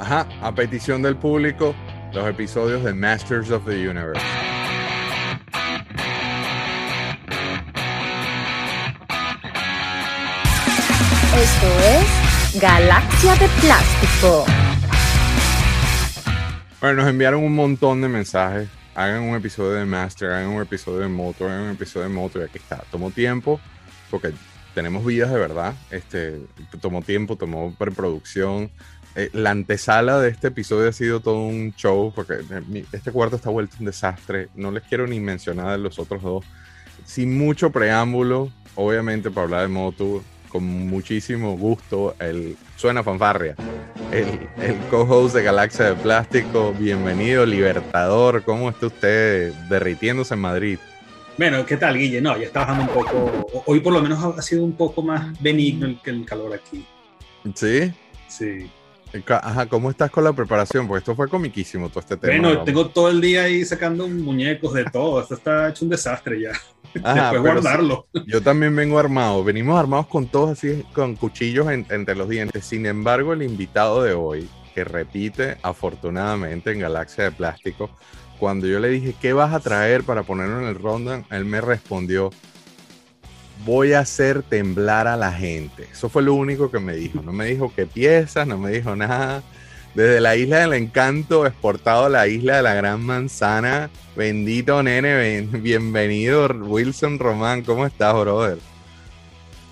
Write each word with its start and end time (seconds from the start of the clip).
Ajá, 0.00 0.26
a 0.40 0.54
petición 0.54 1.02
del 1.02 1.14
público, 1.14 1.74
los 2.14 2.26
episodios 2.26 2.82
de 2.82 2.94
Masters 2.94 3.50
of 3.50 3.66
the 3.66 3.86
Universe. 3.86 4.18
Esto 11.36 11.66
es 11.84 12.62
Galaxia 12.62 13.34
de 13.34 13.48
Plástico. 13.60 14.46
Bueno, 16.80 17.02
nos 17.02 17.10
enviaron 17.10 17.44
un 17.44 17.54
montón 17.54 18.00
de 18.00 18.08
mensajes. 18.08 18.70
Hagan 18.94 19.24
un 19.24 19.36
episodio 19.36 19.72
de 19.72 19.84
Master, 19.84 20.30
hagan 20.30 20.48
un 20.48 20.62
episodio 20.62 21.00
de 21.00 21.08
Moto, 21.08 21.44
hagan 21.44 21.60
un 21.64 21.70
episodio 21.72 22.08
de 22.08 22.14
Moto 22.14 22.40
y 22.40 22.44
aquí 22.44 22.56
está. 22.56 22.82
Tomó 22.90 23.10
tiempo 23.10 23.60
porque 24.10 24.32
tenemos 24.74 25.04
vidas 25.04 25.30
de 25.30 25.38
verdad. 25.38 25.74
Este, 25.90 26.40
tomó 26.80 27.02
tiempo, 27.02 27.36
tomó 27.36 27.74
preproducción. 27.74 28.70
Eh, 29.16 29.28
la 29.32 29.50
antesala 29.50 30.20
de 30.20 30.30
este 30.30 30.48
episodio 30.48 30.88
ha 30.88 30.92
sido 30.92 31.20
todo 31.20 31.40
un 31.40 31.74
show 31.74 32.12
porque 32.14 32.38
este 32.92 33.10
cuarto 33.10 33.36
está 33.36 33.50
vuelto 33.50 33.76
un 33.80 33.86
desastre. 33.86 34.48
No 34.54 34.70
les 34.70 34.84
quiero 34.84 35.06
ni 35.06 35.18
mencionar 35.20 35.72
de 35.72 35.78
los 35.78 35.98
otros 35.98 36.22
dos. 36.22 36.44
Sin 37.04 37.36
mucho 37.36 37.70
preámbulo, 37.70 38.52
obviamente 38.76 39.30
para 39.30 39.44
hablar 39.44 39.62
de 39.62 39.68
Moto, 39.68 40.22
con 40.48 40.64
muchísimo 40.64 41.56
gusto, 41.56 42.14
el 42.18 42.56
Suena 42.76 43.02
Fanfarria, 43.02 43.54
el, 44.12 44.48
el 44.62 44.76
co-host 44.90 45.34
de 45.34 45.42
Galaxia 45.42 45.86
de 45.86 45.94
Plástico. 45.94 46.74
Bienvenido, 46.78 47.46
Libertador. 47.46 48.44
¿Cómo 48.44 48.70
está 48.70 48.86
usted 48.86 49.52
derritiéndose 49.68 50.34
en 50.34 50.40
Madrid? 50.40 50.78
Bueno, 51.38 51.64
¿qué 51.64 51.76
tal, 51.76 51.96
Guille? 51.96 52.20
No, 52.20 52.36
ya 52.36 52.46
está 52.46 52.60
bajando 52.60 52.82
un 52.82 52.90
poco. 52.90 53.46
Hoy 53.66 53.80
por 53.80 53.92
lo 53.92 54.02
menos 54.02 54.22
ha 54.22 54.42
sido 54.42 54.62
un 54.62 54.72
poco 54.72 55.02
más 55.02 55.40
benigno 55.40 55.86
el, 55.86 55.98
el 56.04 56.24
calor 56.24 56.52
aquí. 56.54 56.84
¿Sí? 57.54 57.92
Sí. 58.28 58.70
Ajá, 59.28 59.66
¿cómo 59.66 59.90
estás 59.90 60.10
con 60.10 60.24
la 60.24 60.32
preparación? 60.32 60.86
Porque 60.86 60.98
esto 61.00 61.14
fue 61.14 61.28
comiquísimo 61.28 61.88
todo 61.88 62.00
este 62.00 62.16
tema. 62.16 62.48
Bueno, 62.48 62.64
tengo 62.64 62.88
todo 62.88 63.08
el 63.10 63.20
día 63.20 63.44
ahí 63.44 63.64
sacando 63.64 64.06
muñecos 64.08 64.74
de 64.74 64.84
todo. 64.84 65.20
Esto 65.20 65.34
está 65.34 65.68
hecho 65.68 65.84
un 65.84 65.90
desastre 65.90 66.40
ya. 66.40 66.52
Ajá, 67.02 67.30
Después 67.32 67.52
guardarlo. 67.54 68.06
yo 68.26 68.40
también 68.40 68.74
vengo 68.74 68.98
armado. 68.98 69.42
Venimos 69.42 69.78
armados 69.78 70.06
con 70.06 70.26
todos 70.26 70.50
así, 70.50 70.84
con 70.92 71.16
cuchillos 71.16 71.68
entre 71.70 72.14
los 72.14 72.28
dientes. 72.28 72.64
Sin 72.64 72.86
embargo, 72.86 73.32
el 73.32 73.42
invitado 73.42 74.02
de 74.02 74.12
hoy, 74.12 74.48
que 74.74 74.84
repite 74.84 75.56
afortunadamente 75.62 76.70
en 76.72 76.78
Galaxia 76.78 77.24
de 77.24 77.32
Plástico, 77.32 77.90
cuando 78.38 78.66
yo 78.66 78.80
le 78.80 78.88
dije, 78.88 79.14
¿qué 79.20 79.32
vas 79.32 79.52
a 79.52 79.60
traer 79.60 80.02
para 80.04 80.22
ponerlo 80.22 80.60
en 80.60 80.68
el 80.68 80.76
ronda? 80.76 81.24
Él 81.30 81.44
me 81.44 81.60
respondió, 81.60 82.30
voy 83.64 83.92
a 83.92 84.00
hacer 84.00 84.42
temblar 84.42 85.06
a 85.06 85.16
la 85.16 85.32
gente. 85.32 85.86
Eso 85.92 86.08
fue 86.08 86.22
lo 86.22 86.34
único 86.34 86.70
que 86.70 86.78
me 86.78 86.94
dijo. 86.94 87.22
No 87.22 87.32
me 87.32 87.46
dijo 87.46 87.72
qué 87.74 87.86
piezas, 87.86 88.46
no 88.46 88.58
me 88.58 88.70
dijo 88.70 88.96
nada. 88.96 89.42
Desde 89.94 90.20
la 90.20 90.36
isla 90.36 90.58
del 90.60 90.74
encanto, 90.74 91.46
exportado 91.46 92.06
a 92.06 92.08
la 92.08 92.28
isla 92.28 92.56
de 92.56 92.62
la 92.62 92.74
gran 92.74 93.04
manzana. 93.04 93.90
Bendito 94.16 94.82
nene, 94.82 95.40
bienvenido 95.42 96.46
Wilson 96.46 97.18
Román. 97.18 97.62
¿Cómo 97.62 97.86
estás, 97.86 98.14
brother? 98.14 98.58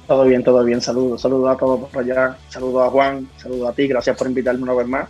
Todo 0.06 0.24
bien, 0.24 0.42
todo 0.42 0.64
bien. 0.64 0.80
Saludos, 0.80 1.22
saludos 1.22 1.54
a 1.54 1.56
todos 1.56 1.88
por 1.88 2.02
allá. 2.02 2.36
Saludos 2.48 2.86
a 2.86 2.90
Juan, 2.90 3.28
saludos 3.36 3.68
a 3.68 3.72
ti. 3.72 3.86
Gracias 3.86 4.16
por 4.16 4.26
invitarme 4.26 4.62
una 4.62 4.74
vez 4.74 4.88
más. 4.88 5.08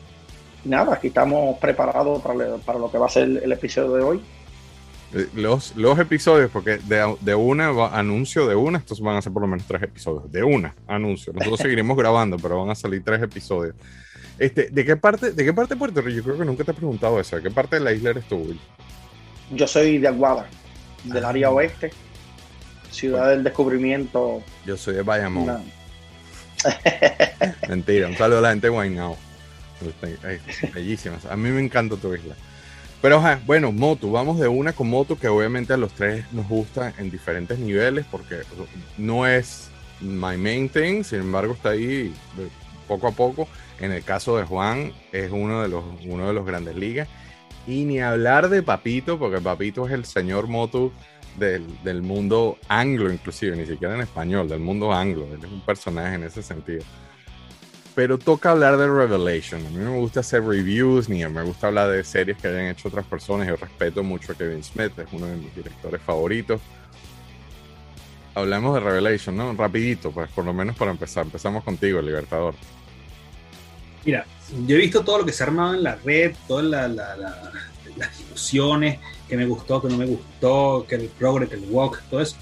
Nada, 0.64 0.94
aquí 0.94 1.06
estamos 1.06 1.56
preparados 1.58 2.20
para, 2.20 2.56
para 2.56 2.78
lo 2.78 2.90
que 2.90 2.98
va 2.98 3.06
a 3.06 3.10
ser 3.10 3.24
el 3.42 3.52
episodio 3.52 3.92
de 3.92 4.02
hoy. 4.02 4.20
Eh, 5.14 5.26
los, 5.34 5.74
los 5.76 5.98
episodios, 5.98 6.50
porque 6.50 6.78
de, 6.78 7.16
de 7.20 7.34
una 7.34 7.68
anuncio 7.86 8.46
de 8.46 8.54
una, 8.54 8.78
estos 8.78 9.00
van 9.00 9.16
a 9.16 9.22
ser 9.22 9.32
por 9.32 9.42
lo 9.42 9.48
menos 9.48 9.66
tres 9.66 9.82
episodios. 9.82 10.30
De 10.30 10.42
una 10.42 10.74
anuncio. 10.86 11.32
Nosotros 11.32 11.60
seguiremos 11.60 11.96
grabando, 11.96 12.36
pero 12.36 12.60
van 12.60 12.70
a 12.70 12.74
salir 12.74 13.02
tres 13.04 13.22
episodios. 13.22 13.74
Este, 14.38 14.68
¿de 14.70 14.84
qué 14.84 14.96
parte, 14.96 15.32
de 15.32 15.44
qué 15.44 15.52
parte 15.52 15.74
de 15.74 15.78
Puerto 15.78 16.00
Rico? 16.00 16.18
Yo 16.18 16.22
creo 16.22 16.38
que 16.38 16.44
nunca 16.44 16.64
te 16.64 16.70
he 16.70 16.74
preguntado 16.74 17.18
eso. 17.18 17.36
¿De 17.36 17.42
qué 17.42 17.50
parte 17.50 17.76
de 17.76 17.80
la 17.80 17.92
isla 17.92 18.10
eres 18.10 18.28
tú, 18.28 18.36
Will? 18.36 18.60
Yo 19.50 19.66
soy 19.66 19.98
de 19.98 20.08
Aguada, 20.08 20.46
del 21.04 21.24
ah. 21.24 21.30
área 21.30 21.50
oeste, 21.50 21.90
ciudad 22.90 23.30
del 23.30 23.42
descubrimiento. 23.42 24.42
Yo 24.66 24.76
soy 24.76 24.94
de 24.94 25.02
Bayamón. 25.02 25.64
Mentira, 27.68 28.08
un 28.08 28.16
saludo 28.16 28.38
a 28.38 28.42
la 28.42 28.50
gente 28.50 28.66
de 28.66 28.70
Guaynao. 28.70 29.16
Bellísimas. 30.74 31.24
A 31.24 31.36
mí 31.36 31.50
me 31.50 31.60
encanta 31.60 31.96
tu 31.96 32.14
isla. 32.14 32.34
Pero 33.00 33.22
bueno, 33.46 33.70
Moto, 33.70 34.10
vamos 34.10 34.40
de 34.40 34.48
una 34.48 34.72
con 34.72 34.90
Moto 34.90 35.16
que 35.16 35.28
obviamente 35.28 35.72
a 35.72 35.76
los 35.76 35.92
tres 35.92 36.24
nos 36.32 36.48
gusta 36.48 36.92
en 36.98 37.10
diferentes 37.10 37.58
niveles 37.58 38.04
porque 38.10 38.38
no 38.96 39.24
es 39.26 39.70
my 40.00 40.36
main 40.36 40.68
thing, 40.68 41.04
sin 41.04 41.20
embargo 41.20 41.54
está 41.54 41.70
ahí 41.70 42.12
poco 42.88 43.06
a 43.06 43.12
poco. 43.12 43.48
En 43.78 43.92
el 43.92 44.02
caso 44.02 44.36
de 44.36 44.44
Juan 44.44 44.92
es 45.12 45.30
uno 45.30 45.62
de 45.62 45.68
los, 45.68 45.84
uno 46.06 46.26
de 46.26 46.32
los 46.32 46.44
grandes 46.44 46.74
ligas. 46.74 47.08
Y 47.68 47.84
ni 47.84 48.00
hablar 48.00 48.48
de 48.48 48.62
Papito, 48.62 49.18
porque 49.18 49.40
Papito 49.40 49.86
es 49.86 49.92
el 49.92 50.04
señor 50.04 50.48
Moto 50.48 50.92
del, 51.38 51.64
del 51.84 52.02
mundo 52.02 52.58
anglo 52.66 53.12
inclusive, 53.12 53.56
ni 53.56 53.66
siquiera 53.66 53.94
en 53.94 54.00
español, 54.00 54.48
del 54.48 54.58
mundo 54.58 54.92
anglo. 54.92 55.28
Él 55.32 55.38
es 55.38 55.52
un 55.52 55.60
personaje 55.60 56.16
en 56.16 56.24
ese 56.24 56.42
sentido 56.42 56.82
pero 57.98 58.16
toca 58.16 58.52
hablar 58.52 58.76
de 58.76 58.86
Revelation. 58.86 59.66
A 59.66 59.70
mí 59.70 59.78
no 59.78 59.90
me 59.90 59.98
gusta 59.98 60.20
hacer 60.20 60.44
reviews 60.44 61.08
ni 61.08 61.26
me 61.26 61.42
gusta 61.42 61.66
hablar 61.66 61.90
de 61.90 62.04
series 62.04 62.38
que 62.38 62.46
hayan 62.46 62.66
hecho 62.66 62.86
otras 62.86 63.04
personas. 63.04 63.48
Yo 63.48 63.56
respeto 63.56 64.04
mucho 64.04 64.30
a 64.30 64.34
Kevin 64.36 64.62
Smith, 64.62 64.96
es 65.00 65.08
uno 65.10 65.26
de 65.26 65.34
mis 65.34 65.52
directores 65.52 66.00
favoritos. 66.02 66.60
Hablemos 68.36 68.72
de 68.74 68.80
Revelation, 68.88 69.36
¿no? 69.36 69.52
Rapidito, 69.52 70.12
pues 70.12 70.30
por 70.30 70.44
lo 70.44 70.54
menos 70.54 70.76
para 70.76 70.92
empezar. 70.92 71.24
Empezamos 71.24 71.64
contigo, 71.64 72.00
Libertador. 72.00 72.54
Mira, 74.04 74.24
yo 74.64 74.76
he 74.76 74.78
visto 74.78 75.02
todo 75.02 75.18
lo 75.18 75.26
que 75.26 75.32
se 75.32 75.42
ha 75.42 75.46
armado 75.46 75.74
en 75.74 75.82
la 75.82 75.96
red, 75.96 76.36
todas 76.46 76.66
las 76.66 78.16
discusiones, 78.16 79.00
que 79.28 79.36
me 79.36 79.44
gustó, 79.44 79.82
que 79.82 79.88
no 79.88 79.96
me 79.96 80.06
gustó, 80.06 80.86
que 80.88 80.94
el 80.94 81.08
progress, 81.08 81.48
que 81.48 81.56
el 81.56 81.66
walk, 81.68 82.00
todo 82.08 82.20
eso. 82.20 82.36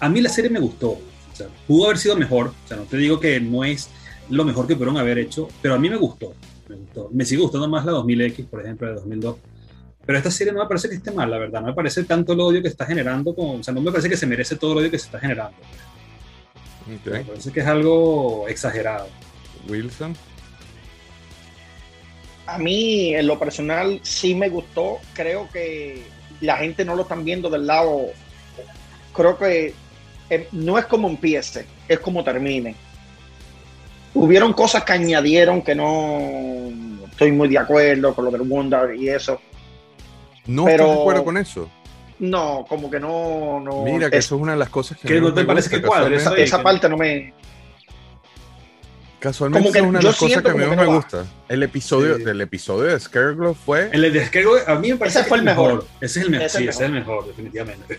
A 0.00 0.08
mí 0.08 0.22
la 0.22 0.30
serie 0.30 0.48
me 0.48 0.60
gustó. 0.60 0.92
O 0.92 1.36
sea, 1.36 1.48
pudo 1.66 1.84
haber 1.84 1.98
sido 1.98 2.16
mejor. 2.16 2.54
O 2.64 2.68
sea, 2.68 2.78
no 2.78 2.84
te 2.84 2.96
digo 2.96 3.20
que 3.20 3.38
no 3.38 3.64
es 3.64 3.90
lo 4.30 4.44
mejor 4.44 4.66
que 4.66 4.74
pudieron 4.74 4.96
haber 4.96 5.18
hecho, 5.18 5.48
pero 5.60 5.74
a 5.74 5.78
mí 5.78 5.88
me 5.88 5.96
gustó. 5.96 6.34
Me, 6.68 6.76
gustó. 6.76 7.10
me 7.12 7.24
sigue 7.24 7.42
gustando 7.42 7.68
más 7.68 7.84
la 7.84 7.92
2000X, 7.92 8.46
por 8.46 8.62
ejemplo, 8.62 8.88
de 8.88 8.94
2002. 8.94 9.36
Pero 10.06 10.18
esta 10.18 10.30
serie 10.30 10.52
no 10.52 10.60
me 10.60 10.68
parece 10.68 10.88
que 10.88 10.96
esté 10.96 11.10
mal, 11.10 11.30
la 11.30 11.38
verdad. 11.38 11.60
No 11.60 11.68
me 11.68 11.74
parece 11.74 12.04
tanto 12.04 12.32
el 12.32 12.40
odio 12.40 12.62
que 12.62 12.68
está 12.68 12.84
generando, 12.86 13.34
como, 13.34 13.54
o 13.54 13.62
sea, 13.62 13.72
no 13.72 13.80
me 13.80 13.90
parece 13.90 14.08
que 14.08 14.16
se 14.16 14.26
merece 14.26 14.56
todo 14.56 14.72
el 14.72 14.78
odio 14.78 14.90
que 14.90 14.98
se 14.98 15.06
está 15.06 15.18
generando. 15.18 15.56
Me 16.86 16.98
parece 16.98 17.50
que 17.50 17.60
es 17.60 17.66
algo 17.66 18.46
exagerado. 18.48 19.08
Wilson. 19.68 20.14
A 22.46 22.58
mí, 22.58 23.14
en 23.14 23.26
lo 23.26 23.38
personal, 23.38 24.00
sí 24.02 24.34
me 24.34 24.50
gustó. 24.50 24.98
Creo 25.14 25.48
que 25.50 26.02
la 26.42 26.58
gente 26.58 26.84
no 26.84 26.94
lo 26.94 27.02
están 27.02 27.24
viendo 27.24 27.48
del 27.48 27.66
lado. 27.66 28.08
Creo 29.14 29.38
que 29.38 29.72
eh, 30.28 30.48
no 30.52 30.78
es 30.78 30.84
como 30.84 31.08
empiece, 31.08 31.66
es 31.88 31.98
como 32.00 32.22
termine. 32.22 32.74
Hubieron 34.14 34.52
cosas 34.52 34.84
que 34.84 34.92
añadieron 34.92 35.62
que 35.62 35.74
no 35.74 36.70
estoy 37.10 37.32
muy 37.32 37.48
de 37.48 37.58
acuerdo 37.58 38.14
con 38.14 38.24
lo 38.24 38.30
del 38.30 38.42
Wonder 38.42 38.94
y 38.94 39.08
eso. 39.08 39.40
No 40.46 40.68
estoy 40.68 40.86
de 40.86 40.92
acuerdo 40.92 41.24
con 41.24 41.36
eso. 41.36 41.68
No, 42.18 42.64
como 42.68 42.90
que 42.90 43.00
no. 43.00 43.60
no 43.60 43.82
Mira, 43.82 44.08
que 44.08 44.18
eso 44.18 44.36
es 44.36 44.40
una 44.40 44.52
de 44.52 44.58
las 44.58 44.68
cosas 44.68 44.98
que. 44.98 45.20
no 45.20 45.34
te 45.34 45.44
parece 45.44 45.68
que 45.68 45.82
cuadre. 45.82 46.16
Esa, 46.16 46.34
esa 46.36 46.62
parte 46.62 46.88
no 46.88 46.96
me. 46.96 47.34
Casualmente 49.24 49.78
es 49.78 49.82
una 49.82 50.00
de 50.00 50.04
las 50.04 50.16
cosas 50.18 50.42
que 50.42 50.50
a 50.50 50.52
mí 50.52 50.76
me 50.76 50.84
gusta. 50.84 51.24
El 51.48 51.62
episodio 51.62 52.18
del 52.18 52.42
episodio 52.42 52.92
de 52.92 53.00
Scareglow 53.00 53.54
fue. 53.54 53.88
El 53.90 54.12
de 54.12 54.26
Scareglow 54.26 54.56
a 54.66 54.74
mí 54.74 54.90
me 54.90 54.96
parece 54.96 55.20
ese 55.20 55.28
fue 55.30 55.38
el 55.38 55.44
mejor. 55.44 55.86
Ese 55.98 56.20
es 56.20 56.26
el 56.26 56.30
mejor. 56.30 56.50
sí, 56.50 56.68
ese 56.68 56.70
es 56.70 56.80
el 56.80 56.92
mejor, 56.92 57.26
definitivamente. 57.28 57.98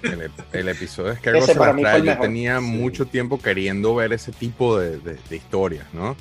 El, 0.54 0.70
episodio 0.70 1.10
de 1.10 1.18
Scareglow 1.18 1.48
se 1.48 1.56
la 1.56 1.76
trae. 1.76 2.04
Yo 2.04 2.20
tenía 2.20 2.60
mucho 2.60 3.08
tiempo 3.08 3.42
queriendo 3.42 3.96
ver 3.96 4.14
ese 4.14 4.34
tipo 4.34 4.78
de, 4.78 5.00
de, 5.00 5.18
de 5.28 5.36
historias, 5.36 5.88
¿no? 5.94 6.16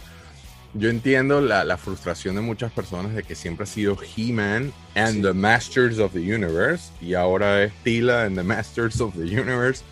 Yo 0.73 0.89
entiendo 0.89 1.43
la, 1.43 1.65
la, 1.65 1.77
frustración 1.77 2.37
de 2.37 2.41
muchas 2.41 2.73
personas 2.73 3.15
de 3.15 3.25
que 3.25 3.35
siempre 3.35 3.65
ha 3.65 3.67
sido 3.67 3.99
He-Man 4.17 4.73
and 4.95 5.23
the 5.23 5.35
Masters 5.35 5.99
of 5.99 6.15
the 6.15 6.35
Universe 6.35 6.91
y 7.03 7.13
ahora 7.13 7.63
es 7.63 7.75
Tila 7.83 8.25
and 8.25 8.39
the 8.39 8.43
Masters 8.43 9.03
of 9.03 9.13
the 9.13 9.39
Universe. 9.39 9.83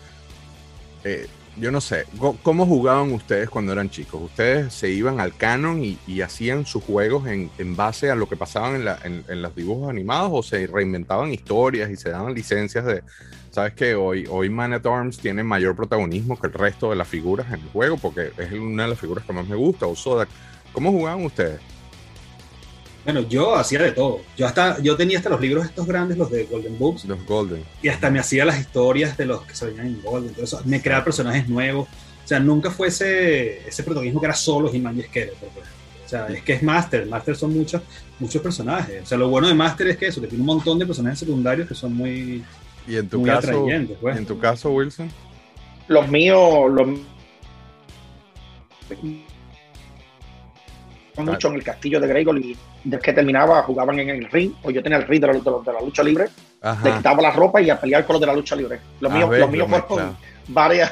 Eh, 1.03 1.27
yo 1.57 1.71
no 1.71 1.81
sé, 1.81 2.05
¿cómo 2.41 2.65
jugaban 2.65 3.11
ustedes 3.11 3.49
cuando 3.49 3.71
eran 3.71 3.89
chicos? 3.89 4.21
¿Ustedes 4.21 4.73
se 4.73 4.89
iban 4.89 5.19
al 5.19 5.35
canon 5.35 5.83
y, 5.83 5.97
y 6.07 6.21
hacían 6.21 6.65
sus 6.65 6.83
juegos 6.83 7.27
en, 7.27 7.51
en, 7.57 7.75
base 7.75 8.09
a 8.09 8.15
lo 8.15 8.27
que 8.27 8.35
pasaban 8.35 8.75
en, 8.75 8.85
la, 8.85 8.99
en, 9.03 9.23
en, 9.27 9.41
los 9.41 9.55
dibujos 9.55 9.89
animados 9.89 10.31
o 10.33 10.43
se 10.43 10.65
reinventaban 10.67 11.31
historias 11.31 11.89
y 11.89 11.95
se 11.95 12.09
daban 12.09 12.33
licencias 12.33 12.85
de, 12.85 13.03
sabes 13.51 13.73
que 13.73 13.95
hoy, 13.95 14.25
hoy 14.29 14.49
Man 14.49 14.73
at 14.73 14.85
Arms 14.85 15.19
tiene 15.19 15.43
mayor 15.43 15.75
protagonismo 15.75 16.39
que 16.39 16.47
el 16.47 16.53
resto 16.53 16.89
de 16.89 16.95
las 16.95 17.07
figuras 17.07 17.47
en 17.47 17.61
el 17.61 17.69
juego 17.69 17.97
porque 17.97 18.31
es 18.37 18.51
una 18.51 18.83
de 18.83 18.89
las 18.89 18.99
figuras 18.99 19.25
que 19.25 19.33
más 19.33 19.47
me 19.47 19.55
gusta, 19.55 19.85
o 19.85 19.95
Sodak 19.95 20.29
¿Cómo 20.73 20.91
jugaban 20.91 21.23
ustedes? 21.23 21.59
Bueno, 23.03 23.21
yo 23.27 23.55
hacía 23.55 23.79
de 23.79 23.91
todo. 23.91 24.21
Yo 24.37 24.45
hasta 24.45 24.81
yo 24.81 24.95
tenía 24.95 25.17
hasta 25.17 25.29
los 25.29 25.41
libros 25.41 25.65
estos 25.65 25.85
grandes, 25.85 26.17
los 26.17 26.31
de 26.31 26.45
Golden 26.45 26.77
Books. 26.79 27.05
Los 27.05 27.25
Golden. 27.25 27.63
Y 27.81 27.89
hasta 27.89 28.09
me 28.09 28.19
hacía 28.19 28.45
las 28.45 28.59
historias 28.59 29.17
de 29.17 29.25
los 29.25 29.41
que 29.45 29.55
se 29.55 29.65
veían 29.65 29.87
en 29.87 30.01
Golden. 30.01 30.29
Entonces, 30.29 30.65
me 30.65 30.81
creaba 30.81 31.03
personajes 31.03 31.49
nuevos. 31.49 31.87
O 31.87 32.27
sea, 32.27 32.39
nunca 32.39 32.71
fue 32.71 32.87
ese, 32.87 33.67
ese 33.67 33.83
protagonismo 33.83 34.21
que 34.21 34.27
era 34.27 34.35
solo 34.35 34.69
Skeletor. 34.69 35.49
Pues. 35.53 35.67
O 36.05 36.09
sea, 36.09 36.27
es 36.27 36.43
que 36.43 36.53
es 36.53 36.63
Master. 36.63 37.05
Master 37.07 37.35
son 37.35 37.53
muchos, 37.53 37.81
muchos 38.19 38.41
personajes. 38.41 39.03
O 39.03 39.05
sea, 39.05 39.17
lo 39.17 39.27
bueno 39.27 39.47
de 39.47 39.53
Master 39.53 39.87
es 39.87 39.97
que 39.97 40.07
eso, 40.07 40.21
que 40.21 40.27
tiene 40.27 40.41
un 40.41 40.47
montón 40.47 40.79
de 40.79 40.85
personajes 40.85 41.19
secundarios 41.19 41.67
que 41.67 41.75
son 41.75 41.93
muy, 41.93 42.43
¿Y 42.87 42.97
en 42.97 43.07
tu 43.07 43.23
caso, 43.23 43.67
pues. 44.01 44.17
¿En 44.17 44.25
tu 44.25 44.37
caso, 44.37 44.71
Wilson? 44.71 45.09
Los 45.87 46.07
míos, 46.07 46.71
los 46.71 46.99
mucho 51.17 51.49
en 51.49 51.55
el 51.55 51.63
castillo 51.63 51.99
de 51.99 52.07
Gregor 52.07 52.37
y 52.37 52.57
desde 52.83 53.03
que 53.03 53.13
terminaba 53.13 53.63
jugaban 53.63 53.99
en 53.99 54.09
el 54.09 54.29
ring, 54.29 54.53
o 54.63 54.71
yo 54.71 54.81
tenía 54.81 54.97
el 54.97 55.07
ring 55.07 55.21
de 55.21 55.27
la, 55.27 55.33
de 55.33 55.73
la, 55.73 55.81
lucha 55.81 56.03
libre, 56.03 56.25
le 56.83 56.93
quitaba 56.93 57.21
la 57.21 57.31
ropa 57.31 57.61
y 57.61 57.69
a 57.69 57.79
pelear 57.79 58.05
con 58.05 58.15
los 58.15 58.21
de 58.21 58.27
la 58.27 58.33
lucha 58.33 58.55
libre. 58.55 58.79
Los 58.99 59.11
míos, 59.11 59.29
los 59.37 59.49
míos 59.49 59.67
fueron 59.87 60.17
varias. 60.47 60.91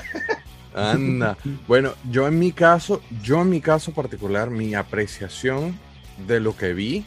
Anda. 0.74 1.38
Bueno, 1.68 1.94
yo 2.10 2.28
en 2.28 2.40
mi 2.40 2.52
caso, 2.52 3.02
yo 3.22 3.42
en 3.42 3.50
mi 3.50 3.62
caso 3.62 3.92
particular, 3.92 4.50
mi 4.50 4.74
apreciación 4.76 5.78
de 6.28 6.40
lo 6.40 6.56
que 6.56 6.74
vi 6.74 7.06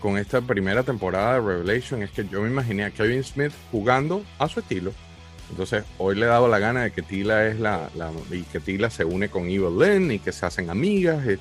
con 0.00 0.18
esta 0.18 0.40
primera 0.40 0.82
temporada 0.82 1.34
de 1.34 1.40
Revelation 1.40 2.02
es 2.02 2.10
que 2.10 2.26
yo 2.28 2.42
me 2.42 2.48
imaginé 2.48 2.84
a 2.84 2.90
Kevin 2.90 3.24
Smith 3.24 3.52
jugando 3.70 4.22
a 4.38 4.48
su 4.48 4.60
estilo. 4.60 4.92
Entonces, 5.50 5.84
hoy 5.96 6.14
le 6.14 6.26
he 6.26 6.28
dado 6.28 6.46
la 6.48 6.58
gana 6.58 6.82
de 6.82 6.90
que 6.90 7.02
Tila 7.02 7.46
es 7.46 7.58
la, 7.58 7.88
la 7.96 8.10
y 8.30 8.42
que 8.42 8.60
Tila 8.60 8.90
se 8.90 9.04
une 9.04 9.28
con 9.30 9.44
Evil 9.44 9.78
Lynn 9.78 10.10
y 10.12 10.18
que 10.18 10.30
se 10.30 10.44
hacen 10.44 10.68
amigas. 10.68 11.24
Y, 11.26 11.38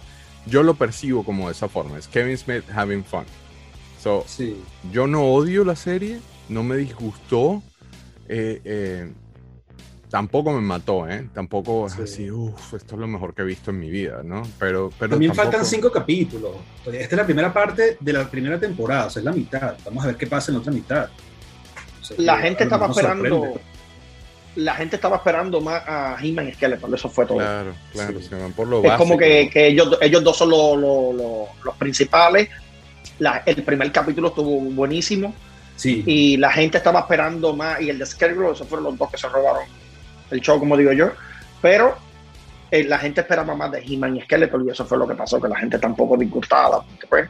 yo 0.50 0.64
lo 0.64 0.74
percibo 0.76 1.24
como 1.24 1.48
de 1.48 1.54
esa 1.54 1.68
forma. 1.68 1.98
Es 1.98 2.08
Kevin 2.08 2.38
Smith 2.38 2.64
having 2.74 3.04
fun. 3.04 3.26
So, 4.02 4.24
sí. 4.28 4.62
Yo 4.92 5.08
no 5.08 5.24
odio 5.24 5.64
la 5.64 5.76
serie, 5.76 6.20
no 6.50 6.64
me 6.64 6.78
disgustó. 6.78 7.62
Eh, 8.30 8.62
eh, 8.64 9.12
tampoco 10.10 10.54
me 10.54 10.62
mató, 10.62 11.08
¿eh? 11.08 11.28
Tampoco 11.34 11.88
es 11.88 11.98
así, 11.98 12.30
uff, 12.30 12.74
esto 12.74 12.96
es 12.96 13.00
lo 13.00 13.08
mejor 13.08 13.34
que 13.34 13.42
he 13.42 13.46
visto 13.46 13.72
en 13.72 13.80
mi 13.80 13.90
vida, 13.90 14.22
¿no? 14.24 14.44
Pero, 14.60 14.92
pero 14.98 15.12
También 15.12 15.34
faltan 15.34 15.66
cinco 15.66 15.92
capítulos. 15.92 16.56
Esta 16.86 17.16
es 17.16 17.18
la 17.18 17.26
primera 17.26 17.52
parte 17.52 17.98
de 18.00 18.14
la 18.14 18.30
primera 18.30 18.60
temporada, 18.60 19.08
o 19.08 19.10
sea, 19.10 19.20
es 19.22 19.26
la 19.26 19.34
mitad. 19.34 19.78
Vamos 19.86 20.04
a 20.04 20.08
ver 20.08 20.18
qué 20.18 20.28
pasa 20.28 20.52
en 20.52 20.56
la 20.56 20.62
otra 20.62 20.74
mitad. 20.74 21.10
la 22.18 22.38
gente 22.38 22.64
estaba 22.64 22.88
esperando 22.88 23.60
la 24.57 24.74
gente 24.74 24.95
estaba 24.95 25.18
esperando 25.18 25.62
más 25.62 25.83
a 25.86 26.18
He-Man 26.19 26.50
y 26.50 26.54
Skeletor, 26.54 26.94
eso 26.94 27.09
fue 27.09 27.27
todo. 27.27 27.38
Claro, 27.38 27.74
claro, 27.94 28.19
se 28.19 28.36
van 28.36 28.54
por 28.54 28.68
lo 28.68 28.83
Es 28.83 28.94
como 28.94 29.15
que, 29.15 29.50
ellos, 29.54 29.98
ellos 30.01 30.24
dos 30.24 30.36
son 30.36 30.50
los, 30.50 31.75
principales. 31.77 32.50
el 33.45 33.63
primer 33.63 33.92
capítulo 33.92 34.30
estuvo 34.30 34.59
buenísimo. 34.59 35.33
Sí. 35.75 36.04
Y 36.07 36.38
la 36.38 36.51
gente 36.51 36.80
estaba 36.80 37.01
esperando 37.01 37.54
más. 37.54 37.80
Y 37.81 37.92
el 37.92 38.00
de 38.00 38.06
Scarecrow, 38.07 38.51
esos 38.51 38.68
fueron 38.68 38.86
los 38.86 38.98
dos 38.98 39.12
que 39.12 39.18
se 39.18 39.30
robaron 39.30 39.63
el 40.31 40.42
show, 40.42 40.57
como 40.57 40.75
digo 40.75 40.92
yo. 40.92 41.12
Pero 41.62 41.95
eh, 42.71 42.83
la 42.83 42.98
gente 42.98 43.21
esperaba 43.21 43.53
más 43.53 43.71
de 43.71 43.83
He-Man 43.86 44.18
y 44.18 44.21
Skeletor. 44.21 44.63
Y 44.65 44.71
eso 44.71 44.88
fue 44.88 44.98
lo 44.98 45.07
que 45.07 45.13
pasó, 45.13 45.39
que 45.39 45.50
la 45.50 45.60
gente 45.60 45.77
tampoco 45.77 46.18
disgustada. 46.18 46.81
Pues, 47.07 47.30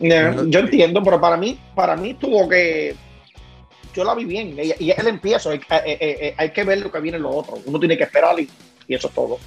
eh, 0.00 0.34
yo 0.46 0.60
entiendo, 0.60 1.02
pero 1.02 1.20
para 1.20 1.36
mí, 1.36 1.60
para 1.74 1.94
mí 1.94 2.14
tuvo 2.14 2.48
que 2.48 2.96
yo 3.96 4.04
la 4.04 4.14
vi 4.14 4.24
bien. 4.24 4.56
Y, 4.58 4.90
es 4.90 4.98
el 4.98 5.08
empiezo. 5.08 5.50
Hay, 5.50 5.60
hay, 6.36 6.50
que 6.50 6.64
ver 6.64 6.78
lo 6.78 6.92
que 6.92 7.00
viene 7.00 7.18
lo 7.18 7.30
otro. 7.30 7.58
Uno 7.64 7.80
tiene 7.80 7.96
que 7.96 8.04
esperar 8.04 8.38
y, 8.38 8.48
eso 8.88 9.08
es 9.08 9.14
todo. 9.14 9.38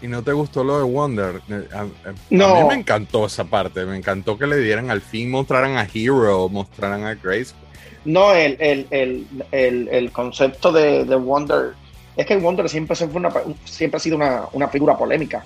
¿Y 0.00 0.08
no 0.08 0.22
te 0.22 0.32
gustó 0.32 0.64
lo 0.64 0.78
de 0.78 0.84
Wonder? 0.84 1.40
A, 1.72 1.86
no. 2.30 2.62
mí 2.62 2.68
me 2.68 2.74
encantó 2.74 3.26
esa 3.26 3.44
parte. 3.44 3.84
Me 3.84 3.96
encantó 3.96 4.36
que 4.36 4.46
le 4.46 4.56
dieran 4.56 4.90
al 4.90 5.02
fin, 5.02 5.30
mostraran 5.30 5.76
a 5.76 5.86
Hero, 5.92 6.48
mostraran 6.48 7.04
a 7.04 7.14
Grace. 7.14 7.54
No, 8.04 8.34
el, 8.34 8.56
el, 8.58 9.26
el, 9.52 9.88
el 9.88 10.10
concepto 10.10 10.72
de, 10.72 11.04
de, 11.04 11.14
Wonder. 11.14 11.74
Es 12.16 12.26
que 12.26 12.36
Wonder 12.36 12.68
siempre, 12.68 12.96
fue 12.96 13.06
una, 13.12 13.30
siempre 13.64 13.98
ha 13.98 14.00
sido 14.00 14.16
una, 14.16 14.46
una 14.52 14.68
figura 14.68 14.96
polémica. 14.96 15.44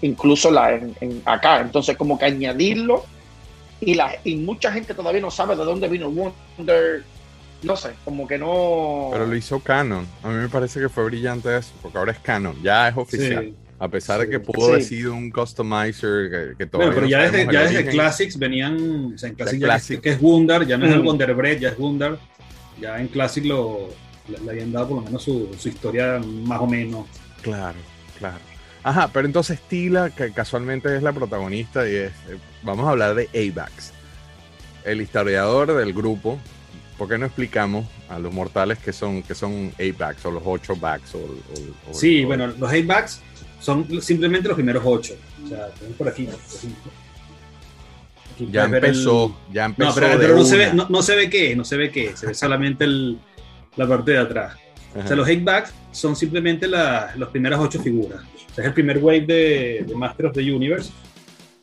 Incluso 0.00 0.50
la 0.50 0.74
en, 0.74 1.22
acá. 1.26 1.60
Entonces, 1.60 1.96
como 1.96 2.18
que 2.18 2.26
añadirlo. 2.26 3.04
Y, 3.80 3.94
la, 3.94 4.16
y 4.24 4.36
mucha 4.36 4.72
gente 4.72 4.94
todavía 4.94 5.20
no 5.20 5.30
sabe 5.30 5.54
de 5.54 5.64
dónde 5.64 5.88
vino 5.88 6.10
Wonder 6.10 7.04
no 7.62 7.76
sé, 7.76 7.90
como 8.04 8.26
que 8.26 8.38
no. 8.38 9.08
Pero 9.12 9.26
lo 9.26 9.36
hizo 9.36 9.60
Canon. 9.60 10.06
A 10.22 10.28
mí 10.28 10.34
me 10.34 10.48
parece 10.48 10.80
que 10.80 10.88
fue 10.88 11.04
brillante 11.04 11.56
eso, 11.56 11.72
porque 11.82 11.98
ahora 11.98 12.12
es 12.12 12.18
Canon, 12.18 12.60
ya 12.62 12.88
es 12.88 12.96
oficial. 12.96 13.54
a 13.78 13.88
pesar 13.88 14.20
de 14.20 14.28
que 14.28 14.40
pudo 14.40 14.68
haber 14.68 14.82
sido 14.82 15.14
un 15.14 15.30
customizer 15.30 16.56
que, 16.56 16.66
todavía. 16.66 16.94
pero 16.94 17.06
ya 17.06 17.30
desde, 17.30 17.52
ya 17.52 17.62
desde 17.62 17.86
Classics 17.86 18.38
venían. 18.38 19.14
O 19.14 19.18
sea, 19.18 19.28
en 19.28 19.34
Classic, 19.34 20.00
que, 20.00 20.10
es 20.10 20.20
Wundar, 20.20 20.66
ya 20.66 20.76
no 20.76 20.86
es 20.86 20.92
el 20.92 21.00
Wonder 21.00 21.34
Bread, 21.34 21.58
ya 21.58 21.70
es 21.70 21.78
Wundar. 21.78 22.18
Ya 22.80 23.00
en 23.00 23.08
Classic 23.08 23.44
lo, 23.44 23.88
le, 24.28 24.50
habían 24.50 24.70
dado 24.70 24.88
por 24.88 24.98
lo 24.98 25.02
menos 25.02 25.22
su, 25.22 25.50
su 25.58 25.68
historia 25.68 26.20
más 26.44 26.60
o 26.60 26.66
menos. 26.66 27.06
Claro, 27.42 27.78
claro. 28.18 28.38
Ajá, 28.84 29.10
pero 29.12 29.26
entonces 29.26 29.60
Tila, 29.60 30.10
que 30.10 30.32
casualmente 30.32 30.96
es 30.96 31.02
la 31.02 31.12
protagonista, 31.12 31.88
y 31.88 31.94
es, 31.94 32.12
eh, 32.28 32.38
vamos 32.62 32.86
a 32.86 32.90
hablar 32.90 33.14
de 33.14 33.28
AVAX, 33.34 33.92
el 34.84 35.00
historiador 35.00 35.74
del 35.74 35.92
grupo, 35.92 36.38
¿por 36.98 37.08
qué 37.08 37.16
no 37.16 37.26
explicamos 37.26 37.86
a 38.08 38.18
los 38.18 38.32
mortales 38.34 38.78
que 38.78 38.92
son, 38.92 39.22
que 39.22 39.34
son 39.34 39.72
8 39.78 39.94
backs 39.96 40.26
o 40.26 40.30
los 40.32 40.42
8 40.44 40.76
backs? 40.76 41.14
O, 41.14 41.94
sí, 41.94 42.24
bueno, 42.24 42.48
los 42.48 42.70
8 42.70 42.86
backs 42.86 43.20
son 43.60 44.02
simplemente 44.02 44.48
los 44.48 44.56
primeros 44.56 44.82
8. 44.84 45.14
O 45.44 45.48
sea, 45.48 45.68
por 45.96 46.08
aquí. 46.08 46.28
ya 48.50 48.64
empezó, 48.64 49.38
ya 49.52 49.66
empezó. 49.66 49.88
No, 49.88 49.94
pero, 49.94 50.36
no, 50.36 50.44
se 50.44 50.56
ve, 50.56 50.72
no, 50.74 51.02
se 51.02 51.16
ve, 51.16 51.30
qué, 51.30 51.56
no 51.56 51.64
se 51.64 51.76
ve 51.76 51.90
qué, 51.90 52.16
se 52.16 52.26
ve 52.26 52.34
solamente 52.34 52.84
el, 52.84 53.18
la 53.76 53.86
parte 53.86 54.10
de 54.10 54.18
atrás. 54.18 54.56
O 54.94 55.06
sea, 55.06 55.16
los 55.16 55.28
8 55.28 55.40
backs 55.44 55.72
son 55.92 56.16
simplemente 56.16 56.66
las 56.66 57.28
primeras 57.30 57.60
8 57.60 57.80
figuras. 57.80 58.20
O 58.50 58.54
sea, 58.54 58.64
es 58.64 58.68
el 58.68 58.74
primer 58.74 58.98
wave 58.98 59.20
de, 59.20 59.84
de 59.86 59.94
Master 59.94 60.26
of 60.26 60.32
the 60.32 60.52
Universe 60.52 60.90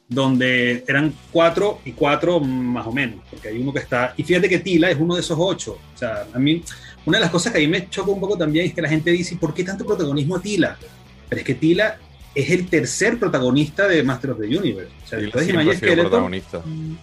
donde 0.08 0.84
eran 0.88 1.14
cuatro 1.32 1.80
y 1.84 1.94
cuatro 1.94 2.40
más 2.40 2.86
o 2.86 2.92
menos, 2.92 3.22
porque 3.30 3.50
hay 3.50 3.58
uno 3.58 3.74
que 3.74 3.80
está, 3.80 4.14
y 4.16 4.24
fíjate 4.24 4.48
que 4.48 4.60
Tila 4.60 4.90
es 4.92 4.98
uno 5.00 5.16
de 5.16 5.22
esos 5.22 5.38
ocho, 5.40 5.80
o 5.94 5.98
sea, 5.98 6.28
a 6.34 6.40
mí, 6.40 6.64
una 7.06 7.18
de 7.18 7.24
las 7.24 7.32
cosas 7.32 7.52
que 7.52 7.58
a 7.58 7.62
mí 7.62 7.68
me 7.68 7.90
choca 7.90 8.12
un 8.12 8.20
poco 8.20 8.38
también 8.38 8.68
es 8.68 8.74
que 8.74 8.82
la 8.82 8.90
gente 8.90 9.12
dice, 9.12 9.36
¿por 9.36 9.54
qué 9.54 9.64
tanto 9.64 9.86
protagonismo 9.86 10.36
a 10.36 10.42
Tila? 10.42 10.78
Pero 11.28 11.40
es 11.40 11.46
que 11.46 11.56
Tila 11.56 11.98
es 12.36 12.50
el 12.50 12.68
tercer 12.68 13.18
protagonista 13.18 13.88
de 13.88 14.04
Master 14.04 14.32
of 14.32 14.40
the 14.40 14.58
Universe. 14.58 14.92
O 15.04 15.08
sea, 15.08 15.20
después 15.20 15.48
de 15.48 15.54
Imagine 15.54 15.78
Skeletor. 15.78 16.32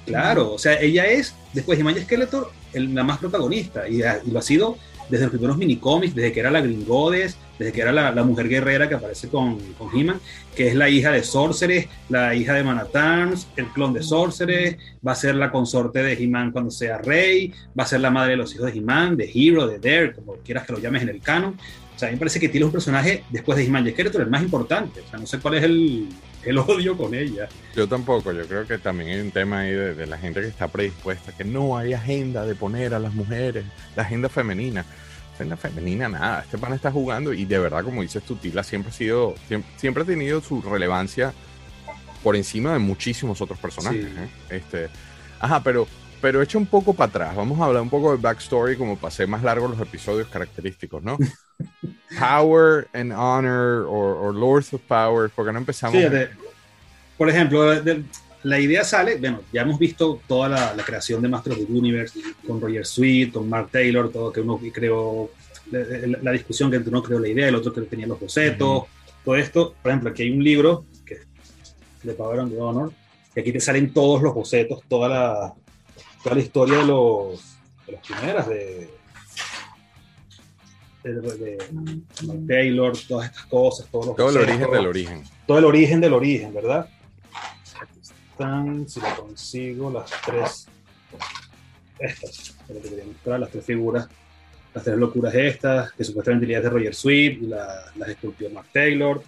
Claro, 0.05 0.53
o 0.53 0.59
sea, 0.59 0.79
ella 0.79 1.07
es, 1.07 1.35
después 1.55 1.79
de 1.79 1.83
Imagine 1.83 2.05
Skeletor, 2.05 2.53
la 2.75 3.03
más 3.03 3.19
protagonista, 3.19 3.89
y, 3.89 4.03
y 4.03 4.31
lo 4.31 4.39
ha 4.39 4.43
sido 4.43 4.77
desde 5.09 5.25
los 5.25 5.31
primeros 5.31 5.57
minicómics, 5.57 6.15
desde 6.15 6.33
que 6.33 6.41
era 6.41 6.51
la 6.51 6.61
Gringodes, 6.61 7.37
desde 7.59 7.73
que 7.73 7.81
era 7.81 7.93
la, 7.93 8.25
mujer 8.25 8.49
guerrera 8.49 8.89
que 8.89 8.95
aparece 8.95 9.29
con, 9.29 9.59
con 9.75 9.89
He-Man, 9.95 10.21
que 10.55 10.69
es 10.69 10.75
la 10.75 10.89
hija 10.89 11.11
de 11.11 11.23
Sorceres, 11.23 11.89
la 12.09 12.35
hija 12.35 12.55
de 12.55 12.63
Manatans, 12.63 13.49
el 13.57 13.67
clon 13.69 13.93
de 13.93 14.03
Sorceres, 14.03 14.77
va 15.07 15.13
a 15.13 15.17
ser 15.17 15.35
la 15.35 15.51
consorte 15.51 16.03
de 16.03 16.13
He-Man 16.13 16.53
cuando 16.53 16.71
sea 16.71 16.99
rey, 16.99 17.53
va 17.79 17.85
a 17.85 17.87
ser 17.87 18.01
la 18.01 18.11
madre 18.11 18.33
de 18.33 18.37
los 18.37 18.55
hijos 18.55 18.73
de 18.73 18.79
He-Man, 18.79 19.17
de 19.17 19.31
Hero, 19.33 19.67
de 19.67 19.79
Dare, 19.79 20.13
como 20.13 20.35
quieras 20.37 20.67
que 20.67 20.73
lo 20.75 20.79
llames 20.79 21.03
en 21.03 21.09
el 21.09 21.21
canon. 21.21 21.57
O 21.95 21.99
sea, 21.99 22.09
a 22.09 22.11
mí 22.11 22.17
me 22.17 22.21
parece 22.21 22.41
que 22.41 22.49
tiene 22.49 22.67
un 22.67 22.73
personaje 22.73 23.25
después 23.31 23.57
de 23.57 23.65
He-Man 23.65 23.87
y 23.87 23.91
Skeletor 23.93 24.23
el 24.23 24.31
más 24.31 24.43
importante. 24.43 25.01
O 25.01 25.09
sea, 25.09 25.19
no 25.19 25.27
sé 25.27 25.39
cuál 25.39 25.55
es 25.55 25.65
el, 25.65 26.09
el 26.45 26.59
odio 26.59 26.97
con 26.97 27.15
ella. 27.15 27.49
Yo 27.75 27.89
tampoco, 27.89 28.33
yo 28.33 28.47
creo 28.47 28.67
que 28.67 28.79
también 28.79 29.11
hay 29.11 29.21
un 29.21 29.31
tema 29.31 29.61
ahí 29.61 29.71
de, 29.71 29.95
de, 29.95 30.07
la 30.07 30.19
gente 30.19 30.41
que 30.41 30.49
está 30.49 30.69
predispuesta, 30.69 31.33
que 31.33 31.45
no 31.45 31.79
hay 31.79 31.95
agenda 31.95 32.45
de 32.45 32.55
poner 32.55 32.95
a 32.95 32.99
las 32.99 33.15
mujeres, 33.15 33.65
la 33.97 34.03
agenda 34.03 34.29
femenina 34.29 34.85
la 35.49 35.57
femenina, 35.57 36.09
nada. 36.09 36.43
Este 36.43 36.59
pan 36.59 36.73
está 36.73 36.91
jugando 36.91 37.33
y 37.33 37.45
de 37.45 37.59
verdad, 37.59 37.85
como 37.85 38.03
dices 38.03 38.23
tu 38.23 38.37
Tila 38.37 38.63
siempre 38.63 38.91
ha 38.91 38.95
sido, 38.95 39.35
siempre, 39.77 40.03
ha 40.03 40.07
tenido 40.07 40.41
su 40.41 40.63
relevancia 40.63 41.33
por 42.23 42.37
encima 42.37 42.73
de 42.73 42.79
muchísimos 42.79 43.41
otros 43.41 43.59
personajes. 43.59 44.05
¿eh? 44.05 44.29
Este, 44.51 44.89
ajá, 45.41 45.63
pero, 45.63 45.87
pero 46.21 46.43
echa 46.43 46.59
un 46.59 46.67
poco 46.67 46.95
para 46.95 47.09
atrás. 47.09 47.37
Vamos 47.37 47.61
a 47.61 47.65
hablar 47.65 47.83
un 47.83 47.91
poco 47.91 48.13
de 48.13 48.23
backstory, 48.23 48.77
como 48.77 48.97
pasé 48.97 49.27
más 49.27 49.43
largo 49.43 49.69
los 49.69 49.81
episodios 49.81 50.29
característicos, 50.29 51.03
¿no? 51.03 51.19
Power 52.19 52.89
and 52.93 53.13
Honor 53.13 53.87
o 53.89 54.33
Lords 54.33 54.73
of 54.75 54.81
Power, 54.83 55.31
porque 55.35 55.53
no 55.53 55.59
empezamos. 55.59 55.97
por 57.17 57.29
ejemplo, 57.29 57.73
la 58.45 58.59
idea 58.59 58.83
sale, 58.85 59.17
bueno, 59.17 59.43
ya 59.53 59.63
hemos 59.63 59.79
visto 59.79 60.21
toda 60.27 60.49
la, 60.49 60.85
creación 60.85 61.23
de 61.23 61.29
Master 61.29 61.53
of 61.53 61.59
the 61.61 61.73
Universe 61.73 62.19
con 62.47 62.61
Roger 62.61 62.85
Sweet, 62.85 63.33
con 63.33 63.49
Mark 63.49 63.69
Taylor, 63.71 64.11
todo 64.11 64.33
que 64.33 64.41
uno 64.41 64.61
creó, 64.73 65.31
la, 65.71 66.33
discusión 66.33 66.71
que 66.71 66.79
uno 66.79 67.03
creó 67.03 67.19
la 67.19 67.29
idea, 67.29 67.49
el 67.49 67.55
otro 67.55 67.73
que 67.73 67.83
tenía 67.83 68.07
los 68.07 68.19
bocetos, 68.19 68.85
todo 69.25 69.37
esto. 69.37 69.75
Por 69.81 69.91
ejemplo, 69.91 70.11
aquí 70.11 70.25
hay 70.25 70.31
un 70.31 70.43
libro 70.43 70.85
que 71.07 71.21
de 72.03 72.15
Power 72.15 72.41
and 72.41 72.59
Honor, 72.59 72.93
que 73.33 73.41
aquí 73.41 73.53
te 73.53 73.61
salen 73.61 73.93
todos 73.93 74.23
los 74.23 74.35
bocetos, 74.35 74.83
toda 74.89 75.09
la, 75.09 75.55
toda 76.23 76.37
la 76.37 76.43
historia 76.43 76.79
de 76.79 76.85
los, 76.85 77.57
de 77.87 77.93
las 77.93 78.07
primeras, 78.07 78.49
de, 78.49 78.91
de, 81.05 81.59
Mark 82.27 82.41
Taylor, 82.49 82.93
todas 83.09 83.27
estas 83.27 83.47
cosas, 83.47 83.87
todos 83.91 84.07
los 84.07 84.17
todo 84.17 84.31
el 84.31 84.37
origen 84.37 84.71
del 84.71 84.87
origen. 84.87 85.23
Todo 85.47 85.59
el 85.59 85.65
origen 85.65 86.01
del 86.01 86.13
origen, 86.13 86.53
¿verdad? 86.53 86.89
Si 88.87 89.01
lo 89.01 89.17
consigo, 89.17 89.91
las 89.91 90.11
tres, 90.25 90.67
estas, 91.99 92.55
las 93.25 93.51
tres 93.51 93.65
figuras, 93.65 94.09
las 94.75 94.85
tres 94.85 94.97
locuras 94.97 95.35
estas, 95.35 95.93
que 95.93 96.05
supuestamente 96.05 96.55
es 96.55 96.63
de 96.63 96.71
Roger 96.71 96.95
Sweet, 96.95 97.43
la, 97.43 97.93
las 97.97 98.09
esculpió 98.09 98.51
Mark 98.51 98.69
Taylor. 98.73 99.23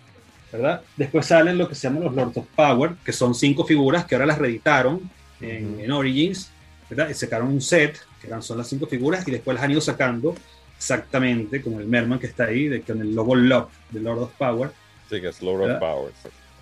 ¿verdad? 0.54 0.82
Después 0.96 1.26
salen 1.26 1.58
lo 1.58 1.68
que 1.68 1.74
se 1.74 1.88
llaman 1.88 2.04
los 2.04 2.14
Lords 2.14 2.36
of 2.36 2.46
Power, 2.54 2.92
que 3.04 3.12
son 3.12 3.34
cinco 3.34 3.64
figuras 3.64 4.04
que 4.04 4.14
ahora 4.14 4.26
las 4.26 4.38
reeditaron 4.38 5.10
en, 5.40 5.90
Origins, 5.90 6.48
¿verdad? 6.88 7.08
Y 7.08 7.14
sacaron 7.14 7.48
un 7.48 7.60
set, 7.60 7.98
que 8.20 8.28
eran, 8.28 8.40
son 8.40 8.58
las 8.58 8.68
cinco 8.68 8.86
figuras, 8.86 9.26
y 9.26 9.32
después 9.32 9.56
las 9.56 9.64
han 9.64 9.72
ido 9.72 9.80
sacando 9.80 10.36
exactamente 10.76 11.60
como 11.60 11.80
el 11.80 11.86
Merman 11.86 12.20
que 12.20 12.28
está 12.28 12.44
ahí, 12.44 12.68
de, 12.68 12.82
con 12.82 13.00
el 13.00 13.14
logo 13.14 13.34
Love 13.34 13.68
de 13.90 14.00
Lord 14.00 14.22
of 14.22 14.32
Power. 14.38 14.70
Sí, 15.10 15.20
que 15.20 15.28
es 15.28 15.42
Lord 15.42 15.72
of 15.72 15.80
Power. 15.80 16.12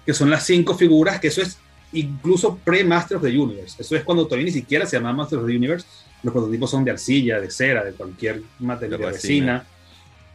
Que 0.07 0.15
son 0.15 0.31
las 0.31 0.47
cinco 0.47 0.75
figuras, 0.75 1.21
que 1.21 1.29
eso 1.29 1.43
es 1.43 1.59
incluso 1.93 2.57
pre-Master 2.57 3.17
of 3.19 3.23
the 3.23 3.39
Universe. 3.39 3.77
Eso 3.81 3.97
es 3.97 4.05
cuando 4.05 4.25
todavía 4.25 4.47
ni 4.47 4.53
siquiera 4.53 4.87
se 4.87 4.97
llama 4.97 5.13
Master 5.13 5.39
of 5.39 5.47
the 5.47 5.57
Universe. 5.57 5.87
Los 6.23 6.33
prototipos 6.33 6.71
son 6.71 6.85
de 6.85 6.93
arcilla, 6.93 7.41
de 7.41 7.51
cera, 7.51 7.85
de 7.85 7.93
cualquier 7.93 8.43
material, 8.61 9.01
de, 9.01 9.07
resina. 9.07 9.67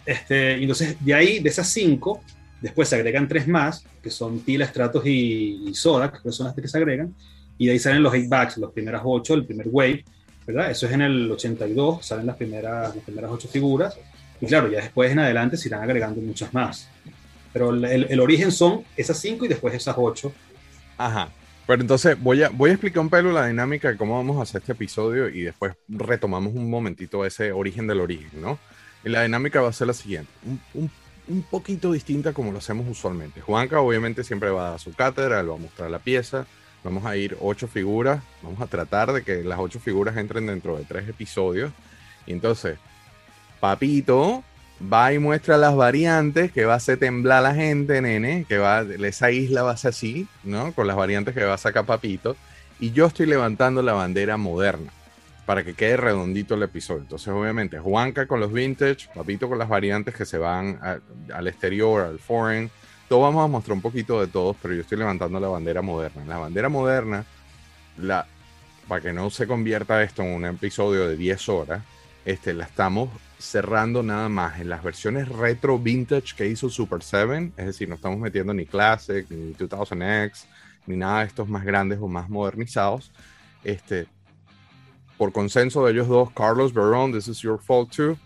Este, 0.06 0.54
entonces, 0.54 0.98
de 1.00 1.14
ahí, 1.14 1.40
de 1.40 1.50
esas 1.50 1.68
cinco, 1.68 2.22
después 2.62 2.88
se 2.88 2.96
agregan 2.96 3.28
tres 3.28 3.48
más, 3.48 3.84
que 4.02 4.10
son 4.10 4.40
Tila, 4.42 4.66
Stratos 4.66 5.06
y, 5.06 5.72
Soda, 5.74 6.12
que 6.12 6.32
son 6.32 6.48
las 6.48 6.56
que 6.56 6.68
se 6.68 6.78
agregan. 6.78 7.14
Y 7.58 7.68
de 7.68 7.74
ahí 7.74 7.80
salen 7.80 8.04
los 8.04 8.14
eight 8.14 8.30
backs, 8.30 8.58
los 8.58 8.72
primeras 8.72 9.02
ocho, 9.04 9.34
el 9.34 9.46
primer 9.46 9.68
wave, 9.70 10.06
¿verdad? 10.46 10.70
Eso 10.70 10.86
es 10.86 10.94
en 10.94 11.02
el 11.02 11.32
82, 11.32 12.06
salen 12.06 12.26
las 12.26 12.36
primeras, 12.36 12.96
las 12.96 13.04
primeras 13.04 13.32
ocho 13.32 13.48
figuras. 13.48 13.98
Y 14.40 14.46
claro, 14.46 14.70
ya 14.70 14.82
después 14.82 15.12
en 15.12 15.20
adelante 15.20 15.58
se 15.58 15.68
irán 15.68 15.82
agregando 15.82 16.22
muchas 16.22 16.54
más. 16.54 16.88
Pero 17.52 17.72
el, 17.72 18.06
el 18.10 18.20
origen 18.20 18.52
son 18.52 18.84
esas 18.96 19.18
cinco 19.18 19.46
y 19.46 19.48
después 19.48 19.74
esas 19.74 19.96
ocho. 19.98 20.32
Ajá. 20.98 21.30
Pero 21.68 21.82
entonces 21.82 22.18
voy 22.20 22.44
a, 22.44 22.50
voy 22.50 22.70
a 22.70 22.74
explicar 22.74 23.02
un 23.02 23.10
pelo 23.10 23.34
la 23.34 23.48
dinámica 23.48 23.92
de 23.92 23.98
cómo 23.98 24.16
vamos 24.16 24.38
a 24.38 24.44
hacer 24.44 24.62
este 24.62 24.72
episodio 24.72 25.28
y 25.28 25.42
después 25.42 25.74
retomamos 25.90 26.54
un 26.56 26.70
momentito 26.70 27.26
ese 27.26 27.52
origen 27.52 27.88
del 27.88 28.00
origen, 28.00 28.42
¿no? 28.42 28.58
Y 29.04 29.10
la 29.10 29.24
dinámica 29.24 29.62
va 29.62 29.68
a 29.68 29.74
ser 29.74 29.88
la 29.88 29.94
siguiente, 29.94 30.32
un, 30.74 30.90
un, 31.28 31.42
poquito 31.44 31.92
distinta 31.92 32.32
como 32.32 32.54
lo 32.54 32.60
hacemos 32.60 32.88
usualmente. 32.88 33.42
Juanca 33.42 33.82
obviamente 33.82 34.24
siempre 34.24 34.50
va 34.50 34.76
a 34.76 34.80
su 34.80 34.94
cátedra, 34.94 35.42
él 35.42 35.52
va 35.52 35.56
a 35.56 35.60
mostrar 35.60 35.92
la 35.92 36.00
pieza, 36.00 36.48
vamos 36.86 37.06
a 37.06 37.18
ir 37.18 37.38
ocho 37.42 37.68
figuras, 37.68 38.24
vamos 38.42 38.62
a 38.62 38.68
tratar 38.68 39.12
de 39.12 39.24
que 39.24 39.44
las 39.44 39.60
ocho 39.60 39.82
figuras 39.82 40.16
entren 40.16 40.48
dentro 40.48 40.78
de 40.78 40.86
tres 40.86 41.08
episodios. 41.10 41.74
Y 42.26 42.32
entonces, 42.32 42.78
Papito 43.60 44.42
va 44.82 45.14
y 45.14 45.20
muestra 45.20 45.58
las 45.58 45.76
variantes 45.76 46.52
que 46.52 46.66
va 46.66 46.74
a 46.74 46.78
hacer 46.78 47.00
temblar 47.00 47.40
a 47.40 47.50
la 47.50 47.56
gente, 47.56 48.02
nene, 48.02 48.46
que 48.48 48.58
va, 48.58 48.82
esa 48.82 49.32
isla 49.32 49.64
va 49.64 49.72
a 49.72 49.78
ser 49.78 49.90
así, 49.90 50.28
¿no? 50.44 50.72
Con 50.74 50.88
las 50.88 50.96
variantes 50.96 51.34
que 51.34 51.44
va 51.44 51.56
a 51.56 51.58
sacar 51.58 51.86
Papito. 51.86 52.36
Y 52.80 52.92
yo 52.92 53.08
estoy 53.08 53.26
levantando 53.26 53.82
la 53.82 53.94
bandera 53.94 54.38
moderna 54.38 54.92
para 55.46 55.64
que 55.64 55.74
quede 55.74 55.98
redondito 55.98 56.56
el 56.56 56.64
episodio. 56.64 57.02
Entonces, 57.02 57.30
obviamente, 57.30 57.80
Juanca 57.80 58.28
con 58.28 58.40
los 58.40 58.54
vintage, 58.54 59.10
Papito 59.16 59.50
con 59.50 59.58
las 59.58 59.70
variantes 59.70 60.14
que 60.14 60.26
se 60.26 60.38
van 60.38 60.80
al 61.34 61.48
exterior, 61.48 62.04
al 62.04 62.20
foreign. 62.20 62.70
Todos 63.10 63.24
vamos 63.24 63.46
a 63.46 63.48
mostrar 63.48 63.74
un 63.74 63.82
poquito 63.82 64.20
de 64.20 64.28
todos, 64.28 64.56
pero 64.62 64.74
yo 64.74 64.82
estoy 64.82 64.98
levantando 64.98 65.40
la 65.40 65.48
bandera 65.48 65.82
moderna. 65.82 66.26
La 66.26 66.38
bandera 66.38 66.70
moderna, 66.70 67.26
la, 67.98 68.28
para 68.88 69.02
que 69.02 69.14
no 69.14 69.30
se 69.30 69.48
convierta 69.48 70.04
esto 70.04 70.22
en 70.22 70.36
un 70.36 70.46
episodio 70.46 71.08
de 71.08 71.16
10 71.16 71.50
horas, 71.50 71.82
este, 72.26 72.54
la 72.54 72.66
estamos 72.66 73.10
cerrando 73.39 74.01
nada 74.01 74.29
más 74.29 74.60
en 74.60 74.70
las 74.70 74.84
versiones 74.84 75.29
retro 75.29 75.77
vintage 75.77 76.36
que 76.36 76.48
hizo 76.48 76.70
Super 76.70 77.03
7, 77.03 77.51
es 77.58 77.65
decir, 77.65 77.88
no 77.88 77.96
estamos 77.96 78.20
metiendo 78.20 78.53
ni 78.53 78.65
Classic, 78.65 79.29
ni 79.29 79.53
2000X, 79.53 80.46
ni 80.88 80.98
nada 80.98 81.20
de 81.20 81.27
estos 81.27 81.48
más 81.48 81.63
grandes 81.63 82.00
o 82.01 82.08
más 82.08 82.29
modernizados. 82.29 83.12
Este, 83.63 84.08
por 85.17 85.32
consenso 85.32 85.86
de 85.86 85.91
ellos 85.94 86.08
dos, 86.08 86.32
Carlos 86.32 86.74
Verón, 86.74 87.12
This 87.12 87.27
is 87.27 87.39
Your 87.39 87.60
Fault 87.62 87.96
Too, 87.96 88.17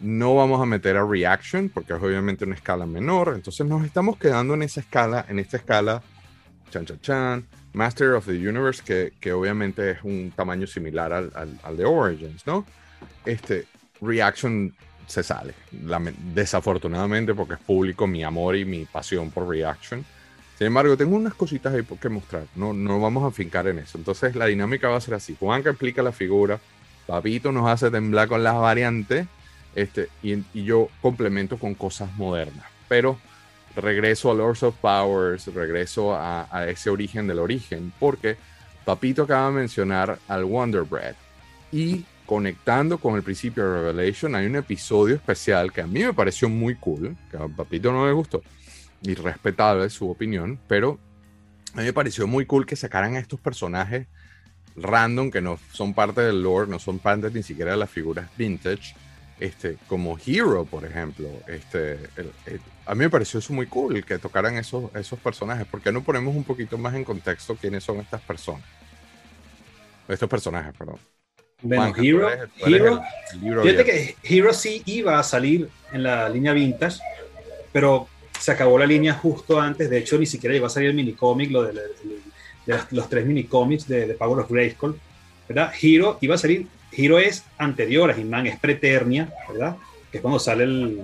no 0.00 0.34
vamos 0.34 0.60
a 0.60 0.66
meter 0.66 0.96
a 0.96 1.04
Reaction 1.04 1.68
porque 1.68 1.94
es 1.94 2.02
obviamente 2.02 2.44
una 2.44 2.54
escala 2.54 2.86
menor, 2.86 3.32
entonces 3.34 3.66
nos 3.66 3.84
estamos 3.84 4.16
quedando 4.18 4.54
en 4.54 4.62
esa 4.62 4.80
escala, 4.80 5.24
en 5.28 5.38
esta 5.38 5.56
escala, 5.56 6.02
chan 6.70 6.86
chan 6.86 7.00
chan, 7.00 7.46
Master 7.72 8.12
of 8.12 8.26
the 8.26 8.32
Universe, 8.32 8.82
que, 8.84 9.12
que 9.20 9.32
obviamente 9.32 9.92
es 9.92 9.98
un 10.04 10.32
tamaño 10.34 10.66
similar 10.66 11.12
al, 11.12 11.32
al, 11.34 11.58
al 11.62 11.76
de 11.76 11.84
Origins, 11.84 12.46
¿no? 12.46 12.64
Este, 13.24 13.66
Reaction 14.04 14.74
se 15.06 15.22
sale, 15.22 15.54
desafortunadamente 16.34 17.34
porque 17.34 17.54
es 17.54 17.60
público 17.60 18.06
mi 18.06 18.24
amor 18.24 18.56
y 18.56 18.64
mi 18.64 18.84
pasión 18.84 19.30
por 19.30 19.48
Reaction. 19.48 20.04
Sin 20.56 20.68
embargo, 20.68 20.96
tengo 20.96 21.16
unas 21.16 21.34
cositas 21.34 21.74
ahí 21.74 21.82
que 22.00 22.08
mostrar, 22.08 22.44
no, 22.54 22.72
no 22.72 23.00
vamos 23.00 23.24
a 23.24 23.34
fincar 23.34 23.66
en 23.66 23.80
eso. 23.80 23.98
Entonces 23.98 24.36
la 24.36 24.46
dinámica 24.46 24.88
va 24.88 24.96
a 24.96 25.00
ser 25.00 25.14
así, 25.14 25.36
Juanca 25.38 25.70
explica 25.70 26.02
la 26.02 26.12
figura, 26.12 26.60
Papito 27.06 27.52
nos 27.52 27.68
hace 27.68 27.90
temblar 27.90 28.28
con 28.28 28.42
las 28.42 28.54
variantes 28.54 29.26
este, 29.74 30.08
y, 30.22 30.42
yo 30.64 30.88
complemento 31.02 31.58
con 31.58 31.74
cosas 31.74 32.14
modernas. 32.16 32.66
Pero 32.88 33.18
regreso 33.76 34.30
a 34.30 34.34
Lords 34.34 34.62
of 34.62 34.76
Powers, 34.76 35.52
regreso 35.52 36.14
a, 36.14 36.46
a 36.50 36.68
ese 36.68 36.88
origen 36.88 37.26
del 37.26 37.40
origen, 37.40 37.92
porque 37.98 38.36
Papito 38.84 39.24
acaba 39.24 39.48
de 39.48 39.56
mencionar 39.56 40.18
al 40.28 40.44
Wonder 40.44 40.82
Bread. 40.82 41.16
Y 41.72 42.04
conectando 42.26 42.98
con 42.98 43.16
el 43.16 43.22
principio 43.22 43.64
de 43.64 43.80
Revelation, 43.80 44.34
hay 44.34 44.46
un 44.46 44.56
episodio 44.56 45.14
especial 45.16 45.72
que 45.72 45.82
a 45.82 45.86
mí 45.86 46.00
me 46.00 46.12
pareció 46.12 46.48
muy 46.48 46.74
cool, 46.76 47.16
que 47.30 47.36
a 47.36 47.48
Papito 47.48 47.92
no 47.92 48.06
le 48.06 48.12
gustó, 48.12 48.42
y 49.02 49.14
respetable 49.14 49.90
su 49.90 50.10
opinión, 50.10 50.58
pero 50.66 50.98
a 51.74 51.78
mí 51.78 51.84
me 51.84 51.92
pareció 51.92 52.26
muy 52.26 52.46
cool 52.46 52.66
que 52.66 52.76
sacaran 52.76 53.16
a 53.16 53.18
estos 53.18 53.40
personajes 53.40 54.06
random 54.76 55.30
que 55.30 55.40
no 55.40 55.58
son 55.72 55.94
parte 55.94 56.20
del 56.20 56.42
lore, 56.42 56.70
no 56.70 56.78
son 56.78 56.98
parte 56.98 57.30
ni 57.30 57.42
siquiera 57.42 57.72
de 57.72 57.76
las 57.76 57.90
figuras 57.90 58.28
vintage, 58.36 58.94
este, 59.40 59.76
como 59.88 60.18
Hero, 60.24 60.64
por 60.64 60.84
ejemplo. 60.84 61.28
Este, 61.46 61.98
a 62.86 62.94
mí 62.94 63.00
me 63.00 63.10
pareció 63.10 63.38
eso 63.38 63.52
muy 63.52 63.66
cool, 63.66 64.04
que 64.04 64.18
tocaran 64.18 64.56
esos, 64.56 64.94
esos 64.94 65.18
personajes. 65.18 65.66
¿Por 65.66 65.80
qué 65.80 65.92
no 65.92 66.02
ponemos 66.02 66.34
un 66.34 66.44
poquito 66.44 66.78
más 66.78 66.94
en 66.94 67.04
contexto 67.04 67.56
quiénes 67.56 67.84
son 67.84 67.98
estas 67.98 68.20
personas? 68.22 68.64
Estos 70.08 70.28
personajes, 70.28 70.74
perdón. 70.76 70.98
Bueno, 71.64 71.94
Hero, 71.96 72.28
Hero 72.66 73.02
fíjate 73.62 73.84
que 73.84 74.16
Hero 74.22 74.52
sí 74.52 74.82
iba 74.84 75.18
a 75.18 75.22
salir 75.22 75.68
en 75.92 76.02
la 76.02 76.28
línea 76.28 76.52
vintage, 76.52 77.00
pero 77.72 78.06
se 78.38 78.52
acabó 78.52 78.78
la 78.78 78.84
línea 78.84 79.14
justo 79.14 79.58
antes. 79.58 79.88
De 79.88 79.98
hecho, 79.98 80.18
ni 80.18 80.26
siquiera 80.26 80.52
llegó 80.52 80.66
a 80.66 80.70
salir 80.70 80.90
el 80.90 80.94
minicómic, 80.94 81.50
lo 81.50 81.62
de, 81.62 81.80
los 82.90 83.08
tres 83.08 83.24
minicómics 83.24 83.88
de, 83.88 84.06
de 84.06 84.14
Power 84.14 84.40
of 84.40 84.50
Grayskull, 84.50 85.00
¿verdad? 85.48 85.72
Hero 85.80 86.18
iba 86.20 86.34
a 86.34 86.38
salir, 86.38 86.66
Hero 86.92 87.18
es 87.18 87.44
anterior 87.56 88.10
a 88.10 88.14
He-Man, 88.14 88.46
es 88.46 88.58
Preternia, 88.58 89.32
¿verdad? 89.48 89.76
Que 90.12 90.18
es 90.18 90.22
cuando 90.22 90.38
sale 90.38 90.64
el, 90.64 91.00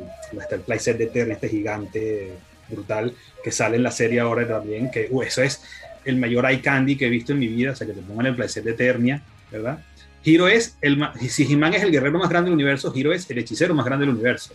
el 0.50 0.60
playset 0.60 0.98
de 0.98 1.04
Eternia, 1.04 1.34
este 1.34 1.48
gigante 1.48 2.32
brutal, 2.68 3.14
que 3.42 3.50
sale 3.50 3.76
en 3.76 3.82
la 3.82 3.90
serie 3.90 4.20
ahora 4.20 4.46
también, 4.46 4.90
que 4.90 5.08
uh, 5.10 5.22
eso 5.22 5.42
es 5.42 5.62
el 6.04 6.16
mayor 6.16 6.44
eye 6.44 6.60
candy 6.60 6.96
que 6.96 7.06
he 7.06 7.10
visto 7.10 7.32
en 7.32 7.38
mi 7.38 7.48
vida, 7.48 7.72
o 7.72 7.76
sea, 7.76 7.86
que 7.86 7.94
te 7.94 8.02
pongan 8.02 8.26
el 8.26 8.36
playset 8.36 8.62
de 8.62 8.72
Eternia, 8.72 9.22
¿verdad? 9.50 9.82
Hiro 10.22 10.48
es 10.48 10.76
el 10.80 11.02
si 11.28 11.50
He-Man 11.50 11.74
es 11.74 11.82
el 11.82 11.90
guerrero 11.90 12.18
más 12.18 12.28
grande 12.28 12.50
del 12.50 12.54
universo, 12.54 12.92
Hiro 12.94 13.12
es 13.12 13.28
el 13.30 13.38
hechicero 13.38 13.74
más 13.74 13.86
grande 13.86 14.06
del 14.06 14.14
universo. 14.14 14.52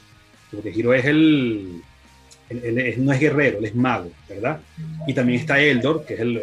Porque 0.51 0.69
Hiro 0.69 0.93
es 0.93 1.05
el, 1.05 1.81
no 2.97 3.11
es 3.11 3.19
guerrero, 3.19 3.57
él 3.57 3.65
es 3.65 3.75
mago, 3.75 4.11
¿verdad? 4.29 4.59
Y 5.07 5.13
también 5.13 5.39
está 5.39 5.59
Eldor, 5.59 6.05
que 6.05 6.13
es, 6.13 6.19
el, 6.19 6.41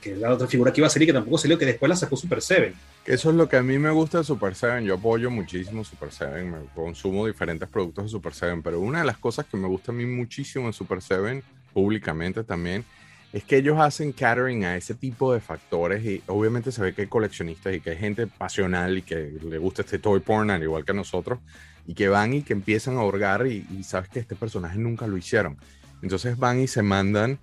que, 0.00 0.12
es 0.12 0.18
la 0.18 0.32
otra 0.32 0.48
figura 0.48 0.72
que 0.72 0.80
iba 0.80 0.88
a 0.88 0.90
salir, 0.90 1.06
que 1.06 1.12
tampoco 1.12 1.38
salió, 1.38 1.56
que 1.56 1.66
después 1.66 1.88
la 1.88 1.96
sacó 1.96 2.16
Super 2.16 2.42
Seven. 2.42 2.74
Eso 3.06 3.30
es 3.30 3.36
lo 3.36 3.48
que 3.48 3.56
a 3.56 3.62
mí 3.62 3.78
me 3.78 3.90
gusta 3.90 4.18
de 4.18 4.24
Super 4.24 4.54
Seven. 4.54 4.84
Yo 4.84 4.94
apoyo 4.94 5.30
muchísimo 5.30 5.84
Super 5.84 6.10
Seven, 6.10 6.50
me 6.50 6.58
consumo 6.74 7.26
diferentes 7.26 7.68
productos 7.68 8.04
de 8.04 8.10
Super 8.10 8.34
Seven, 8.34 8.62
pero 8.62 8.80
una 8.80 9.00
de 9.00 9.06
las 9.06 9.18
cosas 9.18 9.46
que 9.46 9.56
me 9.56 9.68
gusta 9.68 9.92
a 9.92 9.94
mí 9.94 10.04
muchísimo 10.04 10.66
en 10.66 10.72
Super 10.72 11.00
Seven, 11.00 11.42
públicamente 11.72 12.42
también, 12.42 12.84
es 13.32 13.44
que 13.44 13.58
ellos 13.58 13.78
hacen 13.78 14.12
catering 14.12 14.64
a 14.64 14.76
ese 14.76 14.94
tipo 14.94 15.32
de 15.32 15.40
factores 15.40 16.04
y 16.04 16.22
obviamente 16.26 16.72
se 16.72 16.80
ve 16.80 16.94
que 16.94 17.02
hay 17.02 17.08
coleccionistas 17.08 17.74
y 17.74 17.80
que 17.80 17.90
hay 17.90 17.96
gente 17.96 18.26
pasional 18.26 18.96
y 18.98 19.02
que 19.02 19.38
le 19.42 19.58
gusta 19.58 19.82
este 19.82 19.98
toy 19.98 20.20
porn 20.20 20.50
al 20.50 20.62
igual 20.62 20.84
que 20.84 20.94
nosotros 20.94 21.38
y 21.86 21.94
que 21.94 22.08
van 22.08 22.32
y 22.34 22.42
que 22.42 22.54
empiezan 22.54 22.96
a 22.96 23.04
hurgar 23.04 23.46
y, 23.46 23.64
sabes 23.82 24.08
que 24.08 24.20
este 24.20 24.34
personaje 24.34 24.78
nunca 24.78 25.06
lo 25.06 25.16
hicieron. 25.16 25.56
Entonces 26.02 26.38
van 26.38 26.60
y 26.60 26.68
se 26.68 26.82
mandan 26.82 27.38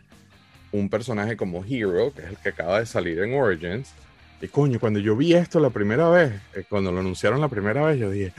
un 0.71 0.89
personaje 0.89 1.37
como 1.37 1.63
Hero, 1.65 2.13
que 2.13 2.21
es 2.21 2.29
el 2.29 2.37
que 2.37 2.49
acaba 2.49 2.79
de 2.79 2.85
salir 2.85 3.19
en 3.19 3.33
Origins. 3.33 3.93
Y 4.41 4.47
coño, 4.47 4.79
cuando 4.79 4.99
yo 4.99 5.15
vi 5.15 5.33
esto 5.33 5.59
la 5.59 5.71
primera 5.71 6.09
vez, 6.09 6.33
eh, 6.53 6.63
cuando 6.69 6.91
lo 6.91 6.99
anunciaron 6.99 7.41
la 7.41 7.47
primera 7.47 7.83
vez, 7.83 7.97
yo 7.99 8.11
dije, 8.11 8.33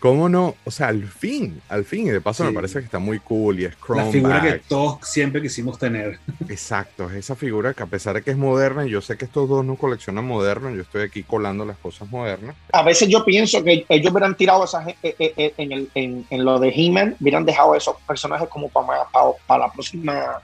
¿Cómo 0.00 0.30
no? 0.30 0.56
O 0.64 0.70
sea, 0.70 0.88
al 0.88 1.06
fin, 1.06 1.60
al 1.68 1.84
fin, 1.84 2.06
y 2.06 2.10
de 2.10 2.22
paso 2.22 2.42
me 2.42 2.52
parece 2.52 2.78
que 2.78 2.86
está 2.86 2.98
muy 2.98 3.20
cool 3.20 3.60
y 3.60 3.66
es 3.66 3.76
Chrome. 3.78 4.04
La 4.06 4.10
figura 4.10 4.42
que 4.42 4.58
todos 4.66 4.98
siempre 5.02 5.42
quisimos 5.42 5.78
tener. 5.78 6.18
Exacto, 6.48 7.10
es 7.10 7.16
esa 7.16 7.36
figura 7.36 7.74
que 7.74 7.82
a 7.82 7.86
pesar 7.86 8.14
de 8.14 8.22
que 8.22 8.30
es 8.30 8.36
moderna, 8.38 8.86
y 8.86 8.90
yo 8.90 9.02
sé 9.02 9.18
que 9.18 9.26
estos 9.26 9.46
dos 9.46 9.62
no 9.62 9.76
coleccionan 9.76 10.24
moderno, 10.24 10.70
yo 10.70 10.80
estoy 10.80 11.02
aquí 11.02 11.22
colando 11.22 11.66
las 11.66 11.76
cosas 11.76 12.08
modernas. 12.08 12.56
A 12.72 12.82
veces 12.82 13.08
yo 13.10 13.22
pienso 13.26 13.62
que 13.62 13.84
ellos 13.90 14.10
hubieran 14.10 14.34
tirado 14.36 14.64
esa, 14.64 14.88
eh, 14.88 14.96
eh, 15.02 15.14
eh, 15.36 15.54
en, 15.58 15.72
el, 15.72 15.90
en, 15.94 16.26
en, 16.30 16.44
lo 16.46 16.58
de 16.58 16.70
He-Man, 16.74 17.16
hubieran 17.20 17.44
dejado 17.44 17.74
esos 17.74 17.96
personajes 18.06 18.48
como 18.48 18.70
para, 18.70 19.04
para, 19.46 19.66
la 19.66 19.70
próxima 19.70 20.40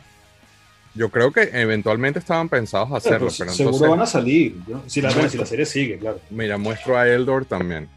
yo 0.94 1.10
creo 1.10 1.30
que 1.30 1.50
eventualmente 1.52 2.18
estaban 2.18 2.48
pensados 2.48 2.90
hacerlo, 2.92 3.28
pues, 3.28 3.38
pero, 3.38 3.52
seguro 3.52 3.90
van 3.90 4.00
a 4.00 4.06
salir, 4.06 4.56
si, 4.86 5.00
la, 5.00 5.10
si 5.28 5.36
la 5.36 5.44
serie 5.44 5.66
sigue, 5.66 5.98
claro. 5.98 6.20
Mira, 6.30 6.56
muestro 6.56 6.96
a 6.98 7.06
Eldor 7.06 7.44
también. 7.44 7.88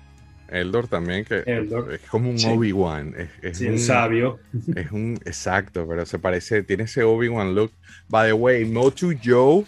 Eldor 0.52 0.88
también, 0.88 1.26
que 1.26 1.44
es 1.46 2.02
como 2.10 2.30
un 2.30 2.38
Obi-Wan. 2.46 3.16
Es, 3.42 3.62
un 3.62 3.80
sabio. 3.80 4.40
Es 4.76 4.92
un, 4.92 5.20
exacto, 5.26 5.86
pero 5.88 6.06
se 6.06 6.20
parece, 6.20 6.64
tiene 6.64 6.84
ese 6.84 7.04
Obi-Wan 7.04 7.56
look. 7.56 7.72
By 8.08 8.30
the 8.30 8.34
way, 8.34 8.66
Motu 8.66 9.14
Joe, 9.24 9.66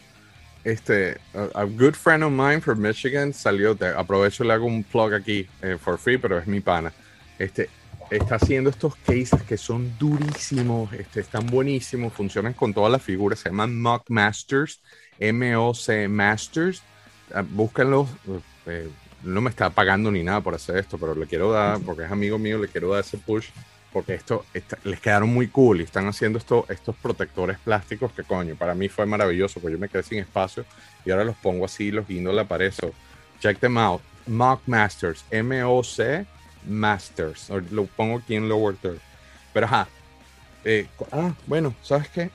este, 0.63 1.17
a, 1.33 1.63
good 1.63 1.93
friend 1.93 2.23
of 2.23 2.31
mine 2.31 2.61
from 2.61 2.79
Michigan, 2.79 3.33
salió, 3.33 3.75
te, 3.75 3.87
aprovecho, 3.87 4.43
le 4.43 4.53
hago 4.53 4.65
un 4.65 4.83
plug 4.83 5.13
aquí 5.13 5.47
eh, 5.61 5.77
for 5.79 5.97
free, 5.97 6.17
pero 6.17 6.37
es 6.37 6.47
mi 6.47 6.59
pana. 6.59 6.93
Este, 7.37 7.69
está 8.11 8.35
haciendo 8.35 8.69
estos 8.69 8.95
cases 8.97 9.41
que 9.43 9.57
son 9.57 9.97
durísimos, 9.97 10.91
este, 10.93 11.21
están 11.21 11.47
buenísimos, 11.47 12.13
funcionan 12.13 12.53
con 12.53 12.73
todas 12.73 12.91
las 12.91 13.01
figuras, 13.01 13.39
se 13.39 13.49
llaman 13.49 13.79
Mock 13.79 14.09
Masters, 14.09 14.81
M-O-C 15.19 16.07
Masters. 16.07 16.83
Ah, 17.33 17.43
búsquenlos, 17.47 18.09
eh, 18.65 18.89
no 19.23 19.41
me 19.41 19.49
está 19.49 19.69
pagando 19.69 20.11
ni 20.11 20.23
nada 20.23 20.41
por 20.41 20.55
hacer 20.55 20.77
esto, 20.77 20.97
pero 20.97 21.15
le 21.15 21.27
quiero 21.27 21.51
dar, 21.51 21.79
porque 21.81 22.03
es 22.03 22.11
amigo 22.11 22.37
mío, 22.37 22.57
le 22.57 22.67
quiero 22.67 22.89
dar 22.89 23.01
ese 23.01 23.17
push, 23.17 23.49
porque 23.93 24.13
esto 24.13 24.45
les 24.83 24.99
quedaron 24.99 25.29
muy 25.29 25.47
cool 25.47 25.81
y 25.81 25.83
están 25.83 26.07
haciendo 26.07 26.37
esto, 26.37 26.65
estos 26.69 26.95
protectores 26.95 27.57
plásticos 27.59 28.11
que 28.13 28.23
coño, 28.23 28.55
para 28.55 28.73
mí 28.73 28.89
fue 28.89 29.05
maravilloso, 29.05 29.59
porque 29.59 29.73
yo 29.73 29.79
me 29.79 29.89
quedé 29.89 30.03
sin 30.03 30.19
espacio 30.19 30.65
y 31.05 31.11
ahora 31.11 31.23
los 31.23 31.35
pongo 31.35 31.65
así, 31.65 31.91
los 31.91 32.07
guindo 32.07 32.31
la 32.31 32.45
pared. 32.45 32.73
check 33.39 33.59
them 33.59 33.77
out. 33.77 34.01
Mock 34.27 34.61
Masters, 34.67 35.25
M-O-C 35.31 36.25
Masters. 36.67 37.49
Lo 37.71 37.85
pongo 37.85 38.19
aquí 38.19 38.35
en 38.35 38.47
Lower 38.47 38.75
Third. 38.75 38.99
Pero 39.51 39.65
ajá. 39.65 39.87
Eh, 40.63 40.87
ah, 41.11 41.33
bueno, 41.47 41.73
¿sabes 41.81 42.07
qué? 42.09 42.29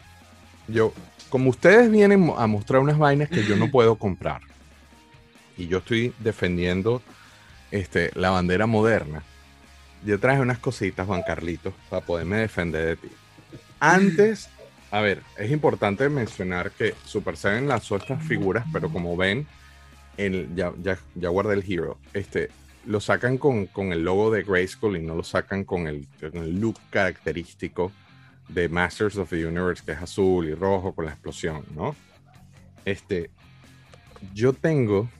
Yo, 0.66 0.92
como 1.30 1.50
ustedes 1.50 1.90
vienen 1.90 2.32
a 2.36 2.46
mostrar 2.48 2.80
unas 2.80 2.98
vainas 2.98 3.28
que 3.28 3.44
yo 3.44 3.54
no 3.56 3.70
puedo 3.70 3.94
comprar 3.94 4.40
y 5.56 5.68
yo 5.68 5.78
estoy 5.78 6.12
defendiendo 6.18 7.02
este, 7.70 8.10
la 8.14 8.30
bandera 8.30 8.66
moderna, 8.66 9.22
yo 10.04 10.20
traje 10.20 10.40
unas 10.40 10.58
cositas, 10.58 11.06
Juan 11.06 11.22
Carlitos, 11.26 11.75
para 11.90 12.04
poderme 12.04 12.38
defender 12.38 12.86
de 12.86 12.96
ti. 12.96 13.08
Antes, 13.80 14.48
a 14.90 15.00
ver, 15.00 15.22
es 15.36 15.50
importante 15.50 16.08
mencionar 16.08 16.70
que 16.70 16.94
Super 17.04 17.36
Seven 17.36 17.68
lanzó 17.68 17.96
estas 17.96 18.22
figuras, 18.22 18.64
pero 18.72 18.88
como 18.88 19.16
ven, 19.16 19.46
el, 20.16 20.48
ya, 20.54 20.72
ya, 20.82 21.28
guardé 21.28 21.54
el 21.54 21.64
Hero. 21.70 21.98
Este, 22.12 22.50
lo 22.86 23.00
sacan 23.00 23.36
con, 23.36 23.68
el 23.76 24.04
logo 24.04 24.30
de 24.30 24.44
Grayskull 24.44 24.96
y 24.96 25.02
no 25.02 25.14
lo 25.14 25.25
sacan 25.25 25.64
con 25.64 25.86
el, 25.86 26.06
con 26.20 26.42
el, 26.42 26.60
look 26.60 26.78
característico 26.90 27.90
de 28.48 28.68
Masters 28.68 29.16
of 29.16 29.30
the 29.30 29.44
Universe, 29.44 29.82
que 29.84 29.92
es 29.92 29.98
azul 29.98 30.48
y 30.48 30.54
rojo 30.54 30.94
con 30.94 31.06
la 31.06 31.12
explosión, 31.12 31.64
¿no? 31.75 31.96
Este, 32.84 33.30
yo 34.32 34.52
tengo 34.52 35.10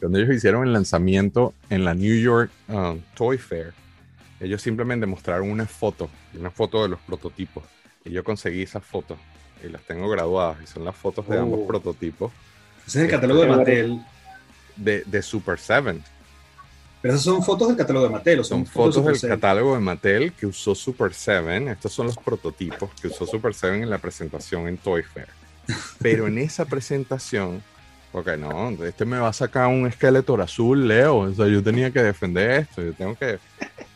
cuando 0.00 0.18
ellos 0.18 0.34
hicieron 0.34 0.66
el 0.66 0.72
lanzamiento 0.72 1.54
en 1.70 1.84
la 1.84 1.94
New 1.94 2.16
York 2.16 2.50
um, 2.68 3.00
Toy 3.14 3.38
Fair, 3.38 3.72
ellos 4.40 4.60
simplemente 4.60 5.06
mostraron 5.06 5.50
una 5.50 5.66
foto, 5.66 6.10
una 6.38 6.50
foto 6.50 6.82
de 6.82 6.88
los 6.90 7.00
prototipos. 7.00 7.64
Y 8.04 8.10
yo 8.10 8.22
conseguí 8.22 8.62
esas 8.62 8.84
fotos 8.84 9.18
y 9.64 9.68
las 9.68 9.82
tengo 9.82 10.08
graduadas 10.08 10.58
y 10.62 10.66
son 10.66 10.84
las 10.84 10.94
fotos 10.94 11.26
de 11.28 11.38
ambos 11.38 11.60
oh. 11.62 11.66
prototipos. 11.66 12.32
Ese 12.86 12.98
es 12.98 13.04
el 13.06 13.10
catálogo 13.10 13.42
de 13.42 13.48
Mattel. 13.48 14.00
De, 14.76 15.22
Super 15.22 15.58
7. 15.58 16.02
Pero 17.00 17.14
esas 17.14 17.24
son 17.24 17.42
fotos 17.42 17.68
del 17.68 17.76
catálogo 17.76 18.06
de 18.06 18.12
Mattel. 18.12 18.44
Son, 18.44 18.66
fotos, 18.66 19.04
del 19.04 19.30
catálogo 19.30 19.74
de 19.74 19.80
Mattel 19.80 20.32
que 20.34 20.46
usó 20.46 20.74
Super 20.74 21.14
7. 21.14 21.70
Estos 21.70 21.92
son 21.92 22.06
los 22.06 22.16
prototipos 22.18 22.90
que 23.00 23.08
usó 23.08 23.26
Super 23.26 23.54
7 23.54 23.82
en 23.82 23.90
la 23.90 23.98
presentación 23.98 24.68
en 24.68 24.76
Toy 24.76 25.02
Fair. 25.02 25.28
Pero 26.00 26.26
en 26.26 26.38
esa 26.38 26.64
presentación, 26.64 27.62
porque 28.12 28.36
no, 28.36 28.70
este 28.84 29.04
me 29.04 29.18
va 29.18 29.28
a 29.28 29.32
sacar 29.32 29.68
un 29.68 29.86
esqueleto 29.86 30.40
azul, 30.40 30.88
Leo. 30.88 31.18
O 31.18 31.32
sea, 31.32 31.46
yo 31.48 31.62
tenía 31.62 31.90
que 31.90 32.02
defender 32.02 32.62
esto. 32.62 32.82
Yo 32.82 32.92
tengo 32.92 33.14
que. 33.14 33.38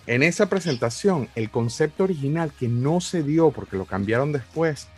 En 0.07 0.23
esa 0.23 0.49
presentación, 0.49 1.29
el 1.35 1.51
concepto 1.51 2.05
original 2.05 2.53
que 2.59 2.69
no 2.69 3.01
se 3.01 3.23
dio 3.23 3.51
porque 3.51 3.77
lo 3.77 3.85
cambiaron 3.85 4.33
después, 4.33 4.89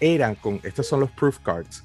era 0.00 0.34
con. 0.34 0.60
Estos 0.62 0.86
son 0.86 1.00
los 1.00 1.10
proof 1.10 1.38
cards. 1.40 1.84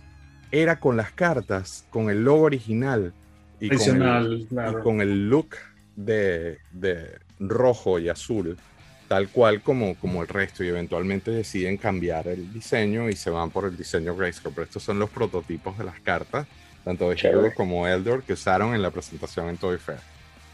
Era 0.52 0.80
con 0.80 0.98
las 0.98 1.12
cartas, 1.12 1.86
con 1.92 2.10
el 2.10 2.24
logo 2.24 2.44
original 2.44 3.14
y, 3.60 3.70
con 3.70 4.02
el, 4.02 4.48
con 4.82 5.02
el, 5.02 5.30
look 5.30 5.50
de, 5.96 6.58
de 6.72 7.20
rojo 7.40 8.00
y 8.00 8.10
azul 8.10 8.58
tal 9.10 9.28
cual 9.30 9.62
como, 9.62 9.96
como 9.96 10.22
el 10.22 10.28
resto 10.28 10.64
y 10.64 10.68
eventualmente 10.68 11.32
deciden 11.32 11.78
cambiar 11.78 12.28
el 12.28 12.54
diseño 12.54 13.10
y 13.10 13.16
se 13.16 13.32
van 13.32 13.50
por 13.50 13.66
el 13.66 13.76
diseño 13.76 14.16
Grayskull. 14.16 14.54
Pero 14.54 14.66
estos 14.66 14.84
son 14.84 15.00
los 15.00 15.10
prototipos 15.10 15.78
de 15.80 15.84
las 15.84 16.00
cartas, 16.00 16.46
tanto 16.86 17.10
de 17.10 17.18
Hero 17.20 17.52
como 17.56 17.88
Eldor, 17.88 18.22
que 18.22 18.34
usaron 18.34 18.76
en 18.76 18.84
la 18.84 18.92
presentación 18.92 19.50
en 19.50 19.58
Toy 19.58 19.80
Fair. 19.80 19.98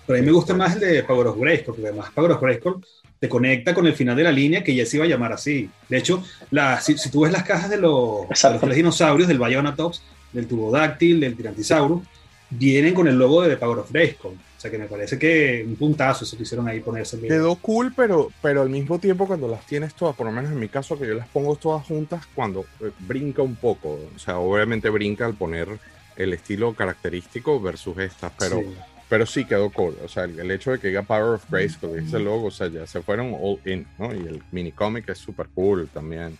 Pero 0.08 0.18
a 0.18 0.22
mí 0.22 0.26
me 0.26 0.32
gusta 0.32 0.54
más 0.54 0.76
el 0.76 0.80
de 0.80 1.04
Power 1.04 1.28
of 1.28 1.38
Grayskull, 1.38 1.76
porque 1.76 1.90
además 1.90 2.12
Power 2.16 2.32
of 2.32 2.42
Grayskull 2.42 2.86
te 3.20 3.28
conecta 3.28 3.74
con 3.74 3.88
el 3.88 3.94
final 3.94 4.16
de 4.16 4.24
la 4.24 4.32
línea 4.32 4.64
que 4.64 4.74
ya 4.74 4.86
se 4.86 4.98
iba 4.98 5.06
a 5.06 5.10
llamar 5.10 5.34
así. 5.34 5.70
De 5.90 5.98
hecho, 5.98 6.24
la, 6.50 6.80
si, 6.80 6.96
tú 7.12 7.22
ves 7.22 7.34
las 7.34 7.44
cajas 7.44 7.70
de 7.70 7.78
los, 7.78 8.30
de 8.30 8.68
los 8.68 8.76
dinosaurios, 8.76 9.28
del 9.28 9.40
Bionatops, 9.40 10.02
del 10.32 10.48
Tubodáctil, 10.48 11.20
del 11.20 11.36
Tirantisaurus, 11.36 12.04
vienen 12.50 12.94
con 12.94 13.08
el 13.10 13.18
logo 13.18 13.42
de 13.42 13.58
Power 13.58 13.80
of 13.80 13.92
Grayskull 13.92 14.38
que 14.70 14.78
me 14.78 14.86
parece 14.86 15.18
que 15.18 15.64
un 15.68 15.76
puntazo 15.76 16.24
eso 16.24 16.38
que 16.38 16.44
hicieron 16.44 16.68
ahí 16.68 16.80
ponerse. 16.80 17.20
Quedó 17.20 17.56
cool, 17.56 17.94
pero, 17.96 18.32
pero 18.42 18.62
al 18.62 18.70
mismo 18.70 19.00
tiempo 19.00 19.28
cuando 19.28 19.48
las 19.48 19.66
tienes 19.66 19.94
todas, 19.94 20.16
por 20.16 20.26
lo 20.26 20.32
menos 20.32 20.52
en 20.52 20.60
mi 20.60 20.70
caso, 20.70 20.98
que 20.98 21.08
yo 21.08 21.14
las 21.14 21.28
pongo 21.28 21.56
todas 21.56 21.86
juntas, 21.86 22.26
cuando 22.34 22.66
eh, 22.82 22.92
brinca 23.00 23.42
un 23.42 23.56
poco. 23.56 24.00
O 24.16 24.20
sea, 24.20 24.38
obviamente 24.38 24.90
brinca 24.90 25.26
al 25.26 25.36
poner 25.36 25.68
el 26.16 26.34
estilo 26.34 26.74
característico 26.74 27.60
versus 27.60 27.98
estas, 28.00 28.32
pero 28.38 28.60
sí, 28.60 28.76
pero 29.10 29.26
sí 29.26 29.46
quedó 29.46 29.70
cool. 29.70 29.96
O 30.04 30.08
sea, 30.08 30.24
el, 30.24 30.50
hecho 30.52 30.72
de 30.72 30.80
que 30.80 30.88
diga 30.88 31.04
Power 31.04 31.36
of 31.36 31.50
Grace, 31.50 31.78
que 31.80 31.98
ese 31.98 32.20
logo, 32.20 32.48
o 32.48 32.52
sea, 32.52 32.68
ya 32.68 32.88
se 32.88 33.02
fueron 33.02 33.36
all 33.40 33.60
in, 33.66 33.86
¿no? 33.98 34.14
Y 34.14 34.20
el 34.20 34.44
mini 34.52 34.72
cómic 34.72 35.10
es 35.10 35.18
súper 35.18 35.48
cool 35.54 35.90
también. 35.94 36.38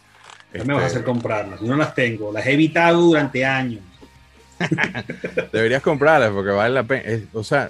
me 0.54 0.74
vas 0.74 0.84
a 0.84 0.86
hacer 0.88 1.00
este, 1.00 1.12
comprarlas, 1.12 1.60
yo 1.60 1.68
no 1.68 1.78
las 1.78 1.94
tengo, 1.94 2.32
las 2.32 2.46
he 2.46 2.54
evitado 2.54 3.02
durante 3.02 3.46
años. 3.46 3.82
Deberías 5.52 5.84
comprarlas 5.84 6.32
porque 6.32 6.52
vale 6.52 6.74
la 6.74 6.84
pena. 6.84 7.04
o 7.34 7.44
sea, 7.44 7.70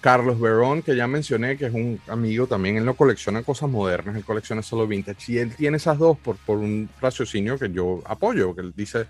Carlos 0.00 0.38
Verón, 0.38 0.82
que 0.82 0.94
ya 0.94 1.06
mencioné, 1.06 1.56
que 1.56 1.66
es 1.66 1.72
un 1.72 2.00
amigo 2.08 2.46
también, 2.46 2.76
él 2.76 2.84
no 2.84 2.94
colecciona 2.94 3.42
cosas 3.42 3.70
modernas, 3.70 4.16
él 4.16 4.24
colecciona 4.24 4.62
solo 4.62 4.86
vintage. 4.86 5.32
Y 5.32 5.38
él 5.38 5.54
tiene 5.54 5.78
esas 5.78 5.98
dos 5.98 6.18
por, 6.18 6.36
por 6.36 6.58
un 6.58 6.88
raciocinio 7.00 7.58
que 7.58 7.70
yo 7.70 8.02
apoyo, 8.04 8.54
que 8.54 8.60
él 8.60 8.74
dice, 8.76 9.06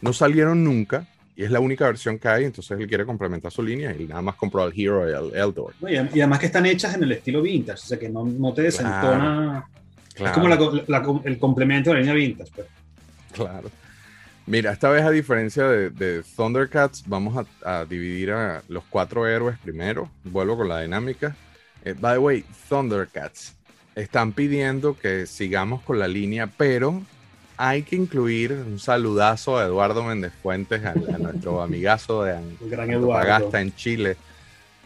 no 0.00 0.12
salieron 0.12 0.64
nunca 0.64 1.06
y 1.36 1.44
es 1.44 1.50
la 1.50 1.60
única 1.60 1.84
versión 1.84 2.18
que 2.18 2.28
hay, 2.28 2.44
entonces 2.44 2.80
él 2.80 2.88
quiere 2.88 3.04
complementar 3.04 3.52
su 3.52 3.62
línea 3.62 3.94
y 3.94 4.06
nada 4.06 4.22
más 4.22 4.36
compró 4.36 4.62
al 4.62 4.72
Hero 4.74 5.08
y 5.08 5.12
al 5.12 5.34
Eldor. 5.34 5.74
y, 5.86 5.96
además 5.96 6.38
que 6.38 6.46
están 6.46 6.64
hechas 6.64 6.94
en 6.94 7.02
el 7.02 7.12
estilo 7.12 7.42
vintage, 7.42 7.78
o 7.78 7.86
sea 7.86 7.98
que 7.98 8.08
no, 8.08 8.24
no 8.24 8.54
te 8.54 8.62
desentona. 8.62 9.68
Es 10.14 10.30
como 10.30 10.48
el 11.24 11.38
complemento 11.38 11.90
de 11.90 11.96
la 11.96 12.00
línea 12.00 12.14
vintage. 12.14 12.50
Pues. 12.54 12.66
Claro. 13.32 13.70
Mira, 14.46 14.70
esta 14.70 14.88
vez 14.90 15.02
a 15.02 15.10
diferencia 15.10 15.64
de, 15.64 16.22
Thundercats, 16.36 17.02
vamos 17.06 17.46
a, 17.64 17.84
dividir 17.84 18.30
a 18.30 18.62
los 18.68 18.84
cuatro 18.84 19.26
héroes 19.26 19.58
primero. 19.58 20.08
Vuelvo 20.22 20.56
con 20.56 20.68
la 20.68 20.80
dinámica. 20.80 21.34
Eh, 21.84 21.94
by 21.98 22.14
the 22.14 22.18
way, 22.18 22.44
Thundercats 22.68 23.56
están 23.96 24.32
pidiendo 24.32 24.96
que 24.96 25.26
sigamos 25.26 25.82
con 25.82 25.98
la 25.98 26.06
línea, 26.06 26.46
pero 26.46 27.02
hay 27.56 27.82
que 27.82 27.96
incluir 27.96 28.52
un 28.52 28.78
saludazo 28.78 29.58
a 29.58 29.64
Eduardo 29.64 30.04
Méndez 30.04 30.32
Fuentes, 30.42 30.84
a, 30.84 30.94
nuestro 30.94 31.60
amigazo 31.60 32.22
de 32.22 32.38
Eduardo. 32.70 33.56
en 33.56 33.74
Chile 33.74 34.16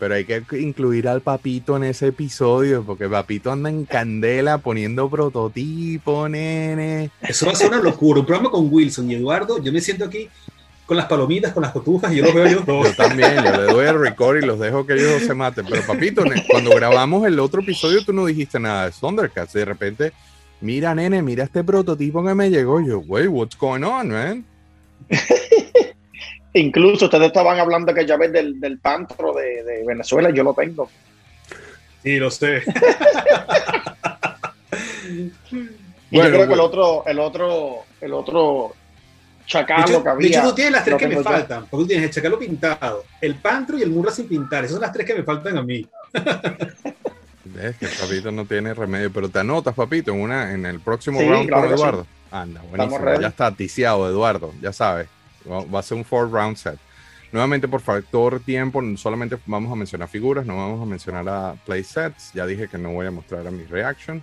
pero 0.01 0.15
hay 0.15 0.25
que 0.25 0.43
incluir 0.59 1.07
al 1.07 1.21
papito 1.21 1.77
en 1.77 1.85
ese 1.85 2.07
episodio, 2.07 2.83
porque 2.83 3.07
papito 3.07 3.53
anda 3.53 3.69
en 3.69 3.85
candela 3.85 4.57
poniendo 4.57 5.11
prototipo, 5.11 6.27
nene. 6.27 7.11
Eso 7.21 7.45
va 7.45 7.53
a 7.53 7.55
ser 7.55 7.69
una 7.69 7.83
locura. 7.83 8.21
Un 8.21 8.27
programa 8.27 8.51
con 8.51 8.73
Wilson 8.73 9.11
y 9.11 9.17
Eduardo. 9.17 9.63
Yo 9.63 9.71
me 9.71 9.83
siento 9.83 10.07
aquí 10.07 10.27
con 10.87 10.97
las 10.97 11.05
palomitas, 11.05 11.53
con 11.53 11.63
las 11.63 11.71
cotufas, 11.71 12.13
y 12.13 12.17
yo 12.17 12.25
los 12.25 12.35
veo 12.35 12.47
yo 12.49 12.65
Yo 12.67 12.95
también, 12.95 13.35
yo 13.37 13.43
le 13.43 13.73
doy 13.73 13.87
el 13.87 14.01
record 14.01 14.43
y 14.43 14.47
los 14.47 14.59
dejo 14.59 14.87
que 14.87 14.95
ellos 14.95 15.23
se 15.23 15.35
maten. 15.35 15.67
Pero 15.69 15.83
papito, 15.87 16.25
cuando 16.49 16.71
grabamos 16.71 17.27
el 17.27 17.39
otro 17.39 17.61
episodio, 17.61 18.03
tú 18.03 18.15
no 18.15 18.25
dijiste 18.25 18.59
nada 18.59 18.87
de 18.87 18.93
Thundercats. 18.99 19.53
De 19.53 19.67
repente, 19.67 20.13
mira, 20.63 20.95
nene, 20.95 21.21
mira 21.21 21.45
este 21.45 21.63
prototipo 21.63 22.25
que 22.25 22.35
me 22.35 22.49
llegó. 22.49 22.81
Yo, 22.81 23.01
wey, 23.01 23.27
what's 23.27 23.57
going 23.57 23.83
on, 23.83 24.09
man? 24.09 24.45
Incluso 26.55 27.05
ustedes 27.05 27.29
estaban 27.29 27.59
hablando 27.59 27.95
que 27.95 28.05
ya 28.05 28.17
ves 28.17 28.33
del, 28.33 28.59
del 28.59 28.79
pantro 28.79 29.33
de, 29.35 29.85
Venezuela, 29.87 30.31
yo 30.31 30.43
lo 30.43 30.53
tengo. 30.55 30.91
Sí, 32.03 32.19
lo 32.19 32.31
sé. 32.31 32.63
y 36.11 36.17
yo 36.17 36.23
creo 36.23 36.49
que 36.49 36.55
el 36.55 36.61
otro, 36.61 37.05
el 37.07 37.21
otro, 37.21 37.85
el 38.01 38.13
otro 38.13 38.75
chacalo 39.47 40.03
que 40.03 40.09
había. 40.09 40.29
De 40.29 40.35
hecho, 40.35 40.49
tú 40.49 40.55
tienes 40.55 40.73
las 40.73 40.85
tres 40.85 40.97
que 40.97 41.07
me 41.09 41.23
faltan. 41.23 41.67
Porque 41.71 41.85
tú 41.85 41.89
tienes 41.89 42.07
el 42.07 42.11
chacalo 42.11 42.39
pintado, 42.39 43.05
el 43.21 43.37
pantro 43.37 43.79
y 43.79 43.83
el 43.83 43.91
murra 43.91 44.11
sin 44.11 44.27
pintar. 44.27 44.65
Esas 44.65 44.73
son 44.75 44.83
las 44.83 44.93
tres 44.93 45.07
que 45.07 45.15
me 45.15 45.23
faltan 45.23 45.57
a 45.57 45.63
mí. 45.63 45.87
Ves 47.45 47.77
que 47.77 47.87
el 47.87 47.93
papito 47.93 48.31
no 48.31 48.45
tiene 48.45 48.75
remedio, 48.75 49.13
pero 49.13 49.29
te 49.29 49.41
anotas, 49.41 49.75
papito, 49.75 50.13
en 50.13 50.21
una, 50.21 50.53
en 50.53 50.67
el 50.67 50.81
próximo 50.81 51.21
round 51.21 51.51
con 51.51 51.65
Eduardo. 51.65 52.07
Anda, 52.31 52.61
buenísimo. 52.63 53.21
Ya 53.21 53.29
está 53.29 53.51
ticiado, 53.53 54.09
Eduardo, 54.09 54.53
ya 54.61 54.73
sabes. 54.73 55.09
Va 55.49 55.79
a 55.79 55.83
ser 55.83 55.97
un 55.97 56.05
four 56.05 56.31
round 56.31 56.57
set. 56.57 56.79
Nuevamente, 57.33 57.69
por 57.69 57.81
factor 57.81 58.41
tiempo, 58.41 58.83
solamente 58.97 59.39
vamos 59.47 59.73
a 59.73 59.77
mencionar 59.77 60.09
figuras, 60.09 60.45
no 60.45 60.57
vamos 60.57 60.83
a 60.83 60.85
mencionar 60.85 61.29
a 61.29 61.55
playsets. 61.65 62.33
Ya 62.33 62.45
dije 62.45 62.69
que 62.69 62.77
no 62.77 62.93
voy 62.93 63.07
a 63.07 63.13
mostrar 63.13 63.47
a 63.47 63.51
mi 63.51 63.65
reaction. 63.65 64.23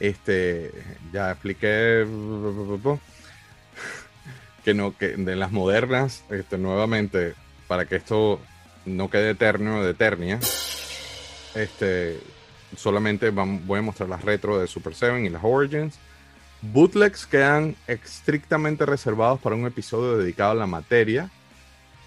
Este, 0.00 0.72
ya 1.12 1.30
expliqué 1.30 2.06
que 4.64 4.74
no, 4.74 4.96
que 4.96 5.08
de 5.08 5.36
las 5.36 5.52
modernas, 5.52 6.24
este, 6.30 6.56
nuevamente, 6.56 7.34
para 7.66 7.84
que 7.84 7.96
esto 7.96 8.40
no 8.86 9.10
quede 9.10 9.30
eterno 9.30 9.84
de 9.84 9.90
Eternia, 9.90 10.38
este, 11.54 12.18
solamente 12.76 13.30
voy 13.30 13.78
a 13.78 13.82
mostrar 13.82 14.08
las 14.08 14.22
retro 14.22 14.58
de 14.58 14.66
Super 14.66 14.94
7 14.94 15.20
y 15.20 15.28
las 15.28 15.42
Origins. 15.44 15.98
Bootlegs 16.60 17.26
quedan 17.26 17.76
estrictamente 17.86 18.84
reservados 18.84 19.40
para 19.40 19.54
un 19.54 19.66
episodio 19.66 20.18
dedicado 20.18 20.52
a 20.52 20.56
la 20.56 20.66
materia. 20.66 21.30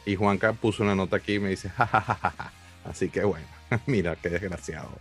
Y 0.06 0.16
Juanca 0.16 0.54
puso 0.54 0.84
una 0.84 0.96
nota 0.96 1.18
aquí 1.18 1.36
y 1.36 1.40
me 1.40 1.50
dice, 1.50 1.70
jajajaja. 1.70 2.52
Así 2.84 3.10
que 3.10 3.24
bueno, 3.24 3.46
mira 3.86 4.16
qué 4.16 4.30
desgraciado. 4.30 4.92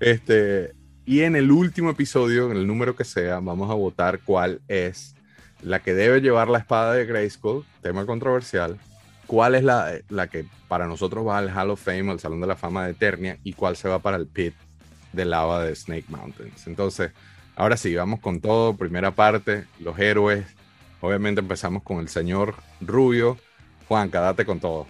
Este, 0.00 0.72
y 1.04 1.22
en 1.22 1.36
el 1.36 1.50
último 1.50 1.90
episodio, 1.90 2.50
en 2.50 2.56
el 2.56 2.66
número 2.66 2.94
que 2.94 3.04
sea, 3.04 3.40
vamos 3.40 3.70
a 3.70 3.74
votar 3.74 4.20
cuál 4.20 4.60
es 4.68 5.14
la 5.62 5.80
que 5.80 5.92
debe 5.94 6.20
llevar 6.20 6.48
la 6.48 6.58
espada 6.58 6.94
de 6.94 7.04
Grayskull, 7.04 7.64
tema 7.82 8.06
controversial. 8.06 8.78
¿Cuál 9.26 9.56
es 9.56 9.64
la, 9.64 9.92
la 10.08 10.28
que 10.28 10.46
para 10.68 10.86
nosotros 10.86 11.26
va 11.26 11.38
al 11.38 11.50
Hall 11.50 11.70
of 11.70 11.82
Fame, 11.82 12.10
al 12.10 12.20
Salón 12.20 12.40
de 12.40 12.46
la 12.46 12.56
Fama 12.56 12.84
de 12.84 12.92
Eternia? 12.92 13.38
Y 13.44 13.52
cuál 13.52 13.76
se 13.76 13.88
va 13.88 13.98
para 13.98 14.16
el 14.16 14.26
pit 14.26 14.54
de 15.12 15.24
lava 15.24 15.64
de 15.64 15.74
Snake 15.74 16.06
Mountains. 16.08 16.66
Entonces, 16.66 17.10
ahora 17.58 17.76
sí, 17.76 17.94
vamos 17.94 18.20
con 18.20 18.40
todo. 18.40 18.74
Primera 18.74 19.10
parte, 19.10 19.64
los 19.80 19.98
héroes. 19.98 20.46
Obviamente 21.00 21.40
empezamos 21.40 21.82
con 21.82 21.98
el 21.98 22.08
señor 22.08 22.54
Rubio. 22.80 23.36
Juan, 23.86 24.10
date 24.10 24.46
con 24.46 24.60
todo. 24.60 24.86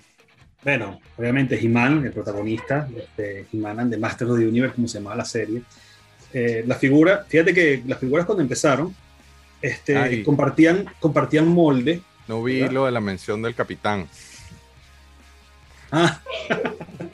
Bueno, 0.62 1.00
obviamente 1.16 1.58
He-Man, 1.58 2.04
el 2.04 2.12
protagonista, 2.12 2.88
este, 2.96 3.46
He-Man 3.52 3.80
and 3.80 3.92
the 3.92 3.98
Master 3.98 4.28
of 4.28 4.38
the 4.38 4.46
Universe, 4.46 4.74
como 4.74 4.88
se 4.88 4.98
llama 4.98 5.14
la 5.14 5.24
serie. 5.24 5.62
Eh, 6.32 6.64
la 6.66 6.74
figura, 6.74 7.24
fíjate 7.26 7.54
que 7.54 7.82
las 7.86 7.98
figuras 7.98 8.26
cuando 8.26 8.42
empezaron, 8.42 8.94
este, 9.62 10.22
compartían, 10.22 10.86
compartían 11.00 11.48
molde. 11.48 12.02
No 12.26 12.42
vi 12.42 12.68
lo 12.68 12.86
de 12.86 12.92
la 12.92 13.00
mención 13.00 13.40
del 13.40 13.54
capitán. 13.54 14.06
Ah. 15.90 16.20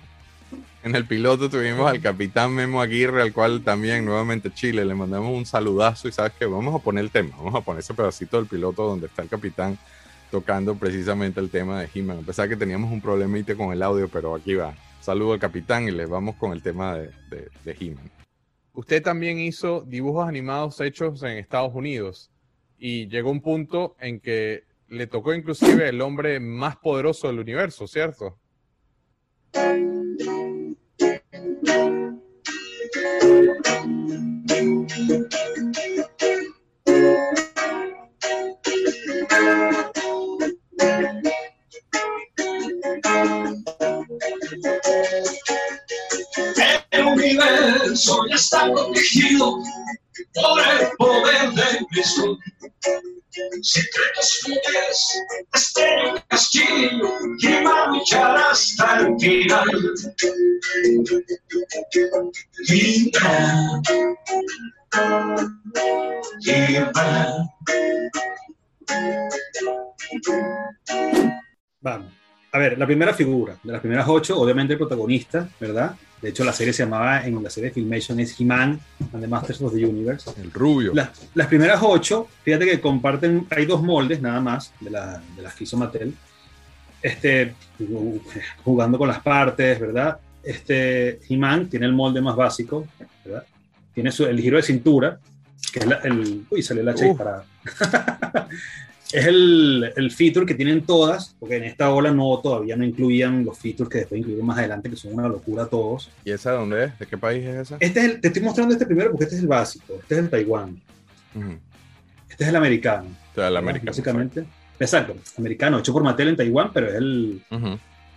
En 0.85 0.95
el 0.95 1.07
piloto 1.07 1.49
tuvimos 1.49 1.91
al 1.91 2.03
capitán 2.03 2.55
Memo 2.55 2.83
Aguirre, 2.83 3.23
al 3.23 3.33
cual 3.33 3.63
también 3.63 4.05
nuevamente 4.05 4.53
Chile 4.53 4.85
le 4.85 4.95
mandamos 4.95 5.35
un 5.35 5.47
saludazo 5.47 6.09
y 6.09 6.13
sabes 6.13 6.35
que 6.35 6.45
vamos 6.45 6.75
a 6.75 6.79
poner 6.79 7.05
el 7.05 7.11
tema, 7.11 7.35
vamos 7.39 7.55
a 7.55 7.63
poner 7.63 7.81
ese 7.81 7.95
pedacito 7.95 8.37
del 8.37 8.45
piloto 8.45 8.87
donde 8.87 9.07
está 9.07 9.23
el 9.23 9.31
capitán 9.31 9.79
tocando 10.31 10.75
precisamente 10.75 11.41
el 11.41 11.49
tema 11.49 11.81
de 11.81 11.89
He-Man. 11.95 12.19
A 12.19 12.27
pesar 12.27 12.51
que 12.51 12.57
teníamos 12.57 12.93
un 12.93 13.01
problemita 13.01 13.55
con 13.55 13.73
el 13.73 13.83
audio, 13.83 14.09
pero 14.09 14.35
aquí 14.35 14.57
va. 14.57 14.75
Saludo 15.01 15.33
al 15.33 15.39
capitán 15.39 15.89
y 15.89 15.91
les 15.91 16.07
vamos 16.07 16.37
con 16.37 16.53
el 16.53 16.63
tema 16.63 16.97
de, 16.97 17.11
de, 17.31 17.77
He-Man. 17.81 18.11
Usted 18.75 19.03
también 19.03 19.39
hizo 19.39 19.81
dibujos 19.87 20.29
animados 20.29 20.83
hechos 20.83 21.23
en 21.23 21.39
Estados 21.39 21.75
Unidos 21.75 22.31
y 22.79 23.09
llegó 23.09 23.31
un 23.31 23.41
punto 23.41 23.97
en 24.01 24.21
que 24.21 24.65
le 24.89 25.07
tocó 25.07 25.33
inclusive 25.33 25.89
el 25.89 26.03
hombre 26.03 26.41
más 26.41 26.77
poderoso 26.77 27.29
del 27.29 27.39
universo, 27.39 27.87
¿cierto? 27.87 28.39
El 31.35 31.67
universo 47.05 48.27
ya 48.29 48.37
está 48.37 48.73
protegido 48.73 49.59
por 50.35 50.61
el 50.61 50.89
poder 50.97 51.51
de 51.51 51.85
Cristo. 51.91 52.39
Secretos 53.63 54.41
fieles, 54.45 54.99
estéreo 55.53 56.23
castillo, 56.29 57.19
que 57.41 57.63
va 57.65 57.85
a 57.85 57.87
luchar 57.89 58.37
hasta 58.37 59.01
el 59.01 59.19
final. 59.19 59.67
Vamos. 71.81 72.24
A 72.55 72.59
ver, 72.59 72.79
la 72.79 72.87
primera 72.87 73.13
figura, 73.13 73.57
de 73.65 73.73
las 73.73 73.81
primeras 73.81 74.07
ocho, 74.09 74.39
obviamente 74.39 74.75
el 74.75 74.79
protagonista, 74.79 75.49
¿verdad? 75.59 75.97
De 76.23 76.29
hecho, 76.29 76.45
la 76.45 76.53
serie 76.53 76.73
se 76.73 76.85
llamaba, 76.85 77.27
en 77.27 77.43
la 77.43 77.51
serie 77.51 77.71
de 77.71 77.75
Filmation 77.75 78.21
es 78.21 78.41
He-Man 78.41 78.79
and 79.13 79.21
the 79.21 79.27
Masters 79.27 79.61
of 79.61 79.75
the 79.75 79.85
Universe. 79.85 80.31
El 80.41 80.53
rubio. 80.53 80.93
las 80.95 81.49
primeras 81.49 81.81
ocho, 81.83 82.29
fíjate 82.45 82.67
que 82.67 82.81
comparten, 82.81 83.49
hay 83.51 83.67
dos 83.67 83.83
moldes 83.83 84.23
nada 84.23 84.41
más 84.41 84.73
de, 84.79 84.91
la, 84.91 85.21
de 85.35 85.43
las 85.43 85.53
que 85.57 85.65
hizo 85.65 85.77
Mattel. 85.77 86.15
Este, 87.03 87.57
jugando 88.63 88.99
con 88.99 89.09
las 89.09 89.21
partes, 89.21 89.81
¿verdad? 89.81 90.19
Este, 90.41 91.19
He-Man 91.29 91.69
tiene 91.69 91.87
el 91.87 91.93
molde 91.93 92.21
más 92.21 92.37
básico, 92.37 92.87
¿verdad? 93.25 93.45
Tiene 93.93 94.13
su, 94.13 94.27
el 94.27 94.41
giro 94.41 94.59
de 94.59 94.63
cintura, 94.63 95.19
que 95.73 95.81
es 95.81 95.87
el... 96.05 96.47
Uy, 96.49 96.63
salió 96.63 96.85
la 96.85 96.93
H 96.93 97.17
para... 97.19 97.43
es 99.13 99.27
el, 99.27 99.93
el, 99.97 100.11
feature 100.11 100.47
que 100.47 100.55
tienen 100.55 100.85
todas, 100.85 101.37
porque 101.39 101.57
en 101.57 101.65
esta 101.65 101.91
ola 101.91 102.11
no 102.11 102.41
todavía 102.41 102.77
no 102.77 102.85
incluían 102.85 103.45
los 103.45 103.59
features 103.59 103.89
que 103.89 103.99
después 103.99 104.21
incluyen 104.21 104.45
más 104.45 104.59
adelante, 104.59 104.91
que 104.91 104.97
son 104.97 105.15
una 105.15 105.29
locura 105.29 105.67
todos. 105.67 106.11
¿Y 106.25 106.31
esa 106.31 106.53
de 106.53 106.57
dónde 106.57 106.85
es? 106.85 106.99
¿De 106.99 107.07
qué 107.07 107.19
país 107.19 107.45
es 107.45 107.57
esa? 107.57 107.77
Este 107.81 108.05
es 108.05 108.21
te 108.21 108.29
estoy 108.29 108.43
mostrando 108.43 108.75
este 108.75 108.87
primero 108.87 109.11
porque 109.11 109.25
este 109.25 109.37
es 109.37 109.43
el 109.43 109.49
básico, 109.49 109.95
este 110.01 110.15
es 110.15 110.21
el 110.21 110.31
Taiwán. 110.31 110.81
Este 112.29 112.45
es 112.45 112.51
el 112.51 112.57
americano. 112.57 113.09
Este 113.29 113.41
es 113.43 113.47
el 113.47 113.57
americano. 113.57 113.91
Básicamente. 113.91 114.45
Exacto. 114.79 115.15
americano, 115.39 115.79
hecho 115.79 115.93
por 115.93 116.03
Mattel 116.03 116.29
en 116.29 116.37
Taiwán, 116.37 116.73
pero 116.73 116.89
es 116.89 116.95
el, 116.95 117.43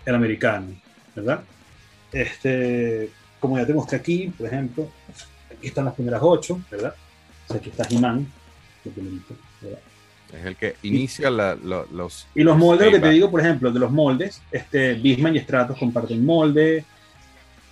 el 0.06 0.16
americano, 0.16 0.68
¿verdad? 1.16 1.42
Este, 2.12 3.12
como 3.40 3.58
ya 3.58 3.66
te 3.66 3.74
mostré 3.74 3.98
aquí, 3.98 4.34
por 4.36 4.48
ejemplo, 4.48 4.90
aquí 5.56 5.68
están 5.68 5.86
las 5.86 5.94
primeras 5.94 6.22
ocho, 6.24 6.60
¿verdad? 6.72 6.96
O 7.46 7.48
sea, 7.54 7.58
aquí 7.58 7.70
está 7.70 7.86
He-Man, 7.90 8.28
¿verdad? 9.62 9.80
Es 10.34 10.46
el 10.46 10.56
que 10.56 10.76
inicia 10.84 11.30
los... 11.30 12.28
Y 12.36 12.44
los 12.44 12.58
moldes, 12.58 12.88
lo 12.88 12.94
que 12.94 13.00
te 13.00 13.10
digo, 13.10 13.32
por 13.32 13.40
ejemplo, 13.40 13.72
de 13.72 13.80
los 13.80 13.92
moldes, 13.92 14.42
este, 14.52 14.94
Bisman 14.96 15.36
y 15.36 15.40
Stratos 15.40 15.78
comparten 15.78 16.26
molde, 16.26 16.84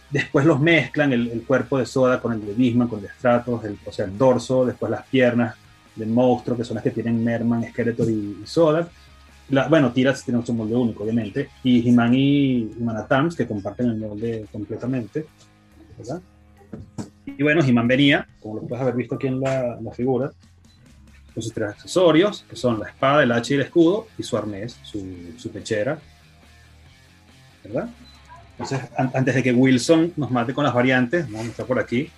después 0.09 0.45
los 0.45 0.59
mezclan, 0.59 1.11
el, 1.11 1.43
cuerpo 1.45 1.77
de 1.77 1.85
Soda 1.85 2.21
con 2.21 2.33
el 2.33 2.45
de 2.45 2.53
Bisman, 2.53 2.87
con 2.87 2.99
el 2.99 3.07
de 3.07 3.11
Stratos, 3.11 3.63
el, 3.65 3.77
o 3.85 3.91
sea, 3.91 4.05
el 4.05 4.17
dorso, 4.17 4.65
después 4.65 4.89
las 4.89 5.05
piernas 5.07 5.55
del 5.95 6.09
monstruo, 6.09 6.57
que 6.57 6.63
son 6.63 6.75
las 6.75 6.83
que 6.83 6.91
tienen 6.91 7.23
Merman, 7.23 7.63
Skeletor 7.69 8.09
y, 8.09 8.41
Soda. 8.45 8.87
bueno, 9.69 9.91
Tiras 9.91 10.23
tiene 10.23 10.41
un 10.45 10.57
molde 10.57 10.75
único, 10.75 11.03
obviamente, 11.03 11.49
y 11.63 11.87
He-Man 11.87 12.13
y, 12.13 12.71
Manatams, 12.79 13.35
que 13.35 13.47
comparten 13.47 13.87
el 13.87 13.97
molde 13.97 14.45
completamente, 14.51 15.25
¿verdad? 15.97 16.21
Y 17.25 17.43
bueno, 17.43 17.61
He-Man 17.61 17.87
venía, 17.87 18.27
como 18.39 18.55
lo 18.55 18.61
puedes 18.61 18.81
haber 18.81 18.95
visto 18.95 19.15
aquí 19.15 19.27
en 19.27 19.41
la, 19.41 19.77
la 19.81 19.91
figura, 19.91 20.31
sus 21.41 21.53
tres 21.53 21.69
accesorios, 21.69 22.45
que 22.49 22.55
son 22.55 22.79
la 22.79 22.89
espada, 22.89 23.23
el 23.23 23.31
hacha 23.31 23.53
y 23.53 23.57
el 23.57 23.63
escudo, 23.63 24.07
y 24.17 24.23
su 24.23 24.37
arnés, 24.37 24.79
su, 24.83 25.51
pechera. 25.51 25.99
¿Verdad? 27.63 27.89
Entonces, 28.51 28.81
antes 28.95 29.35
de 29.35 29.43
que 29.43 29.51
Wilson 29.51 30.13
nos 30.15 30.31
mate 30.31 30.53
con 30.53 30.63
las 30.63 30.73
variantes, 30.73 31.25
vamos 31.25 31.41
a 31.41 31.47
mostrar 31.47 31.67
por 31.67 31.79
aquí 31.79 32.09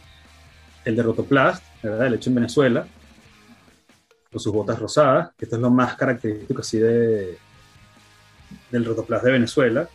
el 0.86 0.96
de 0.96 1.04
Rotoplast, 1.04 1.64
¿verdad? 1.82 2.08
El 2.08 2.14
hecho 2.14 2.30
en 2.30 2.36
Venezuela, 2.36 2.88
con 4.32 4.40
sus 4.40 4.54
botas 4.54 4.78
rosadas, 4.78 5.32
que 5.38 5.46
esto 5.46 5.56
es 5.56 5.62
lo 5.62 5.72
más 5.72 5.96
característico 5.96 6.62
así 6.62 6.78
de, 6.78 7.38
del 8.72 8.86
Rotoplast 8.86 9.26
de 9.26 9.32
Venezuela. 9.32 9.90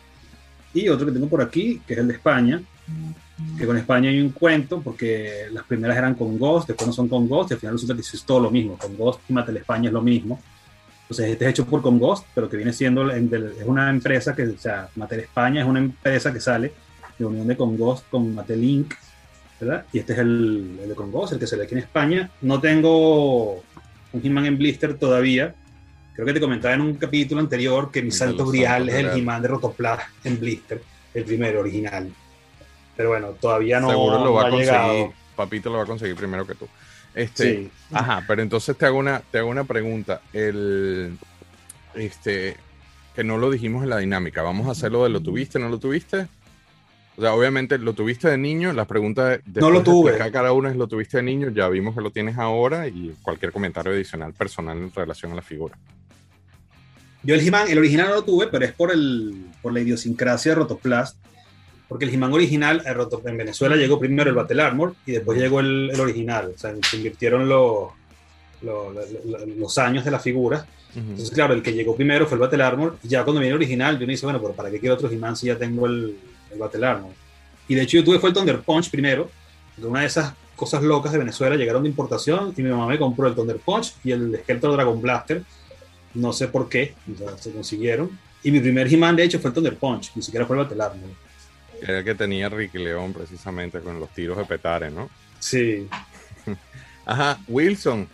Y 0.73 0.89
otro 0.89 1.05
que 1.05 1.13
tengo 1.13 1.27
por 1.27 1.41
aquí, 1.41 1.81
que 1.87 1.93
es 1.93 1.99
el 1.99 2.07
de 2.07 2.15
España, 2.15 2.61
que 3.57 3.65
con 3.65 3.77
España 3.77 4.09
hay 4.09 4.21
un 4.21 4.29
cuento, 4.29 4.81
porque 4.81 5.47
las 5.51 5.63
primeras 5.65 5.97
eran 5.97 6.15
con 6.15 6.37
Ghost, 6.37 6.67
después 6.67 6.87
no 6.87 6.93
son 6.93 7.07
con 7.07 7.27
Ghost, 7.27 7.51
y 7.51 7.53
al 7.55 7.59
final 7.59 7.73
resulta 7.75 7.95
que 7.95 8.01
es 8.01 8.23
todo 8.23 8.39
lo 8.39 8.51
mismo. 8.51 8.77
Con 8.77 8.95
Ghost 8.95 9.21
y 9.27 9.33
Mattel 9.33 9.57
España 9.57 9.87
es 9.87 9.93
lo 9.93 10.01
mismo. 10.01 10.39
Entonces, 11.03 11.31
este 11.31 11.45
es 11.45 11.51
hecho 11.51 11.65
por 11.65 11.81
Con 11.81 11.99
Ghost, 11.99 12.25
pero 12.33 12.49
que 12.49 12.57
viene 12.57 12.73
siendo, 12.73 13.09
es 13.11 13.65
una 13.65 13.89
empresa 13.89 14.35
que, 14.35 14.43
o 14.43 14.57
sea, 14.57 14.89
Mattel 14.95 15.21
España 15.21 15.61
es 15.61 15.67
una 15.67 15.79
empresa 15.79 16.31
que 16.31 16.39
sale 16.39 16.73
de 17.17 17.25
unión 17.25 17.47
de 17.47 17.57
Con 17.57 17.77
Ghost 17.77 18.05
con 18.09 18.33
Mattel 18.33 18.63
Inc., 18.63 18.93
¿verdad? 19.59 19.85
Y 19.93 19.99
este 19.99 20.13
es 20.13 20.19
el, 20.19 20.79
de 20.87 20.95
Con 20.95 21.11
Ghost, 21.11 21.33
el 21.33 21.39
que 21.39 21.47
sale 21.47 21.63
aquí 21.63 21.73
en 21.73 21.79
España. 21.79 22.31
No 22.41 22.59
tengo 22.59 23.55
un 23.55 24.21
He-Man 24.23 24.45
en 24.45 24.57
blister 24.57 24.97
todavía. 24.97 25.53
Creo 26.13 26.25
que 26.25 26.33
te 26.33 26.39
comentaba 26.39 26.73
en 26.73 26.81
un 26.81 26.95
capítulo 26.95 27.41
anterior 27.41 27.91
que 27.91 28.01
mi 28.01 28.11
salto 28.11 28.45
grial 28.45 28.89
es 28.89 28.95
el 28.95 29.07
He-Man 29.07 29.41
de 29.41 29.47
Rotoplas 29.49 30.01
en 30.23 30.39
blister, 30.39 30.81
el 31.13 31.25
primero 31.25 31.59
original. 31.59 32.11
Pero 32.95 33.09
bueno, 33.09 33.29
todavía 33.39 33.79
no. 33.79 33.89
Seguro 33.89 34.23
lo 34.23 34.33
va 34.33 34.47
a 34.47 34.49
conseguir. 34.49 35.11
Papito 35.35 35.69
lo 35.69 35.77
va 35.77 35.83
a 35.83 35.87
conseguir 35.87 36.15
primero 36.15 36.45
que 36.45 36.55
tú. 36.55 36.67
Este, 37.15 37.69
Ajá, 37.91 38.23
pero 38.27 38.41
entonces 38.41 38.75
te 38.77 38.85
hago 38.85 38.97
una, 38.97 39.19
te 39.19 39.39
hago 39.39 39.49
una 39.49 39.63
pregunta. 39.63 40.21
El, 40.31 41.17
este, 41.95 42.57
que 43.15 43.23
no 43.23 43.37
lo 43.37 43.51
dijimos 43.51 43.83
en 43.83 43.89
la 43.89 43.97
dinámica. 43.97 44.41
Vamos 44.41 44.67
a 44.67 44.71
hacerlo 44.71 45.03
de 45.03 45.09
lo 45.09 45.21
tuviste, 45.21 45.59
no 45.59 45.69
lo 45.69 45.79
tuviste. 45.79 46.27
O 47.15 47.21
sea, 47.21 47.33
obviamente 47.35 47.77
lo 47.77 47.93
tuviste 47.93 48.29
de 48.29 48.37
niño. 48.37 48.73
La 48.73 48.85
pregunta 48.85 49.29
de 49.29 49.61
no 49.61 49.69
lo 49.69 49.83
tuve. 49.83 50.17
cada 50.31 50.51
uno 50.51 50.69
es 50.69 50.75
lo 50.75 50.87
tuviste 50.87 51.17
de 51.17 51.23
niño. 51.23 51.49
Ya 51.49 51.69
vimos 51.69 51.95
que 51.95 52.01
lo 52.01 52.11
tienes 52.11 52.37
ahora 52.37 52.87
y 52.87 53.15
cualquier 53.21 53.51
comentario 53.51 53.91
adicional 53.91 54.33
personal 54.33 54.77
en 54.77 54.91
relación 54.91 55.31
a 55.31 55.35
la 55.35 55.43
figura. 55.43 55.77
Yo 57.21 57.35
el 57.35 57.47
He-Man, 57.47 57.69
el 57.69 57.77
original 57.77 58.09
no 58.09 58.15
lo 58.15 58.23
tuve, 58.23 58.47
pero 58.47 58.65
es 58.65 58.73
por, 58.73 58.91
el, 58.91 59.45
por 59.61 59.71
la 59.71 59.79
idiosincrasia 59.79 60.51
de 60.51 60.55
Rotoplast. 60.55 61.17
Porque 61.87 62.05
el 62.05 62.13
He-Man 62.13 62.33
original 62.33 62.81
en 62.85 63.37
Venezuela 63.37 63.75
llegó 63.75 63.99
primero 63.99 64.29
el 64.29 64.35
Battle 64.35 64.61
Armor 64.61 64.95
y 65.05 65.11
después 65.13 65.37
llegó 65.37 65.59
el, 65.59 65.91
el 65.93 65.99
original. 65.99 66.53
O 66.55 66.57
sea, 66.57 66.73
se 66.89 66.97
invirtieron 66.97 67.47
los, 67.47 67.91
los 68.63 69.77
años 69.77 70.05
de 70.05 70.11
la 70.11 70.19
figura. 70.19 70.65
Entonces, 70.95 71.31
claro, 71.31 71.53
el 71.53 71.63
que 71.63 71.73
llegó 71.73 71.95
primero 71.95 72.27
fue 72.27 72.35
el 72.35 72.41
Battle 72.41 72.63
Armor. 72.63 72.97
Y 73.03 73.07
ya 73.07 73.23
cuando 73.23 73.39
viene 73.39 73.55
el 73.55 73.57
original, 73.57 73.99
yo 73.99 74.05
me 74.05 74.13
dice, 74.13 74.25
bueno, 74.25 74.41
pero 74.41 74.53
¿para 74.53 74.69
qué 74.69 74.79
quiero 74.79 74.95
otro 74.95 75.09
He-Man 75.09 75.35
si 75.35 75.47
ya 75.47 75.57
tengo 75.57 75.87
el, 75.87 76.17
el, 76.51 76.59
Battle 76.59 76.85
Armor? 76.85 77.11
Y 77.67 77.75
de 77.75 77.81
hecho, 77.81 77.97
yo 77.97 78.03
tuve 78.03 78.19
fue 78.19 78.29
el 78.29 78.35
Thunder 78.35 78.59
Punch 78.61 78.89
primero. 78.89 79.29
De 79.77 79.87
una 79.87 80.01
de 80.01 80.07
esas 80.07 80.33
cosas 80.55 80.83
locas 80.83 81.11
de 81.11 81.17
Venezuela 81.17 81.55
llegaron 81.55 81.83
de 81.83 81.89
importación 81.89 82.53
y 82.55 82.61
mi 82.61 82.69
mamá 82.69 82.87
me 82.87 82.99
compró 82.99 83.27
el 83.27 83.33
Thunder 83.33 83.57
Punch 83.57 83.95
y 84.03 84.11
el 84.11 84.39
Skeletor 84.43 84.73
Dragon 84.73 85.01
Blaster. 85.01 85.43
No 86.13 86.31
sé 86.31 86.47
por 86.47 86.69
qué, 86.69 86.93
se 87.39 87.51
consiguieron. 87.51 88.19
Y 88.43 88.51
mi 88.51 88.59
primer 88.59 88.91
He-Man, 88.91 89.15
de 89.15 89.23
hecho, 89.23 89.39
fue 89.39 89.49
el 89.49 89.55
Thunder 89.55 89.75
Punch, 89.75 90.11
ni 90.15 90.21
siquiera 90.21 90.45
fue 90.45 90.57
el 90.57 90.63
Battle 90.63 90.83
Armor. 90.83 91.09
Era 91.83 91.99
el 91.99 92.03
que 92.03 92.15
tenía 92.15 92.49
Ricky 92.49 92.77
León 92.77 93.13
precisamente 93.13 93.79
con 93.79 93.99
los 93.99 94.09
tiros 94.09 94.37
de 94.37 94.45
petare, 94.45 94.89
¿no? 94.89 95.09
Sí. 95.39 95.87
Ajá, 97.05 97.39
Wilson, 97.47 98.07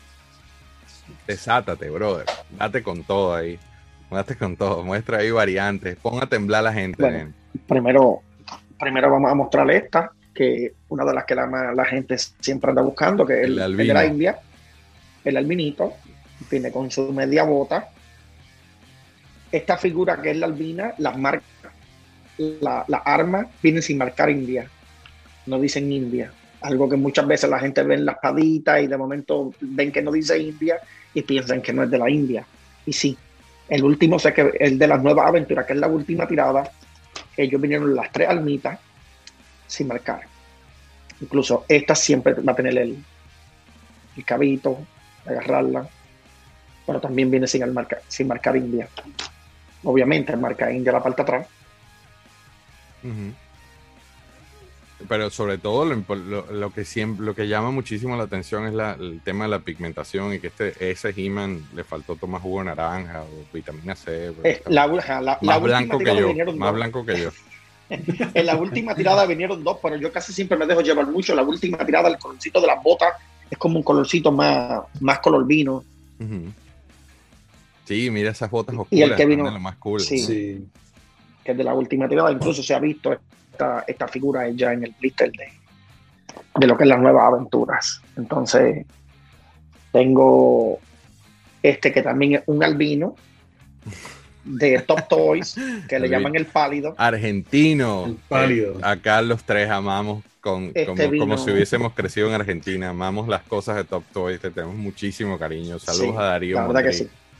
Desátate, 1.27 1.89
brother. 1.89 2.25
Date 2.57 2.83
con 2.83 3.03
todo 3.03 3.35
ahí. 3.35 3.59
Date 4.09 4.35
con 4.35 4.55
todo. 4.55 4.83
Muestra 4.83 5.19
ahí 5.19 5.31
variantes. 5.31 5.95
Ponga 5.97 6.23
a 6.23 6.27
temblar 6.27 6.59
a 6.59 6.63
la 6.63 6.73
gente. 6.73 7.27
primero, 7.67 8.21
primero 8.79 9.11
vamos 9.11 9.31
a 9.31 9.35
mostrarle 9.35 9.77
esta, 9.77 10.11
que 10.33 10.73
una 10.89 11.05
de 11.05 11.13
las 11.13 11.25
que 11.25 11.35
la, 11.35 11.47
la 11.73 11.85
gente 11.85 12.17
siempre 12.17 12.69
anda 12.69 12.81
buscando, 12.81 13.25
que 13.25 13.41
es 13.41 13.47
el, 13.47 13.77
de 13.77 13.85
la 13.85 14.05
India. 14.05 14.39
El 15.23 15.37
albinito. 15.37 15.93
Viene 16.49 16.71
con 16.71 16.89
su 16.89 17.11
media 17.11 17.43
bota. 17.43 17.89
Esta 19.51 19.77
figura 19.77 20.21
que 20.21 20.31
es 20.31 20.37
la 20.37 20.45
albina, 20.45 20.93
las 20.99 21.17
marcas, 21.17 21.71
la, 22.61 22.85
la 22.87 22.97
arma, 22.99 23.47
viene 23.61 23.81
sin 23.81 23.97
marcar 23.97 24.29
India. 24.29 24.69
No 25.45 25.59
dicen 25.59 25.91
India 25.91 26.31
algo 26.61 26.89
que 26.89 26.97
muchas 26.97 27.25
veces 27.25 27.49
la 27.49 27.59
gente 27.59 27.83
ve 27.83 27.95
en 27.95 28.05
las 28.05 28.17
paditas 28.17 28.81
y 28.81 28.87
de 28.87 28.97
momento 28.97 29.53
ven 29.61 29.91
que 29.91 30.01
no 30.01 30.11
dice 30.11 30.37
India 30.37 30.79
y 31.13 31.21
piensan 31.21 31.61
que 31.61 31.73
no 31.73 31.83
es 31.83 31.89
de 31.89 31.97
la 31.97 32.09
India. 32.09 32.45
Y 32.85 32.93
sí, 32.93 33.17
el 33.67 33.83
último 33.83 34.19
sé 34.19 34.33
que 34.33 34.51
el 34.59 34.77
de 34.77 34.87
las 34.87 35.01
nuevas 35.01 35.27
aventuras, 35.27 35.65
que 35.65 35.73
es 35.73 35.79
la 35.79 35.87
última 35.87 36.27
tirada, 36.27 36.69
ellos 37.37 37.61
vinieron 37.61 37.95
las 37.95 38.11
tres 38.11 38.27
almitas 38.29 38.79
sin 39.67 39.87
marcar. 39.87 40.21
Incluso 41.21 41.65
esta 41.67 41.95
siempre 41.95 42.33
va 42.33 42.53
a 42.53 42.55
tener 42.55 42.77
el, 42.77 43.03
el 44.17 44.25
cabito, 44.25 44.79
agarrarla, 45.25 45.87
pero 46.85 46.99
también 46.99 47.29
viene 47.31 47.47
sin, 47.47 47.63
sin 48.07 48.27
marcar 48.27 48.57
India. 48.57 48.87
Obviamente, 49.83 50.35
marca 50.35 50.71
India 50.71 50.91
la 50.91 51.03
parte 51.03 51.21
atrás. 51.21 51.47
Pero 55.07 55.29
sobre 55.29 55.57
todo 55.57 55.85
lo, 55.85 56.73
que 56.73 56.83
siempre, 56.83 57.25
lo 57.25 57.33
que 57.33 57.47
llama 57.47 57.71
muchísimo 57.71 58.17
la 58.17 58.23
atención 58.23 58.67
es 58.67 58.99
el 58.99 59.21
tema 59.23 59.45
de 59.45 59.51
la 59.51 59.59
pigmentación 59.59 60.33
y 60.33 60.39
que 60.39 60.47
este 60.47 60.91
ese 60.91 61.13
He-Man 61.15 61.69
le 61.73 61.85
faltó 61.85 62.17
tomar 62.17 62.41
jugo 62.41 62.63
naranja 62.63 63.23
o 63.23 63.53
vitamina 63.53 63.95
C. 63.95 64.33
Eh, 64.43 64.61
más 64.67 65.61
blanco 65.61 65.97
que 65.99 66.15
yo, 66.15 66.33
más 66.55 66.73
blanco 66.73 67.05
que 67.05 67.21
yo. 67.21 67.29
en 67.89 68.45
la 68.45 68.55
última 68.57 68.93
tirada 68.93 69.25
vinieron 69.25 69.63
dos, 69.63 69.77
pero 69.81 69.95
yo 69.95 70.11
casi 70.11 70.33
siempre 70.33 70.57
me 70.57 70.65
dejo 70.65 70.81
llevar 70.81 71.07
mucho. 71.07 71.33
La 71.33 71.43
última 71.43 71.77
tirada, 71.85 72.09
el 72.09 72.17
colorcito 72.17 72.59
de 72.59 72.67
las 72.67 72.83
botas 72.83 73.13
es 73.49 73.57
como 73.57 73.77
un 73.77 73.83
colorcito 73.83 74.31
más, 74.31 74.81
más 74.99 75.19
color 75.19 75.45
vino. 75.45 75.83
Sí, 77.85 78.11
mira 78.11 78.31
esas 78.31 78.51
botas 78.51 78.75
oscuras. 78.75 78.91
Y 78.91 79.01
el 79.01 79.15
que 79.15 79.25
vino, 79.25 79.49
lo 79.49 79.59
más 79.59 79.77
cool. 79.77 80.01
Sí, 80.01 80.67
Que 81.49 81.53
es 81.53 81.57
de 81.57 81.63
la 81.63 81.73
última 81.73 82.07
tirada, 82.07 82.31
incluso 82.31 82.61
se 82.61 82.75
ha 82.75 82.79
visto 82.79 83.17
esta, 83.87 84.07
figura 84.07 84.47
ya 84.49 84.71
en 84.71 84.83
el 84.83 84.93
blister 84.99 85.31
de, 85.31 85.47
de 86.59 86.67
lo 86.67 86.77
que 86.77 86.83
es 86.83 86.89
las 86.89 86.99
nuevas 86.99 87.23
aventuras. 87.23 88.03
Entonces, 88.15 88.85
tengo 89.91 90.77
este 91.63 91.91
que 91.91 92.03
también 92.03 92.35
es 92.35 92.43
un 92.45 92.63
albino 92.63 93.15
de 94.45 94.79
Top 94.81 95.07
Toys, 95.09 95.55
que 95.87 95.99
le 95.99 96.07
llaman 96.11 96.35
el 96.35 96.45
pálido. 96.45 96.93
Argentino. 96.99 98.15
pálido. 98.27 98.75
Eh, 98.75 98.81
acá 98.83 99.19
los 99.23 99.43
tres 99.43 99.71
amamos 99.71 100.23
con, 100.41 100.71
este 100.75 101.17
como, 101.17 101.35
si 101.39 101.49
hubiésemos 101.49 101.93
crecido 101.93 102.27
en 102.27 102.35
Argentina. 102.35 102.89
Amamos 102.89 103.27
las 103.27 103.41
cosas 103.41 103.75
de 103.75 103.85
Top 103.85 104.03
Toys, 104.13 104.39
te 104.39 104.51
tenemos 104.51 104.75
muchísimo 104.75 105.39
cariño. 105.39 105.79
Saludos 105.79 106.15
a 106.15 106.25
Darío. 106.25 106.59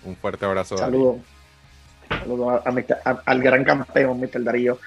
Un 0.03 0.15
fuerte 0.15 0.45
abrazo. 0.45 0.79
Saludos. 0.79 1.17
Saludos 2.09 2.61
al 3.25 3.41
gran 3.41 3.63
campeón, 3.63 4.19
Mr. 4.19 4.43
Darío. 4.43 4.79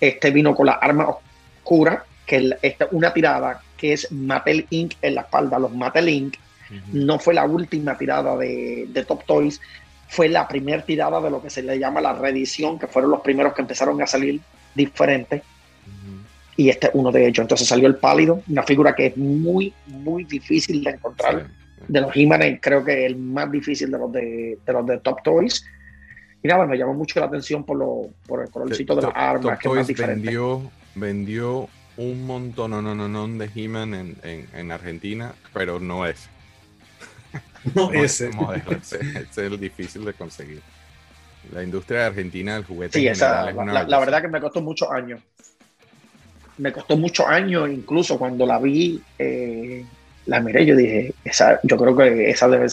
Este 0.00 0.30
vino 0.30 0.54
con 0.54 0.66
la 0.66 0.72
arma 0.72 1.08
oscura, 1.08 2.04
que 2.26 2.56
es 2.62 2.76
una 2.90 3.12
tirada 3.12 3.62
que 3.76 3.92
es 3.92 4.10
Mattel 4.10 4.66
Inc. 4.70 4.94
en 5.02 5.14
la 5.14 5.22
espalda. 5.22 5.58
Los 5.58 5.72
Mattel 5.72 6.08
Inc. 6.08 6.36
no 6.92 7.18
fue 7.18 7.34
la 7.34 7.44
última 7.44 7.96
tirada 7.96 8.36
de, 8.36 9.04
Top 9.06 9.24
Toys, 9.26 9.60
fue 10.08 10.28
la 10.28 10.48
primera 10.48 10.82
tirada 10.82 11.20
de 11.20 11.30
lo 11.30 11.42
que 11.42 11.50
se 11.50 11.62
le 11.62 11.78
llama 11.78 12.00
la 12.00 12.14
reedición, 12.14 12.78
que 12.78 12.86
fueron 12.86 13.10
los 13.10 13.20
primeros 13.20 13.54
que 13.54 13.62
empezaron 13.62 14.00
a 14.02 14.06
salir 14.06 14.40
diferentes. 14.74 15.42
Y 16.56 16.70
este 16.70 16.86
es 16.86 16.92
uno 16.94 17.12
de 17.12 17.26
ellos. 17.26 17.40
Entonces 17.40 17.68
salió 17.68 17.86
el 17.86 17.96
pálido, 17.96 18.42
una 18.48 18.62
figura 18.62 18.94
que 18.94 19.06
es 19.06 19.16
muy, 19.16 19.74
muy 19.86 20.24
difícil 20.24 20.82
de 20.82 20.90
encontrar. 20.90 21.48
De 21.86 22.00
los 22.00 22.16
he 22.16 22.60
creo 22.60 22.82
que 22.82 23.04
es 23.04 23.06
el 23.06 23.16
más 23.16 23.50
difícil 23.52 23.90
de 23.90 23.98
los 23.98 24.10
de, 24.10 24.58
de 24.64 24.72
los 24.72 24.86
de 24.86 24.98
Top 24.98 25.22
Toys 25.22 25.64
Mira, 26.46 26.64
me 26.64 26.78
llamó 26.78 26.94
mucho 26.94 27.18
la 27.18 27.26
atención 27.26 27.64
por, 27.64 27.76
lo, 27.76 28.10
por 28.24 28.40
el 28.40 28.50
colorcito 28.50 28.94
de 28.94 29.02
las 29.02 29.12
armas, 29.14 29.58
que 29.58 29.68
es. 29.80 29.96
Vendió, 29.98 30.70
vendió 30.94 31.68
un 31.96 32.24
montón 32.24 32.70
no, 32.70 32.80
no, 32.80 32.94
no, 32.94 33.26
de 33.26 33.50
He-Man 33.52 33.94
en, 33.94 34.48
en, 34.52 34.70
Argentina, 34.70 35.34
pero 35.52 35.80
no 35.80 36.06
es. 36.06 36.28
No, 37.74 37.92
ese. 37.92 38.30
ese. 38.70 39.00
es 39.28 39.38
el 39.38 39.58
difícil 39.58 40.04
de 40.04 40.12
conseguir. 40.12 40.62
La 41.52 41.64
industria 41.64 42.00
de 42.00 42.06
argentina 42.06 42.54
del 42.54 42.64
juguete. 42.64 42.96
Sí, 42.96 43.08
esa, 43.08 43.50
la, 43.50 43.82
la, 43.82 43.98
verdad 43.98 44.22
que 44.22 44.28
me 44.28 44.40
costó 44.40 44.62
muchos 44.62 44.88
años. 44.88 45.20
Me 46.58 46.72
costó 46.72 46.96
muchos 46.96 47.26
años, 47.26 47.68
incluso 47.68 48.20
cuando 48.20 48.46
la 48.46 48.60
vi, 48.60 49.02
eh, 49.18 49.84
la 50.26 50.38
miré, 50.38 50.64
yo 50.64 50.76
dije, 50.76 51.12
esa, 51.24 51.58
yo 51.64 51.76
creo 51.76 51.96
que 51.96 52.30
esa 52.30 52.48
debe 52.48 52.68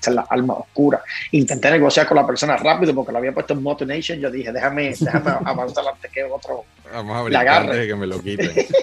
esa 0.00 0.10
es 0.10 0.14
la 0.14 0.26
alma 0.28 0.54
oscura. 0.54 1.02
Intenté 1.32 1.70
negociar 1.70 2.06
con 2.06 2.16
la 2.16 2.26
persona 2.26 2.56
rápido 2.56 2.94
porque 2.94 3.12
lo 3.12 3.18
había 3.18 3.32
puesto 3.32 3.54
en 3.54 3.62
Motonation. 3.62 4.18
Yo 4.18 4.30
dije, 4.30 4.52
déjame, 4.52 4.94
déjame 4.98 5.30
avanzar 5.44 5.84
antes 5.92 6.10
que 6.10 6.24
otro. 6.24 6.64
Vamos 6.92 7.16
a 7.16 7.18
abrir 7.20 7.36
antes 7.36 7.76
de 7.76 7.86
que 7.86 7.94
me 7.96 8.06
lo 8.06 8.22
quite. 8.22 8.68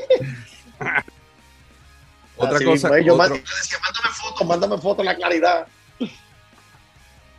Otra 2.37 2.59
cosa. 2.59 2.89
Pues, 2.89 3.05
yo, 3.05 3.15
mándame 3.15 3.41
fotos, 4.13 4.47
mándame 4.47 4.77
fotos 4.77 5.05
la 5.05 5.15
claridad. 5.15 5.65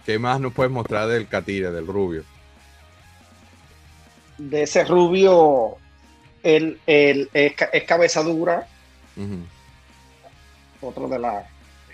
¿Qué 0.06 0.18
más 0.18 0.40
nos 0.40 0.54
puedes 0.54 0.72
mostrar 0.72 1.08
del 1.08 1.28
Catire, 1.28 1.70
del 1.70 1.86
rubio? 1.86 2.24
De 4.38 4.62
ese 4.62 4.84
rubio, 4.84 5.76
el, 6.42 6.80
el, 6.86 7.28
es, 7.34 7.54
cabeza 7.86 8.22
dura. 8.22 8.66
Otro 10.80 11.08
de 11.08 11.18
la 11.18 11.46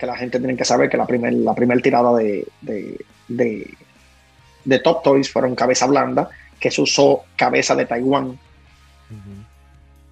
que 0.02 0.06
la 0.06 0.16
gente 0.16 0.40
tiene 0.40 0.56
que 0.56 0.64
saber 0.64 0.90
que 0.90 0.96
la 0.96 1.06
primera 1.06 1.30
la 1.32 1.54
primer 1.54 1.80
tirada 1.80 2.12
de, 2.16 2.44
de, 3.28 4.78
Top 4.80 5.04
Toys 5.04 5.30
fueron 5.30 5.54
cabeza 5.54 5.86
blanda, 5.86 6.28
que 6.58 6.72
se 6.72 6.82
usó 6.82 7.22
cabeza 7.36 7.76
de 7.76 7.86
Taiwán. 7.86 8.36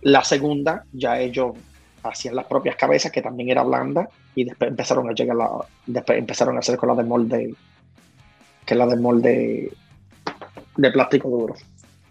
La 0.02 0.22
segunda, 0.22 0.84
ya 0.92 1.18
ellos 1.18 1.56
hacían 2.04 2.36
las 2.36 2.44
propias 2.44 2.76
cabezas, 2.76 3.10
que 3.10 3.20
también 3.20 3.50
era 3.50 3.64
blanda, 3.64 4.08
y 4.36 4.44
después 4.44 4.70
empezaron 4.70 5.10
a 5.10 5.12
llegar 5.12 5.34
la, 5.34 5.50
después 5.86 6.18
empezaron 6.20 6.54
a 6.54 6.60
hacer 6.60 6.76
con 6.76 6.90
la 6.90 6.94
de 6.94 7.02
molde, 7.02 7.54
que 8.64 8.74
es 8.74 8.78
la 8.78 8.86
de 8.86 8.96
molde 8.96 9.72
de 10.76 10.90
plástico 10.92 11.28
duro. 11.30 11.56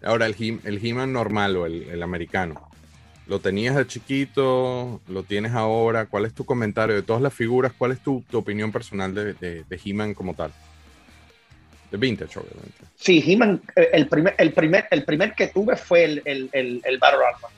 Ahora, 0.04 0.26
el 0.26 0.36
He-Man 0.38 1.14
normal 1.14 1.56
o 1.56 1.66
el, 1.66 1.84
el 1.84 2.04
americano. 2.04 2.69
¿Lo 3.30 3.40
tenías 3.40 3.76
de 3.76 3.86
chiquito? 3.86 5.02
¿Lo 5.08 5.22
tienes 5.22 5.52
ahora? 5.52 6.08
¿Cuál 6.08 6.26
es 6.26 6.34
tu 6.34 6.46
comentario 6.46 6.96
de 6.96 7.04
todas 7.04 7.22
las 7.22 7.32
figuras? 7.32 7.72
¿Cuál 7.78 7.92
es 7.92 8.00
tu, 8.00 8.24
opinión 8.34 8.72
personal 8.72 9.14
de, 9.14 9.36
de, 9.36 9.80
He-Man 9.86 10.16
como 10.16 10.34
tal? 10.34 10.52
De 11.92 11.98
Vintage, 11.98 12.40
obviamente. 12.40 12.86
Sí, 12.96 13.24
He-Man, 13.24 13.62
eh, 13.76 13.90
el 13.94 14.08
primer, 14.08 14.34
el, 14.36 14.52
primer, 14.52 14.88
el 14.90 15.04
primer 15.04 15.34
que 15.36 15.48
tuve 15.48 15.76
fue 15.76 16.06
el, 16.06 16.22
el, 16.26 16.50
el, 16.54 16.82
el 16.84 16.98
Battle 16.98 17.20
Armor. 17.32 17.52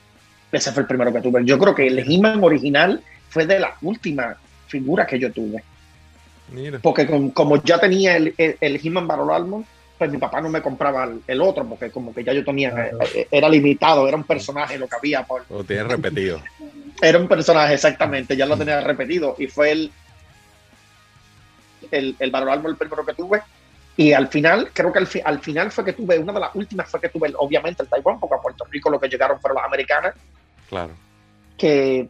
Ese 0.52 0.72
fue 0.72 0.82
el 0.82 0.86
primero 0.86 1.10
que 1.10 1.22
tuve. 1.22 1.42
Yo 1.46 1.58
creo 1.58 1.74
que 1.74 1.86
el 1.86 1.98
He-Man 2.00 2.44
original 2.44 3.02
fue 3.30 3.46
de 3.46 3.58
la 3.58 3.74
última 3.80 4.36
figura 4.66 5.06
que 5.06 5.18
yo 5.18 5.32
tuve. 5.32 5.64
Mira. 6.50 6.80
Porque 6.80 7.06
como 7.32 7.62
ya 7.64 7.78
tenía 7.78 8.18
el, 8.18 8.34
el, 8.36 8.80
He-Man 8.84 9.06
Battle 9.06 9.34
Armor, 9.34 9.64
pues 10.02 10.10
mi 10.10 10.18
papá 10.18 10.40
no 10.40 10.48
me 10.48 10.60
compraba 10.60 11.08
el, 11.28 11.40
otro 11.40 11.64
porque 11.64 11.88
como 11.88 12.12
que 12.12 12.24
ya 12.24 12.32
yo 12.32 12.44
tenía, 12.44 12.70
eh, 12.70 12.92
eh, 13.14 13.28
era 13.30 13.48
limitado, 13.48 14.08
era 14.08 14.16
un 14.16 14.24
personaje 14.24 14.76
lo 14.76 14.88
que 14.88 14.96
había. 14.96 15.22
Por, 15.22 15.48
lo 15.48 15.62
tienes 15.62 15.86
repetido. 15.86 16.42
Era 17.00 17.18
un 17.18 17.28
personaje, 17.28 17.74
exactamente, 17.74 18.36
ya 18.36 18.46
lo 18.46 18.56
tenía 18.56 18.80
repetido 18.80 19.36
y 19.38 19.46
fue 19.46 19.70
el, 19.70 19.92
el, 21.92 22.16
el 22.18 22.30
valor 22.32 22.60
el 22.68 22.76
primero 22.76 23.06
que 23.06 23.14
tuve. 23.14 23.42
Y 23.96 24.12
al 24.12 24.26
final, 24.26 24.70
creo 24.72 24.92
que 24.92 24.98
al, 24.98 25.08
al, 25.24 25.38
final 25.38 25.70
fue 25.70 25.84
que 25.84 25.92
tuve, 25.92 26.18
una 26.18 26.32
de 26.32 26.40
las 26.40 26.54
últimas 26.54 26.90
fue 26.90 27.00
que 27.00 27.08
tuve, 27.08 27.32
obviamente, 27.38 27.84
el 27.84 27.88
Taiwán, 27.88 28.18
porque 28.18 28.34
a 28.34 28.40
Puerto 28.40 28.64
Rico 28.70 28.90
lo 28.90 28.98
que 28.98 29.08
llegaron 29.08 29.40
fueron 29.40 29.56
las 29.56 29.66
americanas. 29.66 30.14
Claro. 30.68 30.92
Que 31.56 32.08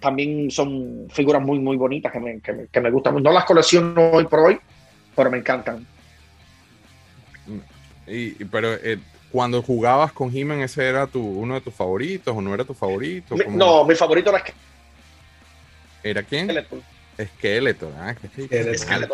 también 0.00 0.50
son 0.50 1.08
figuras 1.10 1.42
muy, 1.42 1.58
muy 1.58 1.76
bonitas 1.76 2.10
que 2.10 2.20
me, 2.20 2.40
que 2.40 2.80
me, 2.80 2.90
gustan. 2.90 3.22
No 3.22 3.32
las 3.32 3.44
colecciono 3.44 4.12
hoy 4.12 4.24
por 4.24 4.40
hoy, 4.40 4.58
pero 5.14 5.30
me 5.30 5.38
encantan. 5.38 5.86
Y, 8.10 8.44
pero 8.46 8.74
eh, 8.74 8.98
cuando 9.30 9.62
jugabas 9.62 10.12
con 10.12 10.34
He-Man, 10.34 10.60
¿ese 10.60 10.86
era 10.86 11.06
tu, 11.06 11.20
uno 11.20 11.54
de 11.54 11.60
tus 11.60 11.74
favoritos 11.74 12.34
o 12.36 12.40
no 12.40 12.54
era 12.54 12.64
tu 12.64 12.74
favorito? 12.74 13.36
no, 13.50 13.84
mi 13.84 13.94
favorito 13.94 14.30
era... 14.30 14.44
¿Era 16.02 16.22
quién? 16.22 16.48
Skeletor, 17.20 17.92
ah, 17.98 18.14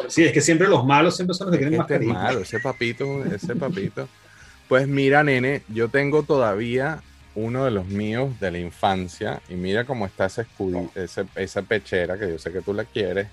Sí, 0.09 0.25
es 0.25 0.33
que 0.33 0.41
siempre 0.43 0.69
los 0.69 0.85
malos 0.85 1.17
siempre 1.17 1.35
son 1.35 1.47
los 1.47 1.57
que 1.57 1.65
tienen 1.65 1.79
más 1.79 1.91
este 1.91 2.07
malo, 2.07 2.41
ese 2.41 2.61
papito, 2.61 3.25
ese 3.25 3.57
papito. 3.57 4.09
Pues 4.69 4.87
mira, 4.87 5.23
nene, 5.25 5.63
yo 5.69 5.89
tengo 5.89 6.23
todavía 6.23 7.03
uno 7.35 7.65
de 7.65 7.71
los 7.71 7.87
míos 7.87 8.39
de 8.41 8.51
la 8.51 8.59
infancia 8.59 9.41
y 9.49 9.55
mira 9.55 9.85
cómo 9.85 10.07
está 10.07 10.27
ese 10.27 10.47
esa 11.35 11.63
pechera 11.63 12.19
que 12.19 12.29
yo 12.29 12.39
sé 12.39 12.53
que 12.53 12.61
tú 12.61 12.75
la 12.75 12.85
quieres. 12.85 13.27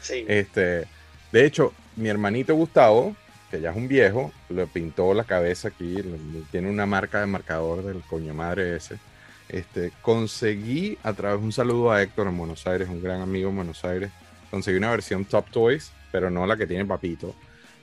Sí. 0.00 0.24
Este, 0.26 0.86
de 1.30 1.46
hecho, 1.46 1.72
mi 1.96 2.08
hermanito 2.08 2.54
Gustavo, 2.54 3.14
que 3.52 3.60
ya 3.60 3.70
es 3.70 3.76
un 3.76 3.86
viejo, 3.86 4.32
le 4.48 4.66
pintó 4.66 5.12
la 5.12 5.24
cabeza 5.24 5.68
aquí, 5.68 5.96
tiene 6.50 6.70
una 6.70 6.86
marca 6.86 7.20
de 7.20 7.26
marcador 7.26 7.84
del 7.84 8.00
coño 8.00 8.32
madre 8.32 8.76
ese. 8.76 8.96
Este, 9.50 9.92
conseguí 10.00 10.96
a 11.02 11.12
través 11.12 11.38
de 11.38 11.44
un 11.44 11.52
saludo 11.52 11.92
a 11.92 12.00
Héctor 12.00 12.28
en 12.28 12.38
Buenos 12.38 12.66
Aires, 12.66 12.88
un 12.88 13.02
gran 13.02 13.20
amigo 13.20 13.50
en 13.50 13.56
Buenos 13.56 13.84
Aires, 13.84 14.10
conseguí 14.50 14.78
una 14.78 14.90
versión 14.90 15.26
Top 15.26 15.50
Toys, 15.50 15.92
pero 16.10 16.30
no 16.30 16.46
la 16.46 16.56
que 16.56 16.66
tiene 16.66 16.86
Papito. 16.86 17.34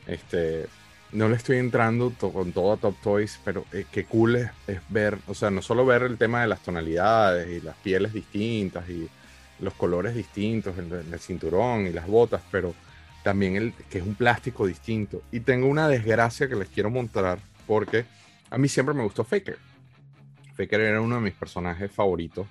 Este, 0.07 0.65
no 1.11 1.29
le 1.29 1.35
estoy 1.35 1.57
entrando 1.57 2.11
con 2.17 2.51
todo 2.51 2.73
a 2.73 2.77
Top 2.77 2.95
Toys, 3.03 3.39
pero 3.45 3.63
eh, 3.71 3.85
qué 3.91 4.05
cool 4.05 4.37
es, 4.37 4.49
ver, 4.89 5.19
o 5.27 5.35
sea, 5.35 5.51
no 5.51 5.61
solo 5.61 5.85
ver 5.85 6.01
el 6.01 6.17
tema 6.17 6.41
de 6.41 6.47
las 6.47 6.61
tonalidades 6.61 7.47
y 7.47 7.63
las 7.63 7.75
pieles 7.75 8.11
distintas 8.11 8.89
y 8.89 9.07
los 9.59 9.75
colores 9.75 10.15
distintos, 10.15 10.75
el, 10.79 10.91
el 10.91 11.19
cinturón 11.19 11.85
y 11.85 11.91
las 11.91 12.07
botas, 12.07 12.41
pero 12.49 12.73
también 13.29 13.55
el 13.55 13.73
que 13.91 13.99
es 13.99 14.03
un 14.03 14.15
plástico 14.15 14.65
distinto. 14.65 15.21
Y 15.31 15.41
tengo 15.41 15.67
una 15.67 15.87
desgracia 15.87 16.49
que 16.49 16.55
les 16.55 16.67
quiero 16.67 16.89
mostrar 16.89 17.37
porque 17.67 18.05
a 18.49 18.57
mí 18.57 18.67
siempre 18.67 18.95
me 18.95 19.03
gustó 19.03 19.23
Faker. 19.23 19.59
Faker 20.55 20.81
era 20.81 20.99
uno 20.99 21.17
de 21.17 21.21
mis 21.21 21.35
personajes 21.35 21.91
favoritos. 21.91 22.47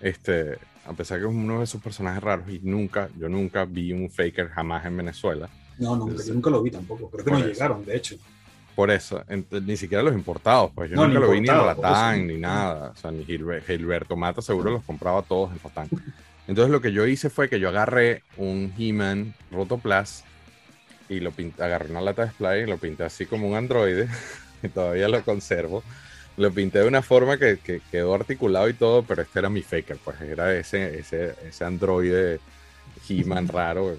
Este, 0.00 0.56
a 0.86 0.94
pesar 0.94 1.18
que 1.18 1.26
es 1.26 1.30
uno 1.30 1.58
de 1.58 1.64
esos 1.64 1.82
personajes 1.82 2.22
raros 2.22 2.48
y 2.48 2.58
nunca, 2.62 3.10
yo 3.18 3.28
nunca 3.28 3.66
vi 3.66 3.92
un 3.92 4.08
Faker 4.08 4.48
jamás 4.48 4.86
en 4.86 4.96
Venezuela. 4.96 5.50
No, 5.76 5.94
no, 5.94 6.08
yo 6.08 6.32
nunca 6.32 6.48
lo 6.48 6.62
vi 6.62 6.70
tampoco. 6.70 7.10
Creo 7.10 7.22
que 7.22 7.30
no 7.30 7.40
llegaron, 7.40 7.84
de 7.84 7.94
hecho. 7.94 8.16
Por 8.74 8.90
eso, 8.90 9.22
ni 9.62 9.76
siquiera 9.76 10.02
los 10.02 10.14
importados, 10.14 10.72
pues 10.74 10.88
yo 10.90 10.96
nunca 10.96 11.20
lo 11.20 11.30
vi 11.30 11.42
ni 11.42 11.50
en 11.50 11.66
Latán 11.66 12.26
ni 12.26 12.38
nada. 12.38 12.92
O 12.92 12.96
sea, 12.96 13.10
ni 13.10 13.26
Gilberto 13.26 14.16
Mata 14.16 14.40
seguro 14.40 14.70
los 14.70 14.84
compraba 14.84 15.20
todos 15.20 15.50
en 15.52 15.58
Latán. 15.62 15.88
Entonces 16.46 16.70
lo 16.70 16.80
que 16.80 16.92
yo 16.92 17.06
hice 17.06 17.30
fue 17.30 17.48
que 17.48 17.60
yo 17.60 17.68
agarré 17.68 18.22
un 18.36 18.72
He-Man 18.78 19.34
Rotoplas 19.50 20.24
y 21.08 21.20
lo 21.20 21.30
pinté, 21.30 21.62
agarré 21.62 21.90
una 21.90 22.00
lata 22.00 22.22
de 22.22 22.28
display 22.28 22.62
y 22.62 22.66
lo 22.66 22.78
pinté 22.78 23.04
así 23.04 23.26
como 23.26 23.48
un 23.48 23.54
androide, 23.54 24.08
y 24.62 24.68
todavía 24.68 25.08
lo 25.08 25.22
conservo 25.22 25.82
lo 26.36 26.50
pinté 26.52 26.80
de 26.80 26.88
una 26.88 27.02
forma 27.02 27.38
que, 27.38 27.58
quedó 27.90 28.14
articulado 28.14 28.68
y 28.68 28.74
todo, 28.74 29.02
pero 29.02 29.22
este 29.22 29.38
era 29.38 29.48
mi 29.48 29.62
faker, 29.62 29.98
pues 30.04 30.20
era 30.20 30.54
ese, 30.54 30.98
ese, 30.98 31.34
ese 31.46 31.64
androide 31.64 32.40
He-Man 33.08 33.48
raro. 33.48 33.96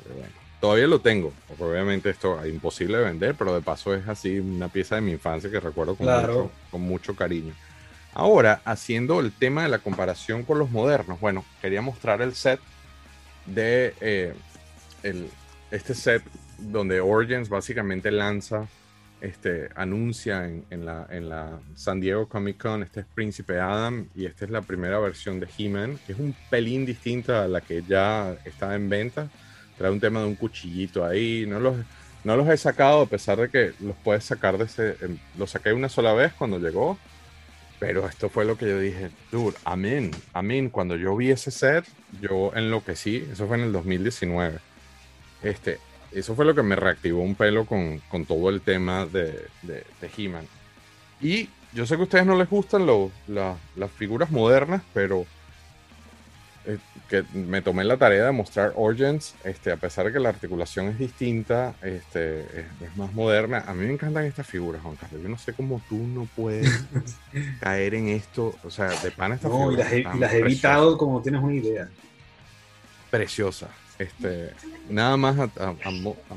todavía 0.60 0.88
lo 0.88 1.00
tengo, 1.00 1.32
porque 1.48 1.64
obviamente 1.64 2.10
esto 2.10 2.44
es 2.44 2.50
imposible 2.52 2.98
de 2.98 3.06
vender, 3.06 3.36
pero 3.36 3.54
de 3.54 3.62
paso 3.62 3.94
es 3.94 4.08
así 4.08 4.40
una 4.40 4.68
pieza 4.68 4.96
de 4.96 5.02
mi 5.02 5.12
infancia 5.12 5.50
que 5.50 5.60
recuerdo 5.60 5.96
con, 5.96 6.08
mucho, 6.08 6.52
con 6.72 6.82
mucho 6.82 7.16
cariño. 7.16 7.54
Ahora, 8.16 8.62
haciendo 8.64 9.20
el 9.20 9.34
tema 9.34 9.64
de 9.64 9.70
la 9.70 9.80
comparación 9.80 10.44
con 10.44 10.58
los 10.58 10.72
modernos, 10.72 11.20
bueno, 11.20 11.44
quería 11.62 11.82
mostrar 11.82 12.22
el 12.22 12.34
set 12.34 12.62
de 13.46 13.94
eh, 14.00 14.34
este 15.70 15.94
set 15.94 16.24
donde 16.58 17.02
Origins 17.02 17.50
básicamente 17.50 18.12
lanza 18.12 18.68
este, 19.20 19.70
anuncia 19.76 20.46
en, 20.46 20.86
la, 20.86 21.08
en 21.10 21.28
la 21.28 21.60
San 21.76 22.00
Diego 22.00 22.30
Comic 22.30 22.58
Con, 22.58 22.84
este 22.84 23.02
es 23.02 23.06
Príncipe 23.06 23.60
Adam 23.60 24.08
y 24.16 24.26
esta 24.26 24.46
es 24.46 24.52
la 24.52 24.62
primera 24.62 24.98
versión 25.00 25.42
de 25.42 25.50
He-Man, 25.58 26.00
que 26.08 26.14
es 26.14 26.20
un 26.20 26.34
pelín 26.50 26.86
distinta 26.86 27.44
a 27.44 27.48
la 27.50 27.60
que 27.60 27.84
ya 27.84 28.38
está 28.46 28.76
en 28.76 28.88
venta. 28.88 29.30
Trae 29.78 29.92
un 29.92 30.00
tema 30.00 30.22
de 30.22 30.28
un 30.28 30.36
cuchillito 30.36 31.06
ahí, 31.06 31.46
no 31.46 31.60
los, 31.60 31.76
no 32.24 32.38
los 32.38 32.48
he 32.48 32.56
sacado 32.56 33.02
a 33.02 33.06
pesar 33.08 33.40
de 33.40 33.50
que 33.50 33.74
los 33.82 33.98
puedes 33.98 34.24
sacar 34.24 34.58
de 34.58 34.64
ese... 34.64 34.96
Em, 35.02 35.18
los 35.38 35.52
saqué 35.52 35.74
una 35.74 35.90
sola 35.90 36.14
vez 36.14 36.32
cuando 36.32 36.60
llegó, 36.60 36.98
pero 37.86 38.08
esto 38.08 38.30
fue 38.30 38.46
lo 38.46 38.58
que 38.58 38.68
yo 38.68 38.80
dije, 38.80 39.12
dude, 39.32 39.56
amén, 39.64 40.10
amén. 40.34 40.72
Cuando 40.72 40.96
yo 40.96 41.16
vi 41.16 41.30
ese 41.30 41.52
set, 41.52 41.86
yo 42.20 42.52
enloquecí, 42.56 43.18
eso 43.32 43.46
fue 43.46 43.58
en 43.58 43.66
el 43.66 43.72
2019. 43.72 44.58
Este, 45.44 45.78
eso 46.12 46.34
fue 46.34 46.46
lo 46.46 46.56
que 46.56 46.64
me 46.64 46.76
reactivó 46.76 47.22
un 47.22 47.36
pelo 47.36 47.68
con, 47.68 48.02
todo 48.28 48.50
el 48.50 48.62
tema 48.62 49.06
de, 49.06 49.46
de, 49.62 49.84
He-Man. 50.18 50.48
Y 51.22 51.48
yo 51.74 51.86
sé 51.86 51.94
que 51.96 52.02
a 52.02 52.06
ustedes 52.06 52.26
no 52.26 52.36
les 52.36 52.50
gustan 52.50 52.88
las 52.88 53.92
figuras 53.92 54.32
modernas, 54.32 54.82
pero 54.92 55.28
eh, 56.68 56.78
que 57.10 57.24
me 57.34 57.62
tomé 57.62 57.84
la 57.84 57.98
tarea 57.98 58.26
de 58.26 58.32
mostrar 58.32 58.74
Origins, 58.76 59.36
este, 59.44 59.72
a 59.72 59.78
pesar 59.78 60.06
de 60.06 60.14
que 60.14 60.20
la 60.20 60.30
articulación 60.30 60.88
es 60.88 60.98
distinta, 60.98 61.76
este, 61.82 62.42
es, 62.42 62.98
más 62.98 63.14
moderna. 63.14 63.64
A 63.68 63.74
mí 63.74 63.86
me 63.86 63.94
encantan 63.94 64.26
estas 64.26 64.48
figuras, 64.48 64.82
Juan 64.82 64.96
Carlos. 64.96 65.22
Yo 65.22 65.30
no 65.30 65.38
sé 65.38 65.54
cómo 65.54 65.82
tú 65.88 65.98
no 65.98 66.28
puedes 66.36 66.86
caer 67.60 67.96
en 67.96 68.10
esto. 68.10 68.56
O 68.64 68.70
sea, 68.70 68.88
de 68.88 69.12
pan 69.12 69.34
estas 69.34 69.52
no, 69.52 69.70
figuras. 69.70 69.94
Y 69.94 70.04
las, 70.20 70.34
he 70.34 70.40
evitado 70.40 70.98
como 70.98 71.22
tienes 71.22 71.42
una 71.42 71.54
idea. 71.54 71.88
Preciosa. 73.12 73.70
Este, 74.00 74.52
nada 74.90 75.16
más 75.18 75.38
a, 75.38 75.76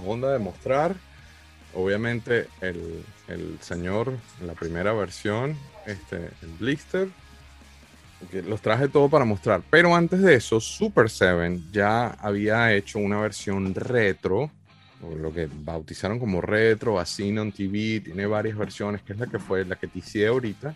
onda 0.07 0.33
de 0.33 0.39
mostrar, 0.39 0.95
obviamente 1.75 2.47
el, 2.61 3.05
señor 3.61 4.15
en 4.41 4.47
la 4.47 4.55
primera 4.55 4.93
versión, 4.93 5.57
este, 5.87 6.17
el 6.43 6.49
blister, 6.59 7.09
los 8.47 8.61
traje 8.61 8.89
todo 8.89 9.09
para 9.09 9.25
mostrar. 9.25 9.63
Pero 9.71 9.95
antes 9.95 10.21
de 10.21 10.35
eso, 10.35 10.61
Super 10.61 11.09
7 11.09 11.61
ya 11.73 12.09
había 12.09 12.75
hecho 12.75 12.99
una 12.99 13.21
versión 13.21 13.75
retro, 13.75 14.51
lo 15.17 15.33
que 15.33 15.49
bautizaron 15.51 16.19
como 16.19 16.41
retro, 16.41 16.99
así 16.99 17.37
on 17.39 17.53
TV, 17.53 18.01
tiene 18.01 18.27
varias 18.27 18.57
versiones, 18.57 19.03
que 19.03 19.13
es 19.13 19.19
la 19.19 19.27
que 19.27 19.39
fue 19.39 19.65
la 19.65 19.77
que 19.77 19.87
te 19.87 20.01
hice 20.01 20.27
ahorita. 20.27 20.75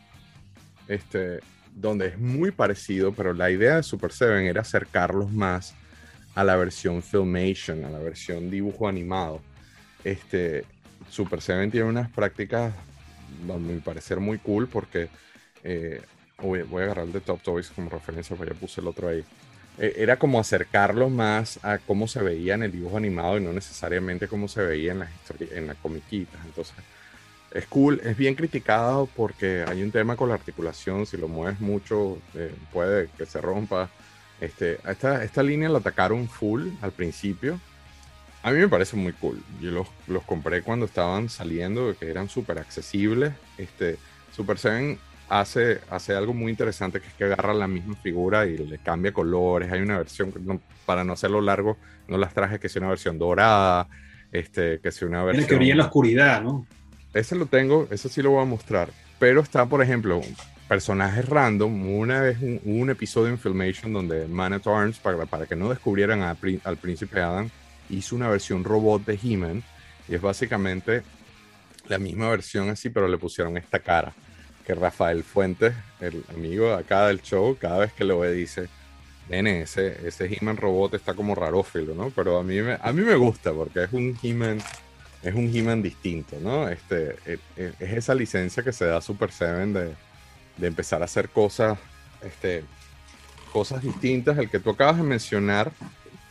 Este, 0.89 1.41
donde 1.75 2.09
es 2.09 2.19
muy 2.19 2.51
parecido, 2.51 3.13
pero 3.13 3.33
la 3.33 3.51
idea 3.51 3.77
de 3.77 3.83
Super 3.83 4.13
7 4.13 4.47
era 4.47 4.61
acercarlos 4.61 5.33
más 5.33 5.75
a 6.35 6.45
la 6.45 6.57
versión 6.57 7.03
Filmation, 7.03 7.85
a 7.85 7.91
la 7.91 7.99
versión 7.99 8.51
dibujo 8.51 8.89
animado. 8.89 9.41
Este, 10.05 10.65
Super 11.11 11.41
Seven 11.41 11.71
tiene 11.71 11.87
unas 11.87 12.11
prácticas, 12.11 12.73
a 13.49 13.59
mi 13.59 13.81
parecer, 13.81 14.21
muy 14.21 14.39
cool 14.39 14.69
porque 14.69 15.09
eh, 15.63 16.01
voy, 16.43 16.61
a 16.61 16.85
agarrar 16.85 17.07
el 17.07 17.13
de 17.13 17.21
Top 17.21 17.41
Toys 17.43 17.71
como 17.71 17.91
referencia, 17.91 18.37
porque 18.37 18.53
ya 18.53 18.61
puse 18.61 18.81
el 18.81 18.89
otro 18.89 19.09
ahí. 19.09 19.25
Eh, 19.79 19.95
era 19.97 20.19
como 20.19 20.39
acercarlo 20.39 21.09
más 21.09 21.59
a 21.65 21.79
cómo 21.79 22.07
se 22.07 22.23
veía 22.23 22.55
en 22.55 22.63
el 22.63 22.73
dibujo 22.73 22.97
animado 22.97 23.39
y 23.39 23.41
no 23.41 23.53
necesariamente 23.53 24.29
cómo 24.29 24.49
se 24.49 24.63
veía 24.63 24.93
en 24.93 24.99
las 25.01 25.11
en 25.53 25.67
las 25.67 25.77
comiquitas. 25.77 26.41
Entonces, 26.45 26.75
es 27.55 27.67
cool, 27.67 28.01
es 28.05 28.17
bien 28.17 28.35
criticado 28.35 29.09
porque 29.15 29.65
hay 29.67 29.83
un 29.83 29.91
tema 29.91 30.17
con 30.17 30.29
la 30.29 30.35
articulación, 30.35 31.07
si 31.07 31.17
lo 31.17 31.29
mueves 31.29 31.61
mucho 31.61 32.19
eh, 32.35 32.55
puede 32.73 33.09
que 33.17 33.27
se 33.27 33.41
rompa. 33.41 33.91
Este, 34.41 34.79
esta, 34.89 35.23
esta 35.23 35.43
línea 35.43 35.69
la 35.69 35.79
atacaron 35.79 36.29
full 36.29 36.69
al 36.81 36.93
principio. 36.93 37.61
A 38.43 38.51
mí 38.51 38.59
me 38.59 38.69
parece 38.69 38.97
muy 38.97 39.13
cool. 39.13 39.41
Yo 39.61 39.71
los, 39.71 39.87
los 40.09 40.25
compré 40.25 40.63
cuando 40.63 40.87
estaban 40.87 41.29
saliendo, 41.29 41.95
que 41.97 42.11
eran 42.11 42.29
súper 42.29 42.59
accesibles. 42.59 43.33
Este, 43.57 43.99
Super 44.35 44.59
Seven 44.59 44.99
hace, 45.33 45.81
hace 45.89 46.15
algo 46.15 46.35
muy 46.35 46.51
interesante, 46.51 47.01
que 47.01 47.09
es 47.09 47.15
que 47.15 47.25
agarra 47.25 47.55
la 47.55 47.67
misma 47.67 47.97
figura 47.97 48.47
y 48.47 48.59
le 48.59 48.79
cambia 48.79 49.13
colores. 49.13 49.73
Hay 49.73 49.81
una 49.81 49.97
versión, 49.97 50.61
para 50.85 51.05
no 51.05 51.15
hacerlo 51.15 51.41
largo, 51.41 51.79
no 52.07 52.19
las 52.19 52.35
traje, 52.35 52.61
que 52.61 52.69
sea 52.69 52.81
una 52.81 52.91
versión 52.91 53.19
dorada, 53.19 53.89
este, 54.31 54.79
que 54.81 54.93
sea 54.93 55.09
una 55.09 55.25
versión... 55.25 55.49
que 55.49 55.57
brilla 55.57 55.73
en 55.73 55.79
la 55.79 55.85
oscuridad, 55.85 56.43
¿no? 56.43 56.67
Ese 57.15 57.35
lo 57.35 57.47
tengo, 57.47 57.89
eso 57.91 58.11
sí 58.11 58.21
lo 58.21 58.33
voy 58.33 58.43
a 58.43 58.47
mostrar. 58.47 58.91
Pero 59.19 59.41
está, 59.41 59.65
por 59.65 59.83
ejemplo, 59.83 60.21
personajes 60.69 61.27
random. 61.27 61.97
Una 61.97 62.21
vez 62.21 62.39
un, 62.43 62.61
un 62.65 62.91
episodio 62.91 63.29
en 63.29 63.39
Filmation 63.39 63.93
donde 63.93 64.27
Man 64.29 64.53
at 64.53 64.67
Arms, 64.67 64.99
para, 64.99 65.25
para 65.25 65.47
que 65.47 65.57
no 65.57 65.71
descubrieran 65.71 66.21
al 66.21 66.77
príncipe 66.77 67.21
Adam, 67.21 67.49
hizo 67.89 68.17
una 68.17 68.29
versión 68.29 68.65
robot 68.65 69.07
de 69.07 69.19
He-Man. 69.23 69.63
Y 70.09 70.15
es 70.15 70.21
básicamente 70.21 71.03
la 71.89 71.99
misma 71.99 72.29
versión 72.29 72.69
así, 72.69 72.91
pero 72.91 73.09
le 73.09 73.17
pusieron 73.17 73.57
esta 73.57 73.79
cara. 73.79 74.13
Que 74.67 74.75
Rafael 74.75 75.25
Fuentes, 75.25 75.75
el 76.01 76.25
amigo 76.35 76.73
acá 76.73 77.07
del 77.09 77.23
show, 77.23 77.57
cada 77.59 77.79
vez 77.79 77.93
que 77.93 78.05
lo 78.05 78.21
ve 78.21 78.33
dice, 78.33 78.69
nene, 79.29 79.63
ese, 79.63 80.07
ese 80.07 80.27
He-Man 80.27 80.57
robot 80.57 80.95
está 80.95 81.15
como 81.15 81.35
rarófilo, 81.35 81.95
¿no? 81.95 82.11
Pero 82.11 82.39
a 82.39 82.43
mí 82.43 82.61
me, 82.61 82.79
a 82.81 82.93
mí 82.93 83.03
me 83.03 83.17
gusta 83.17 83.53
porque 83.53 83.85
es 83.85 83.93
un 83.93 84.17
He-Man 84.23 84.61
es 85.23 85.35
un 85.35 85.83
distinto, 85.83 86.37
¿no? 86.41 86.69
Este, 86.69 87.17
e, 87.27 87.39
e, 87.57 87.73
es, 87.79 87.93
esa 87.93 88.15
licencia 88.15 88.63
que 88.63 88.73
se 88.73 88.87
da 88.87 88.99
a 88.99 89.01
Super 89.01 89.31
Seven 89.31 89.73
de, 89.73 89.95
de, 90.57 90.67
empezar 90.67 91.01
a 91.03 91.05
hacer 91.05 91.29
cosas, 91.29 91.79
este, 92.23 92.65
cosas 93.53 93.83
distintas. 93.83 94.37
El 94.39 94.51
que 94.51 94.59
tú 94.59 94.71
acabas 94.71 94.97
de 94.97 95.05
mencionar 95.05 95.71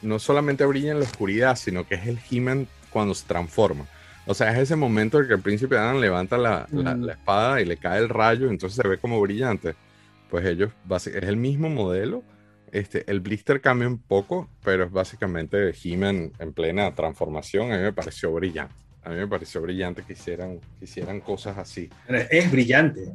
no 0.01 0.19
solamente 0.19 0.65
brilla 0.65 0.91
en 0.91 0.99
la 0.99 1.05
oscuridad, 1.05 1.55
sino 1.55 1.87
que 1.87 1.95
es 1.95 2.07
el 2.07 2.19
He-Man 2.29 2.67
cuando 2.89 3.15
se 3.15 3.25
transforma. 3.25 3.85
O 4.31 4.33
sea, 4.33 4.49
es 4.53 4.59
ese 4.59 4.77
momento 4.77 5.19
en 5.19 5.27
que 5.27 5.33
el 5.33 5.41
príncipe 5.41 5.77
Adam 5.77 5.99
levanta 5.99 6.37
la, 6.37 6.65
la, 6.71 6.95
mm. 6.95 7.09
espada 7.09 7.59
y 7.59 7.65
le 7.65 7.75
cae 7.75 7.99
el 7.99 8.07
rayo, 8.07 8.49
entonces 8.49 8.81
se 8.81 8.87
ve 8.87 8.97
como 8.97 9.19
brillante. 9.19 9.75
Pues 10.29 10.45
ellos, 10.45 10.71
es 10.89 11.07
el 11.07 11.35
mismo 11.35 11.69
modelo. 11.69 12.23
Este, 12.71 13.03
el 13.11 13.19
blister 13.19 13.59
cambia 13.59 13.89
un 13.89 13.97
poco, 13.97 14.49
pero 14.63 14.85
es 14.85 14.91
básicamente 14.91 15.73
He-Man 15.83 16.31
en 16.39 16.53
plena 16.53 16.95
transformación. 16.95 17.73
A 17.73 17.75
mí 17.75 17.83
me 17.83 17.91
pareció 17.91 18.31
brillante. 18.31 18.73
A 19.03 19.09
mí 19.09 19.17
me 19.17 19.27
pareció 19.27 19.61
brillante 19.61 20.03
que 20.03 20.13
hicieran, 20.13 20.61
que 20.79 20.85
hicieran 20.85 21.19
cosas 21.19 21.57
así. 21.57 21.89
Es 22.07 22.49
brillante. 22.49 23.13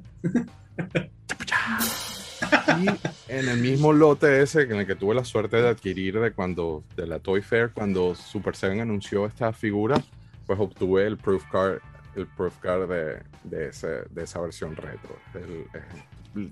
Y 2.78 3.32
en 3.32 3.48
el 3.48 3.58
mismo 3.58 3.94
lote 3.94 4.42
ese 4.42 4.64
en 4.64 4.76
el 4.76 4.86
que 4.86 4.96
tuve 4.96 5.14
la 5.14 5.24
suerte 5.24 5.56
de 5.56 5.68
adquirir 5.68 6.20
de 6.20 6.32
cuando 6.32 6.84
de 6.94 7.06
la 7.06 7.20
Toy 7.20 7.40
Fair, 7.40 7.70
cuando 7.72 8.14
Super 8.14 8.54
Seven 8.54 8.82
anunció 8.82 9.24
esta 9.24 9.54
figura, 9.54 10.04
pues 10.46 10.58
obtuve 10.58 11.06
el 11.06 11.16
proof 11.16 11.44
card, 11.50 11.78
el 12.14 12.26
proof 12.26 12.56
card 12.58 12.88
de, 12.88 13.22
de, 13.44 13.68
ese, 13.68 14.04
de 14.10 14.24
esa 14.24 14.40
versión 14.40 14.76
retro. 14.76 15.16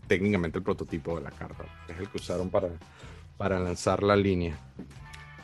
técnicamente 0.06 0.58
el 0.58 0.64
prototipo 0.64 1.16
de 1.16 1.22
la 1.22 1.30
carta. 1.30 1.64
Es 1.88 1.98
el 1.98 2.08
que 2.08 2.18
usaron 2.18 2.50
para, 2.50 2.68
para 3.36 3.58
lanzar 3.60 4.02
la 4.02 4.16
línea. 4.16 4.56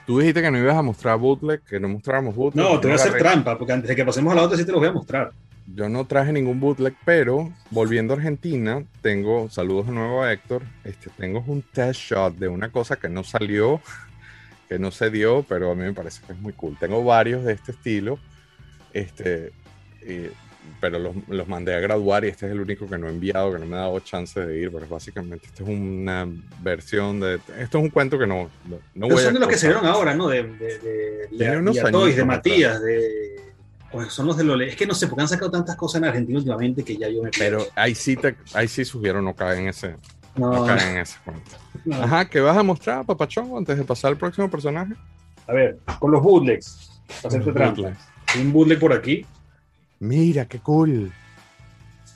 Tú 0.06 0.18
dijiste 0.18 0.42
que 0.42 0.50
no 0.50 0.58
ibas 0.58 0.76
a 0.76 0.82
mostrar 0.82 1.18
bootleg, 1.18 1.62
que 1.62 1.78
no 1.78 1.88
mostráramos 1.88 2.34
bootleg. 2.34 2.64
No, 2.64 2.80
te 2.80 2.88
voy 2.88 2.92
a 2.92 2.96
hacer 2.96 3.16
trampa, 3.16 3.56
porque 3.56 3.72
antes 3.72 3.88
de 3.88 3.96
que 3.96 4.04
pasemos 4.04 4.32
a 4.32 4.36
la 4.36 4.42
otra 4.42 4.56
sí 4.56 4.64
te 4.64 4.72
lo 4.72 4.78
voy 4.78 4.88
a 4.88 4.92
mostrar 4.92 5.32
yo 5.74 5.88
no 5.88 6.06
traje 6.06 6.32
ningún 6.32 6.60
bootleg, 6.60 6.94
pero 7.04 7.52
volviendo 7.70 8.14
a 8.14 8.16
Argentina, 8.16 8.84
tengo, 9.02 9.48
saludos 9.50 9.86
de 9.86 9.92
nuevo 9.92 10.22
a 10.22 10.32
Héctor, 10.32 10.62
este, 10.84 11.10
tengo 11.10 11.44
un 11.46 11.62
test 11.62 12.00
shot 12.00 12.36
de 12.36 12.48
una 12.48 12.70
cosa 12.70 12.96
que 12.96 13.08
no 13.08 13.24
salió, 13.24 13.80
que 14.68 14.78
no 14.78 14.90
se 14.90 15.10
dio, 15.10 15.44
pero 15.48 15.70
a 15.70 15.74
mí 15.74 15.82
me 15.82 15.92
parece 15.92 16.22
que 16.26 16.32
es 16.32 16.38
muy 16.38 16.52
cool. 16.54 16.76
Tengo 16.78 17.04
varios 17.04 17.44
de 17.44 17.52
este 17.52 17.72
estilo, 17.72 18.18
este, 18.92 19.52
pero 20.80 20.98
los, 20.98 21.16
los, 21.28 21.48
mandé 21.48 21.74
a 21.74 21.80
graduar 21.80 22.24
y 22.24 22.28
este 22.28 22.46
es 22.46 22.52
el 22.52 22.60
único 22.60 22.86
que 22.86 22.98
no 22.98 23.06
he 23.06 23.10
enviado, 23.10 23.52
que 23.52 23.58
no 23.58 23.66
me 23.66 23.76
ha 23.76 23.80
dado 23.80 24.00
chance 24.00 24.38
de 24.40 24.60
ir, 24.60 24.70
pero 24.72 24.86
básicamente 24.88 25.46
esto 25.46 25.64
es 25.64 25.68
una 25.68 26.28
versión 26.60 27.20
de... 27.20 27.40
Esto 27.58 27.78
es 27.78 27.84
un 27.84 27.90
cuento 27.90 28.18
que 28.18 28.26
no, 28.26 28.50
no, 28.94 29.08
voy 29.08 29.22
son 29.22 29.34
de 29.34 29.40
los 29.40 29.48
que 29.48 29.56
se 29.56 29.68
vieron 29.68 29.86
ahora, 29.86 30.14
¿no? 30.14 30.28
De, 30.28 30.42
de, 30.42 30.78
de, 30.78 31.28
de, 31.30 32.14
de 32.14 32.24
Matías, 32.24 32.82
de 32.82 33.40
pues 33.90 34.12
son 34.12 34.26
los 34.26 34.36
de 34.36 34.44
Lole. 34.44 34.68
Es 34.68 34.76
que 34.76 34.86
no 34.86 34.94
sé, 34.94 35.08
porque 35.08 35.22
han 35.22 35.28
sacado 35.28 35.50
tantas 35.50 35.76
cosas 35.76 36.00
en 36.00 36.08
Argentina 36.08 36.38
últimamente 36.38 36.84
que 36.84 36.96
ya 36.96 37.08
yo 37.08 37.22
me 37.22 37.30
Pero 37.36 37.66
ahí 37.74 37.94
sí, 37.94 38.16
te, 38.16 38.36
ahí 38.54 38.68
sí 38.68 38.84
sugiero 38.84 39.20
no 39.20 39.34
caer 39.34 39.58
en 39.58 39.68
ese, 39.68 39.96
no, 40.36 40.64
caer 40.64 40.88
en 40.90 40.98
ese 40.98 41.18
cuento. 41.24 41.50
Ajá, 42.02 42.28
¿qué 42.28 42.40
vas 42.40 42.56
a 42.56 42.62
mostrar, 42.62 43.04
papachón, 43.04 43.56
antes 43.56 43.76
de 43.76 43.84
pasar 43.84 44.12
al 44.12 44.16
próximo 44.16 44.48
personaje? 44.48 44.94
A 45.46 45.52
ver, 45.52 45.78
con 45.98 46.12
los 46.12 46.22
bootlegs. 46.22 47.02
Hacerte 47.24 47.52
trampa. 47.52 47.92
Un 48.38 48.52
bootleg 48.52 48.78
por 48.78 48.92
aquí. 48.92 49.24
Mira, 49.98 50.46
qué 50.46 50.60
cool. 50.60 51.12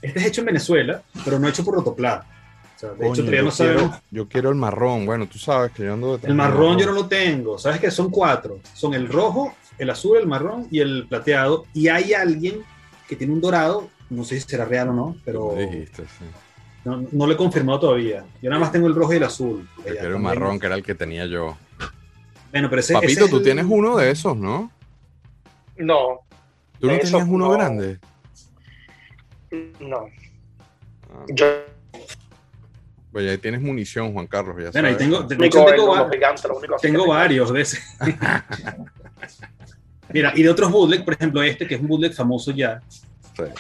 Este 0.00 0.18
es 0.20 0.26
hecho 0.26 0.40
en 0.42 0.46
Venezuela, 0.46 1.02
pero 1.24 1.38
no 1.38 1.48
hecho 1.48 1.64
por 1.64 1.74
Rotoplat. 1.74 2.22
O 2.22 2.78
sea, 2.78 2.90
de 2.90 3.06
hecho, 3.06 3.22
todavía 3.22 3.42
no 3.42 3.50
sabemos. 3.50 3.98
Yo 4.10 4.28
quiero 4.28 4.50
el 4.50 4.54
marrón. 4.54 5.06
Bueno, 5.06 5.26
tú 5.26 5.38
sabes 5.38 5.72
que 5.72 5.84
yo 5.84 5.94
ando 5.94 6.18
de 6.18 6.28
El 6.28 6.34
marrón 6.34 6.78
yo 6.78 6.86
no 6.86 6.92
lo 6.92 7.06
tengo. 7.06 7.58
¿Sabes 7.58 7.80
que 7.80 7.90
Son 7.90 8.10
cuatro. 8.10 8.60
Son 8.74 8.94
el 8.94 9.08
rojo, 9.08 9.54
el 9.78 9.90
azul, 9.90 10.18
el 10.18 10.26
marrón 10.26 10.68
y 10.70 10.80
el 10.80 11.06
plateado. 11.08 11.66
Y 11.72 11.88
hay 11.88 12.12
alguien 12.12 12.62
que 13.08 13.16
tiene 13.16 13.32
un 13.32 13.40
dorado, 13.40 13.88
no 14.10 14.24
sé 14.24 14.40
si 14.40 14.48
será 14.48 14.64
real 14.64 14.90
o 14.90 14.92
no, 14.92 15.16
pero 15.24 15.54
no, 16.84 17.02
no, 17.10 17.26
lo 17.26 17.32
he 17.32 17.36
confirmado 17.36 17.80
todavía. 17.80 18.24
Yo 18.42 18.50
nada 18.50 18.60
más 18.60 18.72
tengo 18.72 18.86
el 18.86 18.94
rojo 18.94 19.12
y 19.14 19.16
el 19.16 19.24
azul. 19.24 19.68
Yo 19.78 19.84
quiero 19.84 20.16
el 20.16 20.22
marrón, 20.22 20.58
que 20.58 20.66
era 20.66 20.74
el 20.74 20.82
que 20.82 20.94
tenía 20.94 21.26
yo. 21.26 21.56
Bueno, 22.50 22.68
pero 22.70 22.80
ese, 22.80 22.92
Papito, 22.92 23.28
tú 23.28 23.42
tienes 23.42 23.66
uno 23.68 23.96
de 23.96 24.10
esos, 24.10 24.36
¿no? 24.36 24.70
No. 25.77 26.20
¿Tú 26.79 26.87
no 26.87 26.99
tenías 26.99 27.29
uno 27.29 27.51
grande? 27.51 27.99
No. 29.81 30.07
Ah. 31.11 31.25
Yo 31.29 31.47
pues 33.14 33.31
ahí 33.31 33.39
tienes 33.39 33.62
munición, 33.62 34.12
Juan 34.12 34.27
Carlos. 34.27 34.57
Ya 34.59 34.72
bueno, 34.72 34.89
ahí 34.89 34.97
tengo, 34.97 35.25
tengo, 35.25 35.45
tengo 36.83 37.07
varios 37.07 37.53
de 37.53 37.61
ese. 37.61 37.79
Mira, 40.12 40.33
y 40.35 40.43
de 40.43 40.51
otros 40.51 40.72
bootleg, 40.72 41.05
por 41.05 41.14
ejemplo, 41.14 41.41
este 41.41 41.64
que 41.64 41.77
es 41.77 41.81
un 41.81 41.87
bootleg 41.87 42.12
famoso 42.12 42.51
ya, 42.51 42.83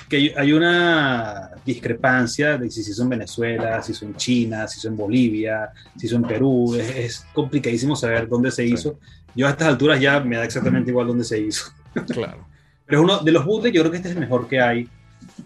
que 0.08 0.34
hay 0.36 0.52
una 0.52 1.52
discrepancia 1.64 2.58
de 2.58 2.68
si 2.68 2.82
se 2.82 2.90
hizo 2.90 3.04
en 3.04 3.10
Venezuela, 3.10 3.80
si 3.80 3.92
se 3.92 3.92
hizo 3.92 4.06
en 4.06 4.16
China, 4.16 4.66
si 4.66 4.74
se 4.74 4.78
hizo 4.80 4.88
en 4.88 4.96
Bolivia, 4.96 5.70
si 5.94 6.00
se 6.00 6.06
hizo 6.06 6.16
en 6.16 6.24
Perú. 6.24 6.74
Es, 6.74 7.24
complicadísimo 7.32 7.94
saber 7.94 8.28
dónde 8.28 8.50
se 8.50 8.64
hizo. 8.64 8.98
Yo 9.36 9.46
a 9.46 9.50
estas 9.50 9.68
alturas 9.68 10.00
ya 10.00 10.18
me 10.18 10.36
da 10.36 10.44
exactamente 10.44 10.90
igual 10.90 11.06
dónde 11.06 11.22
se 11.22 11.38
hizo. 11.38 11.72
Claro. 12.08 12.46
Pero 12.86 12.98
es 12.98 13.04
uno 13.04 13.18
de 13.18 13.32
los 13.32 13.44
bootleg, 13.44 13.72
yo 13.72 13.80
creo 13.80 13.90
que 13.90 13.96
este 13.96 14.10
es 14.10 14.14
el 14.14 14.20
mejor 14.20 14.46
que 14.46 14.60
hay. 14.60 14.88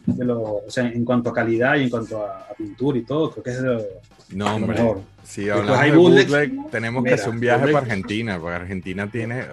De 0.06 0.24
o 0.32 0.64
sea, 0.68 0.88
en 0.88 1.04
cuanto 1.04 1.30
a 1.30 1.32
calidad 1.32 1.76
y 1.76 1.84
en 1.84 1.90
cuanto 1.90 2.24
a, 2.24 2.48
pintura 2.56 2.98
y 2.98 3.02
todo, 3.02 3.30
creo 3.30 3.44
que 3.44 3.50
es 3.50 3.62
de 3.62 3.86
no, 4.34 4.54
hombre. 4.54 4.76
Mejor. 4.76 5.00
Si 5.22 5.48
hablamos 5.48 5.80
de 5.80 5.92
bootleg, 5.92 6.70
tenemos 6.70 7.04
que 7.04 7.14
hacer 7.14 7.28
un 7.30 7.40
viaje 7.40 7.66
para 7.66 7.78
Argentina, 7.78 8.38
porque 8.38 8.56
Argentina 8.56 9.10
tiene, 9.10 9.44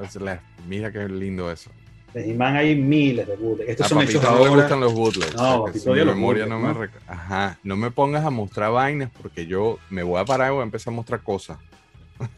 mira 0.67 0.91
qué 0.91 1.07
lindo 1.07 1.51
eso. 1.51 1.69
De 2.13 2.31
He-Man 2.31 2.55
hay 2.55 2.75
miles 2.75 3.27
de 3.27 3.35
bootlegs. 3.35 3.71
Estos 3.71 3.87
a 3.87 3.89
son 3.89 4.01
hechos 4.01 4.23
no 4.23 4.43
le 4.43 4.49
gustan 4.49 4.79
los 4.79 4.93
bootlegs. 4.93 5.35
No, 5.35 5.65
memoria 6.05 6.45
no, 6.45 6.59
me 6.59 6.89
Ajá, 7.07 7.59
no 7.63 7.75
me 7.75 7.91
pongas 7.91 8.23
a 8.23 8.29
mostrar 8.29 8.71
vainas 8.71 9.11
porque 9.21 9.45
yo 9.45 9.79
me 9.89 10.01
voy 10.01 10.21
a 10.21 10.25
parar 10.25 10.51
y 10.51 10.53
voy 10.53 10.61
a 10.61 10.63
empezar 10.63 10.93
a 10.93 10.95
mostrar 10.95 11.21
cosas. 11.21 11.57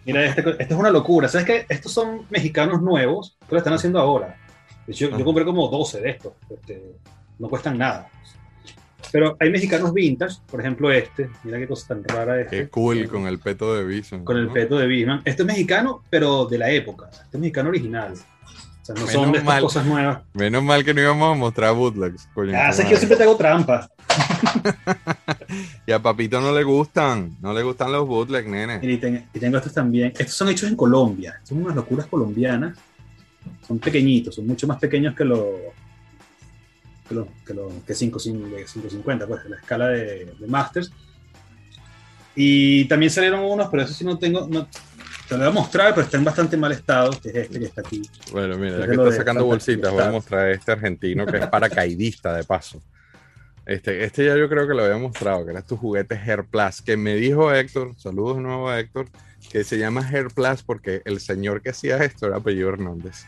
Mira, 0.03 0.25
este, 0.25 0.41
esto 0.41 0.73
es 0.73 0.79
una 0.79 0.89
locura. 0.89 1.27
¿Sabes 1.27 1.45
qué? 1.45 1.65
Estos 1.69 1.91
son 1.91 2.23
mexicanos 2.31 2.81
nuevos 2.81 3.37
que 3.47 3.53
lo 3.53 3.59
están 3.59 3.73
haciendo 3.73 3.99
ahora. 3.99 4.35
Yo, 4.87 5.17
yo 5.17 5.25
compré 5.25 5.43
como 5.45 5.67
12 5.67 6.01
de 6.01 6.09
estos. 6.09 6.33
Este, 6.49 6.95
no 7.39 7.49
cuestan 7.49 7.77
nada. 7.77 8.09
Pero 9.11 9.37
hay 9.39 9.49
mexicanos 9.49 9.93
vintage, 9.93 10.37
por 10.49 10.59
ejemplo 10.59 10.91
este, 10.91 11.29
mira 11.43 11.57
qué 11.57 11.67
cosa 11.67 11.87
tan 11.87 12.03
rara 12.03 12.41
es. 12.41 12.49
Qué 12.49 12.67
cool, 12.67 13.07
con 13.07 13.27
el 13.27 13.39
peto 13.39 13.75
de 13.75 13.85
Bison. 13.85 14.23
Con 14.23 14.37
el 14.37 14.49
peto 14.49 14.77
de 14.77 14.87
Bison. 14.87 15.21
Este 15.23 15.43
es 15.43 15.45
mexicano, 15.45 16.03
pero 16.09 16.45
de 16.45 16.57
la 16.57 16.71
época. 16.71 17.09
Este 17.11 17.37
es 17.37 17.39
mexicano 17.39 17.69
original. 17.69 18.13
O 18.13 18.85
sea, 18.85 18.95
no 18.95 19.07
son 19.07 19.31
de 19.31 19.39
estas 19.39 19.61
cosas 19.61 19.85
nuevas. 19.85 20.19
Menos 20.33 20.63
mal 20.63 20.83
que 20.83 20.93
no 20.93 21.01
íbamos 21.01 21.35
a 21.35 21.37
mostrar 21.37 21.73
bootlegs. 21.73 22.27
ah, 22.53 22.69
es 22.69 22.79
que 22.79 22.91
yo 22.91 22.97
siempre 22.97 23.17
te 23.17 23.23
hago 23.23 23.35
trampa. 23.35 23.89
y 25.85 25.91
a 25.91 26.01
Papito 26.01 26.39
no 26.39 26.53
le 26.53 26.63
gustan, 26.63 27.35
no 27.41 27.53
le 27.53 27.63
gustan 27.63 27.91
los 27.91 28.07
bootlegs, 28.07 28.47
nene. 28.47 28.79
Y, 28.81 28.97
tengo 28.97 29.57
estos 29.57 29.73
también. 29.73 30.13
Estos 30.17 30.33
son 30.33 30.49
hechos 30.49 30.69
en 30.69 30.75
Colombia. 30.75 31.39
Son 31.43 31.61
unas 31.61 31.75
locuras 31.75 32.07
colombianas. 32.07 32.77
Son 33.67 33.79
pequeñitos, 33.79 34.35
son 34.35 34.47
mucho 34.47 34.67
más 34.67 34.79
pequeños 34.79 35.15
que 35.15 35.25
los 35.25 35.45
que, 37.07 37.15
lo, 37.15 37.27
que, 37.45 37.53
lo, 37.53 37.69
que 37.85 37.93
550, 37.93 39.27
pues, 39.27 39.45
la 39.49 39.55
escala 39.55 39.87
de, 39.89 40.27
Masters. 40.47 40.91
Y 42.35 42.85
también 42.85 43.09
salieron 43.09 43.39
unos, 43.41 43.67
pero 43.69 43.83
eso 43.83 43.93
sí 43.93 44.03
no 44.05 44.17
tengo, 44.17 44.47
no, 44.47 44.67
te 45.27 45.35
lo 45.35 45.39
voy 45.39 45.47
a 45.47 45.51
mostrar, 45.51 45.93
pero 45.93 46.05
está 46.05 46.17
en 46.17 46.23
bastante 46.23 46.55
mal 46.55 46.71
estado, 46.71 47.11
que 47.19 47.29
es 47.29 47.35
este 47.35 47.59
que 47.59 47.65
está 47.65 47.81
aquí. 47.81 48.01
Bueno, 48.31 48.57
mira, 48.57 48.79
ya 48.79 48.85
que 48.85 48.91
está 48.91 49.11
sacando 49.11 49.45
bolsitas, 49.45 49.91
voy 49.91 50.03
a 50.03 50.11
mostrar 50.11 50.49
este 50.51 50.71
argentino 50.71 51.25
que 51.25 51.37
es 51.37 51.47
paracaidista 51.47 52.33
de 52.33 52.43
paso. 52.43 52.81
Este, 53.65 54.05
este 54.05 54.25
ya 54.25 54.37
yo 54.37 54.47
creo 54.47 54.65
que 54.65 54.73
lo 54.73 54.83
había 54.83 54.97
mostrado, 54.97 55.43
que 55.43 55.51
era 55.51 55.61
tu 55.61 55.75
juguete 55.75 56.15
Hair 56.15 56.45
Plus, 56.45 56.81
que 56.81 56.95
me 56.95 57.15
dijo 57.15 57.53
Héctor, 57.53 57.95
saludos 57.97 58.37
de 58.37 58.43
nuevo 58.43 58.69
a 58.69 58.79
Héctor, 58.79 59.07
que 59.51 59.65
se 59.65 59.77
llama 59.77 60.07
Hair 60.07 60.27
Plus 60.33 60.63
porque 60.63 61.01
el 61.03 61.19
señor 61.19 61.61
que 61.61 61.71
hacía 61.71 61.97
esto 61.97 62.27
era 62.27 62.37
apellido 62.37 62.69
Hernández. 62.69 63.25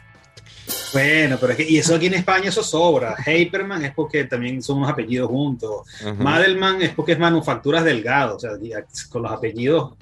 Bueno, 0.94 1.38
pero 1.40 1.52
es 1.54 1.58
que, 1.58 1.70
y 1.70 1.78
eso 1.78 1.96
aquí 1.96 2.08
en 2.08 2.16
España 2.16 2.50
eso 2.50 2.64
sobra. 2.64 3.16
Hyperman 3.16 3.84
es 3.86 3.94
porque 3.94 4.24
también 4.26 4.62
son 4.62 4.78
unos 4.78 4.90
apellidos 4.90 5.30
juntos. 5.30 5.88
Madelman 6.18 6.82
es 6.82 6.92
porque 6.92 7.14
es 7.14 7.20
manufacturas 7.20 7.84
delgado, 7.84 8.38
o 8.38 8.40
sea, 8.40 8.52
con 9.10 9.24
los 9.24 9.32
apellidos. 9.32 9.94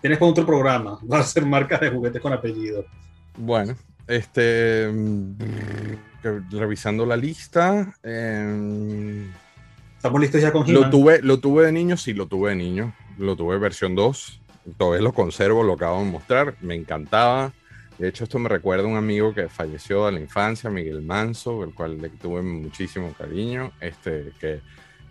Tienes 0.00 0.18
con 0.18 0.30
otro 0.30 0.46
programa, 0.46 0.98
va 1.12 1.20
a 1.20 1.24
ser 1.24 1.44
marcas 1.44 1.80
de 1.80 1.90
juguetes 1.90 2.20
con 2.20 2.32
apellidos. 2.32 2.86
Bueno, 3.36 3.76
este. 4.06 4.90
Mm, 4.92 5.34
revisando 6.50 7.04
la 7.04 7.16
lista. 7.16 7.94
Em, 8.02 9.30
Estamos 9.96 10.20
listos 10.20 10.40
ya 10.40 10.50
con 10.52 10.70
Lo 10.72 10.90
tuve, 10.90 11.22
lo 11.22 11.38
tuve 11.38 11.66
de 11.66 11.72
niño, 11.72 11.96
sí, 11.96 12.12
lo 12.12 12.26
tuve 12.26 12.50
de 12.50 12.56
niño. 12.56 12.94
Lo 13.18 13.36
tuve 13.36 13.58
versión 13.58 13.94
2. 13.94 14.40
Todavía 14.76 15.02
lo 15.02 15.12
conservo, 15.12 15.62
lo 15.62 15.74
acabo 15.74 15.98
de 16.00 16.10
mostrar. 16.10 16.56
Me 16.60 16.74
encantaba 16.74 17.52
De 18.02 18.08
hecho, 18.08 18.24
esto 18.24 18.40
me 18.40 18.48
recuerda 18.48 18.82
a 18.82 18.88
un 18.88 18.96
amigo 18.96 19.32
que 19.32 19.48
falleció 19.48 20.06
de 20.06 20.10
la 20.10 20.18
infancia, 20.18 20.68
Miguel 20.68 21.02
Manso, 21.02 21.62
el 21.62 21.72
cual 21.72 22.02
le 22.02 22.08
tuve 22.08 22.42
muchísimo 22.42 23.14
cariño, 23.16 23.70
este, 23.80 24.32
que 24.40 24.60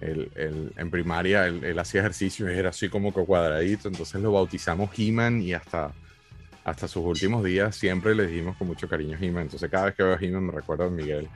él, 0.01 0.73
en 0.75 0.91
primaria 0.91 1.47
él, 1.47 1.79
hacía 1.79 2.01
ejercicio 2.01 2.51
y 2.51 2.57
era 2.57 2.71
así 2.71 2.89
como 2.89 3.13
que 3.13 3.23
cuadradito, 3.23 3.87
entonces 3.87 4.21
lo 4.21 4.33
bautizamos 4.33 4.89
He-Man 4.99 5.41
y 5.41 5.53
hasta, 5.53 5.93
hasta 6.65 6.89
sus 6.89 7.05
últimos 7.05 7.45
días 7.45 7.77
siempre 7.77 8.13
le 8.13 8.27
dijimos 8.27 8.57
con 8.57 8.67
mucho 8.67 8.89
cariño 8.89 9.17
He-Man. 9.17 9.43
Entonces 9.43 9.71
cada 9.71 9.85
vez 9.85 9.95
que 9.95 10.03
veo 10.03 10.15
a 10.15 10.19
He-Man 10.19 10.47
me 10.47 10.51
recuerdo 10.51 10.83
a 10.83 10.89
Miguel. 10.89 11.29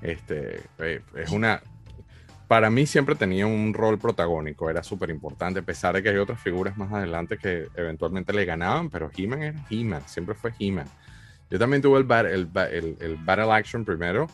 Este, 0.00 0.62
eh, 0.78 1.02
es 1.14 1.30
una... 1.30 1.62
Para 2.48 2.70
mí 2.70 2.86
siempre 2.86 3.16
tenía 3.16 3.46
un 3.46 3.74
rol 3.74 3.98
protagónico, 3.98 4.70
era 4.70 4.82
súper 4.84 5.10
importante, 5.10 5.60
a 5.60 5.62
pesar 5.62 5.94
de 5.94 6.02
que 6.02 6.10
hay 6.10 6.16
otras 6.16 6.40
figuras 6.40 6.76
más 6.76 6.92
adelante 6.92 7.38
que 7.38 7.66
eventualmente 7.74 8.32
le 8.32 8.44
ganaban, 8.44 8.88
pero 8.88 9.10
He-Man 9.16 9.42
era 9.42 9.66
He-Man, 9.68 10.02
siempre 10.06 10.34
fue 10.34 10.52
He-Man. 10.58 10.86
Yo 11.50 11.58
también 11.58 11.82
tuve 11.82 11.98
el, 11.98 12.48
el, 12.72 12.96
el, 13.00 13.16
Battle 13.16 13.52
Action 13.52 13.84
primero, 13.84 14.28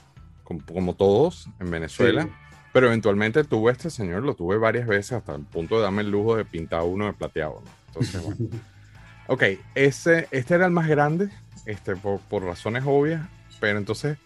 como, 0.45 0.95
todos 0.95 1.49
en 1.61 1.71
Venezuela. 1.71 2.29
Pero 2.73 2.87
eventualmente 2.87 3.45
tuve 3.45 3.73
este 3.73 3.91
señor, 3.91 4.23
lo 4.23 4.35
tuve 4.35 4.57
varias 4.57 4.87
veces 4.87 5.13
hasta 5.13 5.35
el 5.35 5.43
punto 5.43 5.77
de 5.77 5.83
darme 5.83 6.03
el 6.03 6.11
lujo 6.11 6.37
de 6.37 6.47
pintar 6.47 6.83
uno 6.83 7.05
de 7.05 7.13
plateado. 7.13 7.63
Entonces, 7.89 8.23
bueno. 8.23 8.49
ok, 9.27 9.43
ese, 9.75 10.27
este 10.31 10.55
era 10.55 10.65
el 10.65 10.73
más 10.73 10.89
grande, 10.89 11.29
este, 11.67 11.97
por, 11.97 12.21
por, 12.21 12.45
razones 12.45 12.85
obvias, 12.87 13.27
pero 13.61 13.77
entonces 13.77 14.17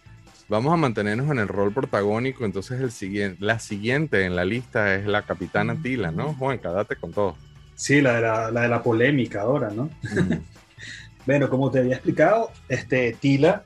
vamos 0.49 0.73
a 0.73 0.77
mantenernos 0.77 1.29
en 1.29 1.39
el 1.39 1.47
rol 1.47 1.73
protagónico. 1.73 2.45
Entonces, 2.45 2.81
el 2.81 2.91
siguiente, 2.91 3.43
la 3.43 3.59
siguiente 3.59 4.25
en 4.25 4.35
la 4.35 4.45
lista 4.45 4.95
es 4.95 5.05
la 5.05 5.23
capitana 5.23 5.81
Tila, 5.81 6.11
¿no? 6.11 6.33
Juan, 6.33 6.59
date 6.61 6.95
con 6.95 7.11
todo. 7.11 7.35
Sí, 7.75 8.01
la 8.01 8.15
de 8.15 8.21
la, 8.21 8.51
la, 8.51 8.61
de 8.61 8.67
la 8.69 8.81
polémica 8.81 9.41
ahora, 9.41 9.69
¿no? 9.69 9.89
bueno, 11.25 11.49
como 11.49 11.69
te 11.69 11.79
había 11.79 11.95
explicado, 11.95 12.51
este, 12.67 13.15
Tila, 13.19 13.63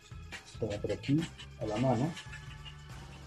por 0.59 0.91
aquí, 0.91 1.19
a 1.59 1.65
la 1.65 1.77
mano 1.77 2.11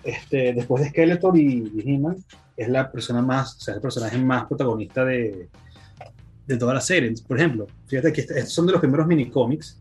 este, 0.05 0.53
después 0.53 0.83
de 0.83 0.91
Skeletor 0.91 1.37
y, 1.37 1.83
He-Man, 1.85 2.17
es 2.57 2.69
la 2.69 2.93
persona 2.93 3.23
más, 3.23 3.57
o 3.57 3.61
sea, 3.61 3.75
el 3.75 3.81
personaje 3.81 4.19
más 4.19 4.47
protagonista 4.47 5.05
de, 5.05 5.49
de 6.47 6.57
toda 6.57 6.75
la 6.75 6.81
serie. 6.81 7.13
Por 7.27 7.39
ejemplo, 7.39 7.67
fíjate 7.87 8.13
que 8.13 8.21
estos 8.21 8.53
son 8.53 8.67
de 8.67 8.73
los 8.73 8.81
primeros 8.81 9.07
minicómics. 9.07 9.81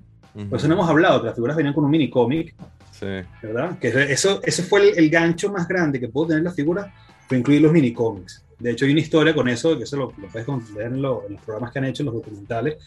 Por 0.50 0.58
eso 0.58 0.68
no 0.68 0.74
hemos 0.74 0.90
hablado, 0.90 1.22
que 1.22 1.28
las 1.28 1.36
figuras 1.36 1.56
venían 1.56 1.76
con 1.76 1.86
un 1.86 1.92
minicómic. 1.92 2.56
Sí. 3.04 3.48
¿Verdad? 3.48 3.78
Que 3.80 3.90
eso, 4.12 4.42
ese 4.44 4.64
fue 4.64 4.90
el, 4.98 5.10
gancho 5.10 5.52
más 5.52 5.68
grande 5.68 6.00
que 6.00 6.08
pudo 6.08 6.28
tener 6.28 6.44
la 6.44 6.52
figura, 6.52 6.94
fue 7.28 7.38
incluir 7.38 7.62
los 7.62 7.72
minicómics. 7.72 8.44
De 8.60 8.72
hecho, 8.72 8.86
hay 8.86 8.92
una 8.92 9.02
historia 9.02 9.36
con 9.36 9.50
eso, 9.50 9.78
que 9.78 9.84
eso 9.84 9.98
lo, 9.98 10.12
puedes 10.12 10.48
ver 10.74 10.88
en, 10.88 11.02
los 11.02 11.24
programas 11.46 11.72
que 11.72 11.80
han 11.80 11.86
hecho, 11.86 12.04
en 12.04 12.06
los 12.08 12.16
documentales, 12.16 12.78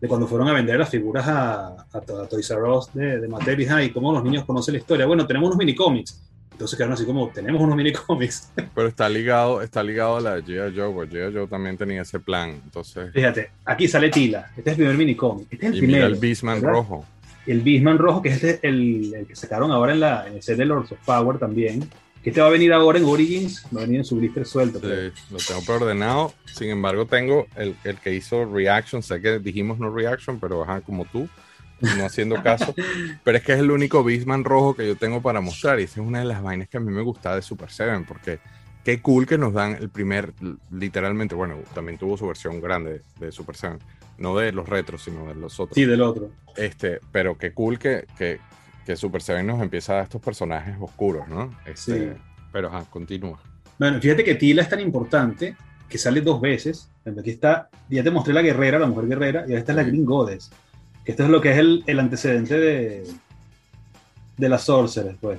de 0.00 0.08
cuando 0.08 0.26
fueron 0.26 0.48
a 0.48 0.54
vender 0.54 0.78
las 0.78 0.88
figuras 0.88 1.26
a, 1.28 1.86
a, 1.92 2.00
Toys 2.00 2.50
R 2.50 2.62
Us 2.62 2.92
de, 2.94 3.20
de 3.20 3.28
Mattel 3.28 3.60
y 3.60 3.90
cómo 3.90 4.12
los 4.12 4.24
niños 4.24 4.44
conocen 4.44 4.74
la 4.74 4.80
historia. 4.80 5.06
Bueno, 5.06 5.26
tenemos 5.26 5.48
unos 5.48 5.58
minicómics 5.58 6.22
entonces 6.60 6.76
quedaron 6.76 6.92
así 6.92 7.06
como, 7.06 7.30
tenemos 7.30 7.62
unos 7.62 7.74
mini 7.74 7.90
cómics. 7.90 8.52
Pero 8.74 8.86
está 8.86 9.08
ligado, 9.08 9.62
está 9.62 9.82
ligado 9.82 10.18
a 10.18 10.20
la 10.20 10.34
de 10.34 10.44
G.I. 10.44 10.78
Joe, 10.78 10.92
porque 10.92 11.16
G.I. 11.16 11.34
Joe 11.34 11.46
también 11.46 11.78
tenía 11.78 12.02
ese 12.02 12.20
plan. 12.20 12.50
Entonces... 12.50 13.10
Fíjate, 13.14 13.50
aquí 13.64 13.88
sale 13.88 14.10
Tila. 14.10 14.50
Este 14.54 14.60
es 14.60 14.66
el 14.66 14.76
primer 14.76 14.96
mini 14.98 15.14
cómic. 15.14 15.46
Este 15.50 15.64
es 15.64 15.72
el 15.72 15.78
y 15.78 15.80
primero. 15.80 16.04
Mira 16.04 16.14
el 16.14 16.20
Beastman 16.20 16.60
rojo. 16.60 17.06
El 17.50 17.62
Beastman 17.62 17.98
rojo, 17.98 18.22
que 18.22 18.28
es 18.30 18.44
este, 18.44 18.68
el, 18.68 19.12
el, 19.14 19.26
que 19.26 19.34
sacaron 19.34 19.70
ahora 19.72 19.92
en, 19.92 20.00
la, 20.00 20.26
en 20.26 20.34
el 20.34 20.42
set 20.42 20.56
de 20.56 20.64
Lords 20.64 20.92
of 20.92 20.98
Power 21.04 21.38
también. 21.38 21.88
Que 22.22 22.30
este 22.30 22.42
va 22.42 22.48
a 22.48 22.50
venir 22.50 22.72
ahora 22.72 22.98
en 22.98 23.04
Origins, 23.06 23.66
va 23.74 23.80
a 23.80 23.84
venir 23.84 24.00
en 24.00 24.04
su 24.04 24.16
blister 24.16 24.44
suelto. 24.44 24.78
Sí, 24.78 24.86
lo 25.30 25.38
tengo 25.38 25.62
preordenado. 25.64 26.34
Sin 26.44 26.68
embargo, 26.68 27.06
tengo 27.06 27.46
el, 27.56 27.74
el 27.84 27.96
que 27.96 28.14
hizo 28.14 28.44
Reaction. 28.44 29.02
Sé 29.02 29.22
que 29.22 29.38
dijimos 29.38 29.78
no 29.78 29.90
Reaction, 29.90 30.38
pero 30.38 30.62
ajá, 30.62 30.82
como 30.82 31.06
tú 31.06 31.28
no 31.80 32.04
haciendo 32.04 32.42
caso. 32.42 32.74
pero 33.24 33.38
es 33.38 33.44
que 33.44 33.52
es 33.52 33.58
el 33.58 33.70
único 33.70 34.04
Beastman 34.04 34.44
rojo 34.44 34.74
que 34.74 34.86
yo 34.86 34.96
tengo 34.96 35.22
para 35.22 35.40
mostrar. 35.40 35.80
Y 35.80 35.84
esa 35.84 36.00
es 36.00 36.06
una 36.06 36.20
de 36.20 36.26
las 36.26 36.42
vainas 36.42 36.68
que 36.68 36.76
a 36.76 36.80
mí 36.80 36.92
me 36.92 37.02
gusta 37.02 37.34
de 37.34 37.42
Super 37.42 37.70
Seven, 37.70 38.04
porque 38.04 38.38
qué 38.84 39.00
cool 39.00 39.26
que 39.26 39.38
nos 39.38 39.52
dan 39.52 39.76
el 39.76 39.88
primer, 39.88 40.32
literalmente, 40.70 41.34
bueno, 41.34 41.56
también 41.74 41.98
tuvo 41.98 42.16
su 42.16 42.26
versión 42.26 42.60
grande 42.60 43.02
de 43.18 43.32
Super 43.32 43.56
Seven. 43.56 43.78
No 44.20 44.36
de 44.36 44.52
los 44.52 44.68
retros, 44.68 45.02
sino 45.02 45.26
de 45.26 45.34
los 45.34 45.58
otros. 45.58 45.74
Sí, 45.74 45.84
del 45.84 46.02
otro. 46.02 46.30
Este, 46.56 47.00
pero 47.10 47.36
qué 47.36 47.52
cool 47.52 47.78
que, 47.78 48.06
que, 48.16 48.38
que 48.86 48.94
Super 48.94 49.20
Seven 49.20 49.46
nos 49.46 49.60
empieza 49.60 49.92
a 49.92 49.96
dar 49.96 50.04
estos 50.04 50.22
personajes 50.22 50.76
oscuros, 50.80 51.26
¿no? 51.26 51.52
Este, 51.66 52.12
sí. 52.14 52.20
Pero 52.52 52.68
ajá, 52.68 52.84
continúa. 52.88 53.40
Bueno, 53.78 54.00
fíjate 54.00 54.22
que 54.22 54.36
Tila 54.36 54.62
es 54.62 54.68
tan 54.68 54.80
importante 54.80 55.56
que 55.88 55.98
sale 55.98 56.20
dos 56.20 56.40
veces. 56.40 56.88
Aquí 57.18 57.30
está, 57.30 57.68
ya 57.88 58.04
te 58.04 58.12
mostré 58.12 58.32
la 58.32 58.42
guerrera, 58.42 58.78
la 58.78 58.86
mujer 58.86 59.08
guerrera, 59.08 59.44
y 59.48 59.54
esta 59.54 59.72
es 59.72 59.76
la 59.76 59.82
Green 59.82 60.04
Goddess 60.04 60.52
esto 61.04 61.24
es 61.24 61.30
lo 61.30 61.40
que 61.40 61.50
es 61.50 61.58
el, 61.58 61.82
el 61.86 61.98
antecedente 61.98 62.58
de, 62.58 63.06
de 64.36 64.48
la 64.48 64.58
Sorcerer, 64.58 65.16
pues. 65.20 65.38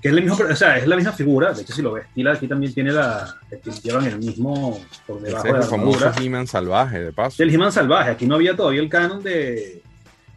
Que 0.00 0.08
es 0.08 0.14
la 0.14 0.20
misma, 0.20 0.46
o 0.50 0.56
sea, 0.56 0.78
es 0.78 0.86
la 0.86 0.96
misma 0.96 1.12
figura, 1.12 1.52
de 1.52 1.62
hecho 1.62 1.74
si 1.74 1.82
lo 1.82 1.92
ves, 1.92 2.06
Tila 2.14 2.32
aquí 2.32 2.48
también 2.48 2.72
tiene 2.72 2.90
la, 2.90 3.36
llevan 3.82 4.06
el 4.06 4.18
mismo 4.18 4.80
por 5.06 5.20
debajo 5.20 5.44
de 5.44 5.52
la 5.52 5.58
el 5.58 5.64
famoso 5.64 6.12
He-Man 6.18 6.46
salvaje, 6.46 7.00
de 7.00 7.12
paso. 7.12 7.42
El 7.42 7.54
He-Man 7.54 7.70
salvaje, 7.70 8.10
aquí 8.10 8.26
no 8.26 8.36
había 8.36 8.56
todavía 8.56 8.80
el 8.80 8.88
canon 8.88 9.22
de, 9.22 9.82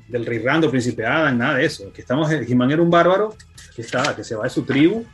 del 0.09 0.25
Rey 0.25 0.39
Rando, 0.39 0.69
Príncipe 0.69 1.05
Adam, 1.05 1.37
nada 1.37 1.55
de 1.55 1.65
eso. 1.65 1.87
Aquí 1.89 2.01
estamos, 2.01 2.29
He-Man 2.29 2.71
era 2.71 2.81
un 2.81 2.89
bárbaro 2.89 3.35
que 3.73 3.81
estaba, 3.81 4.13
que 4.15 4.23
se 4.23 4.35
va 4.35 4.43
de 4.43 4.49
su 4.49 4.63
tribu 4.63 5.05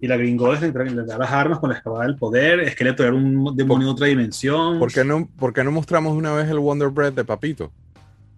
y 0.00 0.06
la 0.06 0.16
Gringodes 0.16 0.60
le, 0.60 0.70
da 1.04 1.18
las 1.18 1.30
armas 1.30 1.58
con 1.58 1.70
la 1.70 1.76
espada 1.76 2.04
del 2.04 2.16
poder. 2.16 2.60
Esqueleto 2.60 3.02
era 3.02 3.14
un 3.14 3.56
demonio 3.56 3.88
de 3.88 3.92
otra 3.92 4.06
dimensión. 4.06 4.78
¿Por 4.78 4.92
qué, 4.92 5.04
no, 5.04 5.28
¿Por 5.38 5.52
qué 5.52 5.64
no 5.64 5.72
mostramos 5.72 6.16
una 6.16 6.32
vez 6.32 6.48
el 6.48 6.58
Wonder 6.58 6.88
Bread 6.88 7.14
de 7.14 7.24
Papito? 7.24 7.72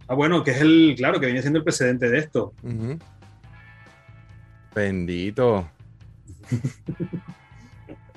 Ah, 0.08 0.14
bueno, 0.14 0.42
que 0.42 0.52
es 0.52 0.60
el, 0.60 0.94
claro, 0.96 1.20
que 1.20 1.26
viene 1.26 1.42
siendo 1.42 1.58
el 1.58 1.64
precedente 1.64 2.08
de 2.08 2.18
esto. 2.18 2.54
Bendito. 4.74 5.68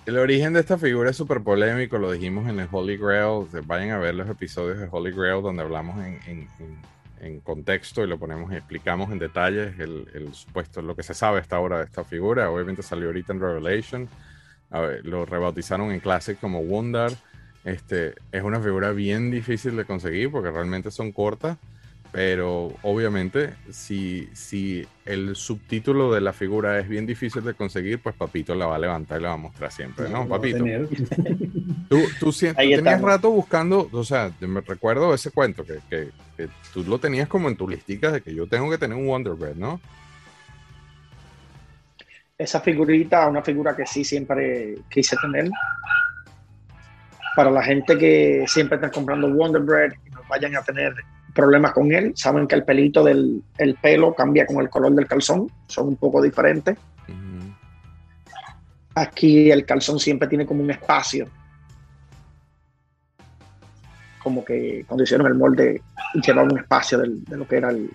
el 0.06 0.18
origen 0.18 0.54
de 0.54 0.60
esta 0.60 0.78
figura 0.78 1.10
es 1.10 1.18
súper 1.18 1.41
polémico, 1.41 1.97
lo 1.97 2.12
dijimos 2.12 2.49
en 2.49 2.60
el 2.60 2.68
Holy 2.72 2.97
Grail. 2.97 3.47
Vayan 3.66 3.91
a 3.91 3.97
ver 3.97 4.16
los 4.16 4.30
episodios 4.30 4.80
de 4.80 4.88
Holy 4.91 5.12
Grail 5.12 5.41
donde 5.41 5.64
hablamos 5.64 6.04
en 6.04 6.47
en 7.24 7.39
contexto 7.39 8.04
y 8.04 8.08
lo 8.08 8.20
ponemos 8.20 8.51
explicamos 8.51 9.12
en 9.12 9.20
detalles 9.20 9.80
el, 9.80 10.08
el, 10.14 10.34
supuesto, 10.34 10.82
lo 10.82 10.95
que 10.95 11.04
se 11.04 11.14
sabe 11.14 11.39
hasta 11.39 11.56
ahora 11.56 11.80
de 11.80 11.86
esta 11.86 12.04
figura. 12.04 12.49
Obviamente 12.49 12.84
salió 12.84 13.08
ahorita 13.08 13.34
en 13.34 13.39
Revelation, 13.39 14.10
lo 15.04 15.26
rebautizaron 15.26 15.91
en 15.91 15.99
Classic 15.99 16.39
como 16.39 16.64
Wonder. 16.64 17.12
Este, 17.64 18.16
es 18.32 18.43
una 18.43 18.60
figura 18.60 18.91
bien 18.91 19.32
difícil 19.32 19.78
de 19.78 19.86
conseguir 19.86 20.30
porque 20.32 20.51
realmente 20.51 20.91
son 20.91 21.14
cortas 21.14 21.58
pero 22.14 22.72
obviamente, 22.84 23.55
si, 23.72 24.30
si 24.34 24.86
el 25.03 25.36
subtítulo 25.36 26.14
de 26.14 26.22
la 26.22 26.32
figura 26.32 26.78
es 26.78 26.88
bien 26.88 27.07
difícil 27.07 27.43
de 27.43 27.55
conseguir, 27.55 28.03
pues 28.03 28.16
Papito 28.16 28.53
la 28.53 28.68
va 28.68 28.76
a 28.76 28.80
levantar 28.80 29.20
y 29.20 29.24
la 29.24 29.30
va 29.30 29.34
a 29.34 29.38
mostrar 29.38 29.72
siempre, 29.72 30.07
¿no? 30.09 30.28
Papito. 30.28 30.64
Tú, 31.89 31.99
tú, 32.20 32.32
tenías 32.32 33.01
rato 33.01 33.30
buscando, 33.30 33.89
o 33.91 34.03
sea, 34.03 34.32
me 34.39 34.61
recuerdo 34.61 35.14
ese 35.14 35.32
cuento 35.32 35.64
que, 35.64 35.80
que, 35.89 36.09
que, 36.36 36.49
tú 36.74 36.84
lo 36.84 36.97
tenías 36.97 37.28
como 37.28 37.49
en 37.49 37.55
tu 37.55 37.68
listica 37.68 38.11
de 38.11 38.22
que 38.22 38.34
yo 38.34 38.47
tengo 38.47 38.70
que 38.70 38.80
tener 38.80 38.97
un 38.97 39.05
Wonder 39.05 39.34
Bread, 39.34 39.55
¿no? 39.55 39.80
Esa 42.36 42.61
figurita, 42.61 43.28
una 43.28 43.43
figura 43.43 43.76
que 43.76 43.86
sí 43.86 44.03
siempre 44.03 44.76
quise 44.89 45.16
tener. 45.18 45.49
Para 47.36 47.51
la 47.51 47.61
gente 47.61 47.95
que 47.97 48.45
siempre 48.47 48.76
está 48.78 48.89
comprando 48.89 49.32
Wonder 49.32 49.61
Bread 49.61 49.93
y 50.05 50.09
no 50.09 50.22
vayan 50.30 50.55
a 50.55 50.64
tener 50.64 50.93
problemas 51.34 51.73
con 51.73 51.91
él. 51.91 52.13
Saben 52.15 52.47
que 52.47 52.55
el 52.55 52.63
pelito 52.63 53.03
del 53.03 53.41
el 53.57 53.75
pelo 53.75 54.13
cambia 54.13 54.45
con 54.45 54.61
el 54.61 54.69
color 54.69 54.93
del 54.93 55.07
calzón, 55.07 55.49
son 55.67 55.89
un 55.89 55.95
poco 55.95 56.21
diferentes. 56.21 56.77
Aquí 58.95 59.49
el 59.49 59.65
calzón 59.65 59.99
siempre 59.99 60.27
tiene 60.27 60.45
como 60.45 60.61
un 60.61 60.69
espacio. 60.69 61.27
Como 64.21 64.45
que 64.45 64.86
cuando 64.88 65.03
hicieron 65.03 65.27
el 65.27 65.34
molde, 65.34 65.81
llevaba 66.25 66.47
un 66.47 66.59
espacio 66.59 66.99
de 66.99 67.38
lo 67.38 67.47
que 67.47 67.57
era 67.57 67.71
el, 67.71 67.89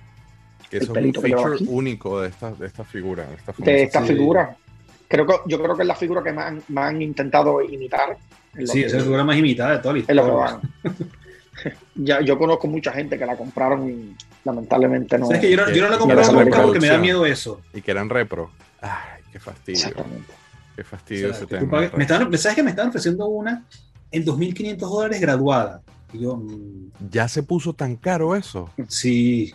que 0.69 0.79
es 0.79 0.89
un 0.89 1.15
feature 1.15 1.57
único 1.67 2.21
de 2.21 2.29
esta, 2.29 2.53
de 2.53 2.67
esta 2.67 2.85
figura. 2.85 3.27
De 3.59 3.83
esta, 3.85 4.03
figura. 4.03 4.57
Creo 5.07 5.27
que, 5.27 5.35
yo 5.47 5.63
creo 5.63 5.75
que 5.75 5.83
es 5.83 5.89
la 5.89 5.95
figura 5.95 6.23
que 6.23 6.33
más, 6.33 6.55
han 6.77 7.03
intentado 7.03 7.63
imitar. 7.63 8.17
Sí, 8.65 8.83
es 8.83 8.93
la 8.93 9.01
figura 9.01 9.25
más 9.25 9.37
imitada 9.37 9.73
de 9.73 9.79
toda 9.79 9.95
la 9.95 10.01
historia. 10.01 10.61
ya, 11.95 12.21
yo 12.21 12.39
conozco 12.39 12.67
mucha 12.67 12.93
gente 12.93 13.19
que 13.19 13.27
la 13.27 13.37
compraron 13.37 13.89
y 13.89 14.17
lamentablemente 14.45 15.19
no. 15.19 15.29
que 15.29 15.51
yo, 15.51 15.57
no, 15.57 15.89
la 15.89 15.99
compré 15.99 16.53
porque 16.63 16.81
me 16.81 16.89
da 16.89 16.99
miedo 16.99 17.27
eso. 17.27 17.61
Y 17.73 17.81
que 17.81 17.91
eran 17.91 18.09
repro. 18.09 18.51
Ay, 18.81 19.23
qué 19.33 19.39
fastidio. 19.39 19.79
Exactamente. 19.79 20.33
Qué 20.77 20.85
fastidio 20.85 21.31
ese 21.31 21.47
tema. 21.47 21.91
Me 21.97 22.39
¿Sabes 22.39 22.55
que 22.55 22.63
me 22.63 22.71
estaban 22.71 22.91
ofreciendo 22.91 23.27
una 23.27 23.65
en 24.11 24.25
2.500 24.25 24.77
dólares 24.79 25.21
graduada? 25.21 25.83
Y 26.13 26.21
yo, 26.21 26.37
mm, 26.37 26.93
¿Ya 27.11 27.29
se 27.29 27.43
puso 27.43 27.73
tan 27.73 27.97
caro 27.97 28.37
eso? 28.37 28.71
Sí. 28.89 29.53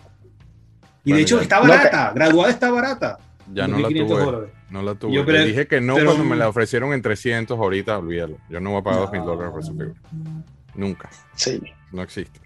Y 1.05 1.13
de 1.13 1.21
hecho 1.21 1.39
está 1.39 1.59
barata, 1.59 2.11
graduada 2.13 2.51
está 2.51 2.71
barata. 2.71 3.17
Ya 3.53 3.67
no 3.67 3.79
la 3.79 3.87
tuve. 3.87 4.51
No 4.69 4.81
la 4.81 4.95
tuve. 4.95 5.13
Yo 5.13 5.23
Le 5.23 5.45
dije 5.45 5.67
que 5.67 5.81
no 5.81 5.95
cuando 5.95 6.23
me 6.23 6.35
la 6.35 6.49
ofrecieron 6.49 6.93
en 6.93 7.01
300 7.01 7.57
ahorita, 7.57 7.97
olvídalo. 7.97 8.37
Yo 8.49 8.59
no 8.59 8.71
voy 8.71 8.81
a 8.81 8.83
pagar 8.83 9.01
2.000 9.03 9.25
dólares 9.25 9.51
por 9.51 9.61
esa 9.61 9.71
figura. 9.71 9.93
Nunca. 10.75 11.09
Sí. 11.35 11.61
No 11.91 12.01
existe. 12.01 12.39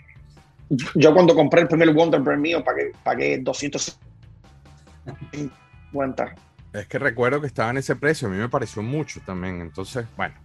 Yo 0.69 1.13
cuando 1.13 1.33
compré 1.33 1.61
el 1.61 1.67
primer 1.67 1.93
Wonder 1.93 2.19
Bread 2.21 2.39
mío 2.39 2.63
pagué, 2.63 2.91
pagué 3.03 3.39
250. 3.39 6.35
Es 6.73 6.87
que 6.87 6.99
recuerdo 6.99 7.39
que 7.39 7.47
estaba 7.47 7.69
en 7.71 7.77
ese 7.77 7.95
precio, 7.95 8.27
a 8.27 8.31
mí 8.31 8.37
me 8.37 8.49
pareció 8.49 8.83
mucho 8.83 9.21
también, 9.25 9.61
entonces, 9.61 10.05
bueno. 10.17 10.35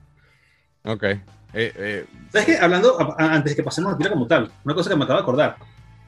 Ok. 0.85 1.03
Eh, 1.05 1.21
eh, 1.55 2.07
¿Sabes 2.31 2.47
qué? 2.47 2.57
Hablando, 2.59 3.15
antes 3.19 3.53
de 3.53 3.57
que 3.57 3.63
pasemos 3.63 3.93
a 3.93 3.99
tira 3.99 4.11
como 4.11 4.27
tal, 4.27 4.51
una 4.65 4.75
cosa 4.75 4.91
que 4.91 4.97
me 4.97 5.05
acabo 5.05 5.19
de 5.19 5.23
acordar. 5.23 5.57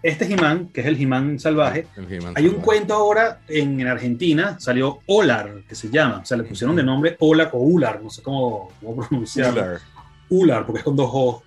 Este 0.03 0.25
He-Man, 0.27 0.69
que 0.69 0.81
es 0.83 0.87
el 0.87 1.01
He-Man 1.01 1.39
salvaje, 1.39 1.87
hay 2.35 2.47
un 2.47 2.57
cuento 2.57 2.93
ahora 2.93 3.41
en, 3.49 3.87
Argentina, 3.87 4.61
salió 4.61 5.01
Olar, 5.07 5.63
que 5.67 5.75
se 5.75 5.89
llama, 5.89 6.19
o 6.19 6.27
sea, 6.27 6.37
le 6.37 6.45
pusieron 6.45 6.77
de 6.77 6.83
nombre 6.83 7.17
Olar 7.21 7.49
o 7.55 7.59
Ular, 7.59 8.03
no 8.03 8.11
sé 8.11 8.23
cómo, 8.23 8.71
pronunciarlo. 8.81 9.63
Ular. 9.63 9.81
Ular, 10.29 10.67
porque 10.67 10.81
es 10.81 10.85
con 10.85 10.95
dos 10.95 11.09
O. 11.11 11.43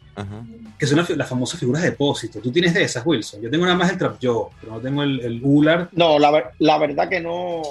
Que 0.77 0.87
son 0.87 0.97
las, 0.97 1.29
famosas 1.29 1.59
figuras 1.59 1.81
de 1.83 1.91
depósito. 1.91 2.39
Tú 2.39 2.51
tienes 2.51 2.73
de 2.73 2.83
esas, 2.83 3.05
Wilson. 3.05 3.41
Yo 3.41 3.49
tengo 3.49 3.65
nada 3.65 3.77
más 3.77 3.91
el 3.91 3.97
Trap 3.97 4.19
Yo, 4.19 4.49
pero 4.59 4.73
no 4.73 4.79
tengo 4.79 5.03
el, 5.03 5.19
el 5.19 5.39
Ular. 5.43 5.89
No, 5.91 6.17
la, 6.17 6.51
la 6.59 6.77
verdad 6.77 7.09
que 7.09 7.19
no 7.19 7.61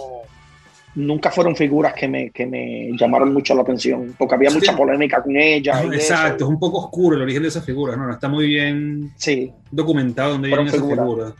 nunca 0.96 1.30
fueron 1.30 1.54
figuras 1.54 1.94
que 1.94 2.08
me, 2.08 2.30
que 2.30 2.46
me 2.46 2.90
llamaron 2.98 3.32
mucho 3.32 3.54
la 3.54 3.62
atención, 3.62 4.14
porque 4.18 4.34
había 4.34 4.50
mucha 4.50 4.74
polémica 4.74 5.22
con 5.22 5.36
ellas. 5.36 5.84
exacto, 5.92 6.44
es 6.44 6.50
un 6.50 6.58
poco 6.58 6.78
oscuro 6.78 7.16
el 7.16 7.22
origen 7.22 7.42
de 7.42 7.48
esas 7.48 7.64
figuras, 7.64 7.96
¿no? 7.96 8.10
está 8.10 8.28
muy 8.28 8.46
bien 8.46 9.12
sí. 9.16 9.52
documentado 9.70 10.32
dónde 10.32 10.48
vienen 10.48 10.66
esas 10.66 10.80
figuras. 10.80 11.34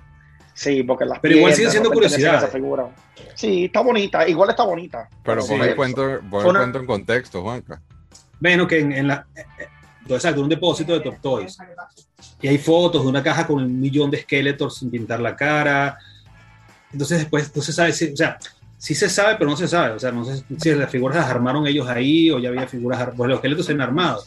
Sí, 0.55 0.83
porque 0.85 1.05
las 1.05 1.19
Pero 1.19 1.37
igual 1.37 1.53
sigue 1.53 1.71
siendo 1.71 1.91
curiosidad. 1.91 2.51
Sí, 3.35 3.67
está 3.67 3.81
bonita, 3.81 4.27
igual 4.27 4.51
está 4.51 4.63
bonita. 4.63 5.09
Pero 5.23 5.43
sí, 5.43 5.53
pon 5.53 5.63
el 5.63 5.77
cuento, 5.77 6.21
cuento 6.31 6.79
en 6.79 6.87
contexto, 6.87 7.43
Juanca. 7.43 7.83
Bueno, 8.41 8.67
que 8.67 8.79
en, 8.79 9.09
la... 9.09 9.27
Exacto, 10.15 10.41
un 10.41 10.49
depósito 10.49 10.93
de 10.93 11.01
Top 11.01 11.17
Toys. 11.21 11.57
Y 12.41 12.49
hay 12.49 12.59
fotos 12.59 13.03
de 13.03 13.09
una 13.09 13.23
caja 13.23 13.47
con 13.47 13.63
un 13.63 13.81
millón 13.81 14.11
de 14.11 14.19
esqueletos 14.19 14.79
sin 14.79 14.91
pintar 14.91 15.21
la 15.21 15.35
cara. 15.35 15.99
Entonces 16.93 17.19
después, 17.19 17.47
entonces 17.47 17.75
sabes, 17.75 18.11
o 18.13 18.17
sea, 18.17 18.39
sí 18.79 18.95
se 18.95 19.09
sabe, 19.09 19.37
pero 19.37 19.51
no 19.51 19.57
se 19.57 19.69
sabe. 19.69 19.95
O 19.95 19.99
sea, 19.99 20.13
no 20.13 20.25
sé 20.25 20.45
si 20.59 20.75
las 20.75 20.91
figuras 20.91 21.17
las 21.17 21.29
armaron 21.29 21.67
ellos 21.67 21.89
ahí 21.89 22.31
o 22.31 22.39
ya 22.39 22.51
había 22.51 22.67
figuras, 22.67 23.09
pues 23.17 23.29
los 23.29 23.37
esqueletos 23.37 23.67
se 23.67 23.73
han 23.73 23.81
armado. 23.81 24.23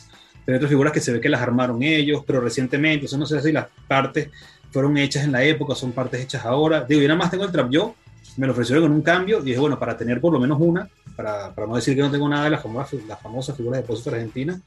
Pero 0.46 0.56
hay 0.56 0.58
otras 0.58 0.70
figuras 0.70 0.94
que 0.94 1.02
se 1.02 1.12
ve 1.12 1.22
que 1.22 1.30
las 1.30 1.42
armaron 1.42 1.82
ellos, 1.84 2.24
pero 2.26 2.42
recientemente. 2.42 3.08
Sea, 3.08 3.20
no 3.20 3.26
sé 3.26 3.42
si 3.42 3.52
las 3.52 3.68
partes 3.88 4.30
fueron 4.72 4.98
hechas 4.98 5.24
en 5.24 5.32
la 5.32 5.44
época, 5.44 5.76
son 5.76 5.92
partes 5.92 6.22
hechas 6.22 6.46
ahora. 6.46 6.82
Digo, 6.82 7.02
yo 7.02 7.08
nada 7.08 7.20
más 7.20 7.32
tengo 7.32 7.46
el 7.46 7.52
Trap 7.52 7.70
Yo, 7.70 7.96
me 8.38 8.48
lo 8.48 8.54
ofrecieron 8.54 8.86
con 8.86 8.92
un 8.94 9.02
cambio. 9.02 9.40
Y 9.40 9.44
dije, 9.44 9.60
bueno, 9.60 9.78
para 9.78 9.96
tener 9.96 10.20
por 10.20 10.34
lo 10.34 10.40
menos 10.40 10.58
una, 10.60 10.90
para, 11.16 11.54
para 11.54 11.68
no 11.68 11.76
decir 11.76 11.96
que 11.96 12.02
no 12.02 12.12
tengo 12.12 12.28
nada 12.28 12.46
de 12.46 12.50
las 12.52 12.64
famosas, 12.64 13.04
las 13.08 13.22
famosas 13.22 13.56
figuras 13.56 13.78
de 13.78 13.82
depósito 13.84 14.10
argentinas, 14.10 14.60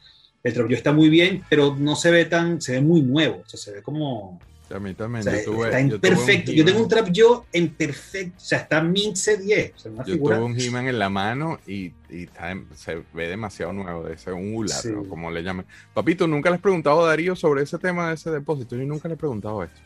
el 0.43 0.55
Trap 0.55 0.69
Yo 0.69 0.77
está 0.77 0.93
muy 0.93 1.09
bien, 1.09 1.43
pero 1.49 1.77
no 1.79 1.97
se 1.97 2.11
ve 2.11 2.25
tan, 2.25 2.61
se 2.61 2.73
ve 2.73 2.81
muy 2.81 3.03
nuevo. 3.03 3.43
O 3.45 3.49
sea, 3.49 3.59
se 3.59 3.73
ve 3.73 3.83
como 3.83 4.41
a 4.75 4.79
mí 4.81 4.95
también. 4.95 5.27
está 5.27 5.79
en 5.79 6.01
perfecto. 6.01 6.53
Yo 6.53 6.65
tengo 6.65 6.81
un 6.81 6.89
trap 6.89 7.09
yo 7.11 7.45
en 7.53 7.69
perfecto. 7.71 8.35
O 8.37 8.41
sea, 8.41 8.59
está 8.59 8.83
Mince 8.83 9.37
10. 9.37 9.73
O 9.75 9.79
sea, 9.79 9.93
yo 10.07 10.19
tuve 10.19 10.39
un 10.39 10.59
He-Man 10.59 10.89
en 10.89 10.99
la 10.99 11.09
mano 11.09 11.59
y, 11.67 11.93
y 12.11 12.29
se 12.75 13.03
ve 13.13 13.29
demasiado 13.29 13.73
nuevo. 13.73 14.05
De 14.05 14.15
ese 14.15 14.33
un 14.33 14.55
Ular, 14.55 14.81
como 15.09 15.31
le 15.31 15.43
llaman. 15.43 15.67
Papito, 15.93 16.27
¿nunca 16.27 16.51
le 16.51 16.57
has 16.57 16.63
preguntado 16.63 17.05
a 17.05 17.09
Darío 17.09 17.37
sobre 17.37 17.63
ese 17.63 17.79
tema 17.79 18.09
de 18.09 18.15
ese 18.15 18.31
depósito? 18.31 18.77
Yo 18.77 18.85
nunca 18.85 19.09
le 19.09 19.15
he 19.15 19.19
preguntado 19.19 19.63
esto. 19.63 19.81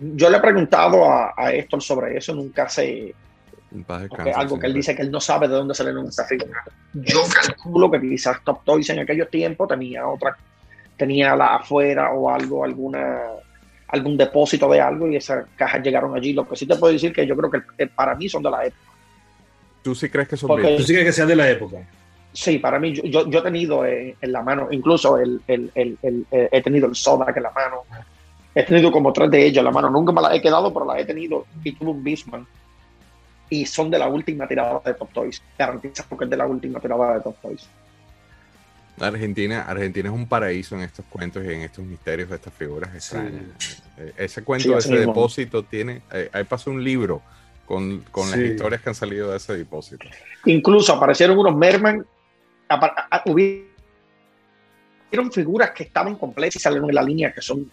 Yo 0.00 0.30
le 0.30 0.38
he 0.38 0.40
preguntado 0.40 1.08
a, 1.08 1.34
a 1.36 1.52
Héctor 1.52 1.82
sobre 1.82 2.16
eso. 2.16 2.34
Nunca 2.34 2.68
algo 4.34 4.58
que 4.58 4.66
él 4.66 4.74
dice 4.74 4.94
que 4.94 5.02
él 5.02 5.10
no 5.10 5.20
sabe 5.20 5.48
de 5.48 5.54
dónde 5.54 5.74
salieron 5.74 6.06
esas 6.06 6.28
figuras. 6.28 6.64
Yo 6.92 7.22
calculo 7.32 7.90
que 7.90 8.00
quizás 8.00 8.42
Top 8.44 8.64
Toys 8.64 8.88
en 8.90 9.00
aquellos 9.00 9.30
tiempos 9.30 9.68
tenía 9.68 10.06
otra, 10.06 10.36
tenía 10.96 11.34
la 11.36 11.56
afuera 11.56 12.12
o 12.12 12.30
algo, 12.30 12.64
alguna 12.64 13.20
algún 13.88 14.16
depósito 14.16 14.70
de 14.70 14.80
algo 14.80 15.06
y 15.06 15.16
esas 15.16 15.46
cajas 15.54 15.82
llegaron 15.82 16.16
allí. 16.16 16.32
Lo 16.32 16.48
que 16.48 16.56
sí 16.56 16.66
te 16.66 16.76
puedo 16.76 16.92
decir 16.92 17.12
que 17.12 17.26
yo 17.26 17.36
creo 17.36 17.50
que 17.50 17.86
para 17.86 18.14
mí 18.14 18.28
son 18.28 18.42
de 18.42 18.50
la 18.50 18.64
época. 18.64 18.92
¿Tú 19.82 19.94
sí 19.94 20.08
crees 20.08 20.28
que 20.28 20.36
son 20.36 20.56
de 20.56 20.76
¿Tú 20.76 20.82
sí 20.82 20.92
crees 20.92 21.06
que 21.06 21.12
sean 21.12 21.28
de 21.28 21.36
la 21.36 21.50
época? 21.50 21.78
Sí, 22.32 22.58
para 22.58 22.78
mí, 22.78 22.94
yo, 22.94 23.28
yo 23.28 23.40
he 23.40 23.42
tenido 23.42 23.84
en, 23.84 24.16
la 24.22 24.42
mano, 24.42 24.68
incluso 24.70 25.18
el, 25.18 25.42
el, 25.46 25.70
el, 25.74 26.26
he 26.30 26.62
tenido 26.62 26.86
el 26.86 26.94
soda 26.94 27.32
que 27.32 27.40
en 27.40 27.42
la 27.42 27.50
mano. 27.50 27.82
He 28.54 28.62
tenido 28.64 28.90
como 28.90 29.12
tres 29.12 29.30
de 29.30 29.44
ellos 29.44 29.58
en 29.58 29.64
la 29.64 29.70
mano. 29.70 29.90
Nunca 29.90 30.12
me 30.12 30.22
las 30.22 30.34
he 30.34 30.40
quedado, 30.40 30.72
pero 30.72 30.86
las 30.86 30.98
he 30.98 31.04
tenido. 31.04 31.46
Y 31.62 31.72
tuve 31.72 31.90
un 31.90 32.02
Bisman. 32.02 32.46
Y 33.52 33.66
son 33.66 33.90
de 33.90 33.98
la 33.98 34.08
última 34.08 34.48
tirada 34.48 34.80
de 34.82 34.94
Top 34.94 35.12
Toys. 35.12 35.42
Garantizado 35.58 36.16
que 36.16 36.24
es 36.24 36.30
de 36.30 36.36
la 36.38 36.46
última 36.46 36.80
tirada 36.80 37.14
de 37.14 37.20
Top 37.20 37.36
Toys. 37.42 37.68
Argentina, 38.98 39.62
Argentina 39.68 40.08
es 40.08 40.14
un 40.14 40.26
paraíso 40.26 40.74
en 40.74 40.80
estos 40.80 41.04
cuentos 41.04 41.44
y 41.44 41.52
en 41.52 41.60
estos 41.60 41.84
misterios 41.84 42.30
de 42.30 42.36
estas 42.36 42.54
figuras 42.54 42.94
extrañas. 42.94 43.42
Eh, 43.98 44.14
ese 44.16 44.42
cuento, 44.42 44.78
ese 44.78 44.96
depósito 44.96 45.62
tiene, 45.64 46.00
eh, 46.12 46.30
ahí 46.32 46.44
pasó 46.44 46.70
un 46.70 46.82
libro 46.82 47.20
con, 47.66 48.02
las 48.16 48.38
historias 48.38 48.80
que 48.80 48.88
han 48.88 48.94
salido 48.94 49.30
de 49.30 49.36
ese 49.36 49.54
depósito. 49.54 50.06
Incluso 50.46 50.94
aparecieron 50.94 51.36
unos 51.36 51.54
Merman, 51.54 52.06
hubieron 55.12 55.30
figuras 55.30 55.72
que 55.72 55.84
estaban 55.84 56.16
completas 56.16 56.56
y 56.56 56.58
salieron 56.58 56.88
en 56.88 56.94
la 56.94 57.02
línea 57.02 57.32
que 57.32 57.42
son 57.42 57.70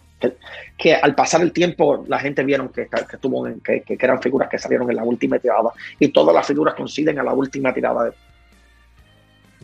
que, 0.76 0.94
al 0.94 1.14
pasar 1.14 1.40
el 1.40 1.52
tiempo 1.52 2.04
la 2.06 2.18
gente 2.18 2.44
vieron 2.44 2.68
que, 2.68 2.86
que, 2.86 3.16
tuvo, 3.16 3.48
que, 3.64 3.82
que, 3.82 3.98
eran 3.98 4.20
figuras 4.20 4.48
que 4.50 4.58
salieron 4.58 4.90
en 4.90 4.96
la 4.96 5.04
última 5.04 5.38
tirada 5.38 5.70
y 5.98 6.08
todas 6.08 6.34
las 6.34 6.46
figuras 6.46 6.74
coinciden 6.74 7.18
a 7.18 7.22
la 7.22 7.32
última 7.32 7.72
tirada 7.72 8.04
de, 8.04 8.12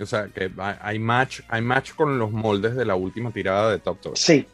o 0.03 0.07
sea, 0.07 0.29
que 0.29 0.51
hay 0.81 0.99
match, 0.99 1.41
hay 1.49 1.63
match 1.63 1.95
con 1.95 2.19
los 2.19 2.31
moldes 2.31 2.75
de 2.75 2.85
la 2.85 2.95
última 2.95 3.31
tirada 3.31 3.71
de 3.71 3.79
Top 3.79 4.01
Toys. 4.01 4.19
Sí, 4.19 4.47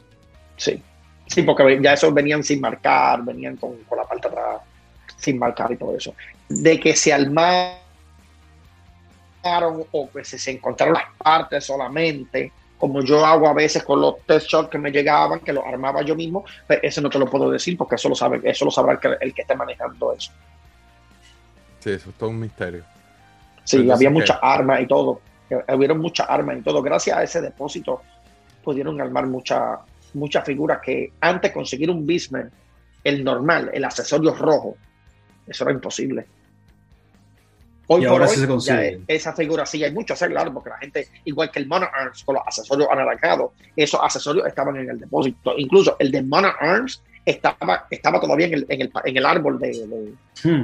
sí. 0.57 0.83
Sí, 1.27 1.43
porque 1.43 1.81
ya 1.83 1.95
esos 1.95 2.13
venían 2.13 2.45
sin 2.45 2.61
marcar, 2.61 3.25
venían 3.25 3.57
con, 3.57 3.79
la 3.97 4.05
parte 4.05 4.29
atrás 4.29 4.61
sin 5.17 5.39
marcar 5.39 5.73
y 5.73 5.77
todo 5.77 5.97
eso. 5.97 6.15
De 6.49 6.79
que 6.79 6.95
se 6.95 7.13
armaron 7.13 7.77
o 9.91 10.11
que 10.11 10.25
se, 10.25 10.51
encontraron 10.51 10.95
las 10.95 11.17
partes 11.17 11.65
solamente, 11.65 12.53
como 12.83 13.01
yo 13.01 13.25
hago 13.25 13.47
a 13.47 13.53
veces 13.53 13.85
con 13.85 14.01
los 14.01 14.27
test 14.27 14.49
shots 14.49 14.69
que 14.69 14.77
me 14.77 14.91
llegaban, 14.91 15.39
que 15.39 15.53
los 15.53 15.65
armaba 15.65 16.03
yo 16.03 16.17
mismo, 16.17 16.45
pues 16.67 16.81
eso 16.83 17.01
no 17.01 17.09
te 17.09 17.17
lo 17.17 17.27
puedo 17.27 17.49
decir 17.49 17.79
porque 17.79 17.95
eso 17.95 18.09
lo, 18.09 18.17
sabe, 18.17 18.41
eso 18.43 18.65
lo 18.65 18.73
sabrá 18.73 18.95
el 18.95 18.99
que, 18.99 19.17
el 19.21 19.33
que 19.33 19.43
esté 19.43 19.55
manejando 19.55 20.13
eso. 20.13 20.33
Sí, 21.79 21.91
eso 21.91 22.11
es 22.11 22.17
todo 22.17 22.31
un 22.31 22.41
misterio. 22.41 22.83
Sí, 23.63 23.89
había 23.89 24.11
muchas 24.11 24.37
armas 24.43 24.81
y 24.81 24.89
todo 24.89 25.21
hubieron 25.69 26.01
muchas 26.01 26.29
armas 26.29 26.59
y 26.59 26.63
todo. 26.63 26.83
Gracias 26.83 27.17
a 27.17 27.23
ese 27.23 27.41
depósito 27.41 28.03
pudieron 28.65 29.01
armar 29.01 29.29
muchas 29.29 29.79
muchas 30.15 30.45
figuras 30.45 30.81
que 30.85 31.13
antes 31.21 31.53
conseguir 31.53 31.89
un 31.89 32.05
Beastman, 32.05 32.51
el 33.05 33.23
normal, 33.23 33.71
el 33.73 33.85
accesorio 33.85 34.35
rojo, 34.35 34.77
eso 35.47 35.63
era 35.63 35.73
imposible. 35.73 36.27
Hoy 37.89 38.07
por 38.07 38.23
hoy, 38.23 38.29
esa 39.09 39.33
figura 39.33 39.67
sí 39.67 39.83
hay 39.83 39.93
mucho 39.93 40.15
hacer, 40.15 40.31
claro, 40.31 40.53
porque 40.53 40.71
la 40.71 40.79
gente, 40.79 41.09
igual 41.25 41.51
que 41.51 41.59
el 41.59 41.67
Monarch 41.67 41.93
Arms 41.93 42.23
con 42.25 42.37
los 42.37 42.47
accesorios 42.47 42.89
anaranjados, 42.91 43.51
esos 43.77 44.01
accesorios 44.03 44.47
estaban 44.47 44.77
en 44.77 44.91
el 44.91 45.01
depósito. 45.01 45.55
Incluso 45.57 45.97
el 45.99 46.11
de 46.11 46.23
Monarch 46.23 46.57
Arms 46.61 47.03
estaba, 47.25 47.87
estaba 47.91 48.21
todavía 48.21 48.47
en 48.47 48.55
el, 48.55 48.67
en 48.69 48.83
el, 48.83 48.93
en 49.05 49.17
el 49.17 49.27
árbol 49.27 49.59
de, 49.59 50.15
hmm. 50.45 50.63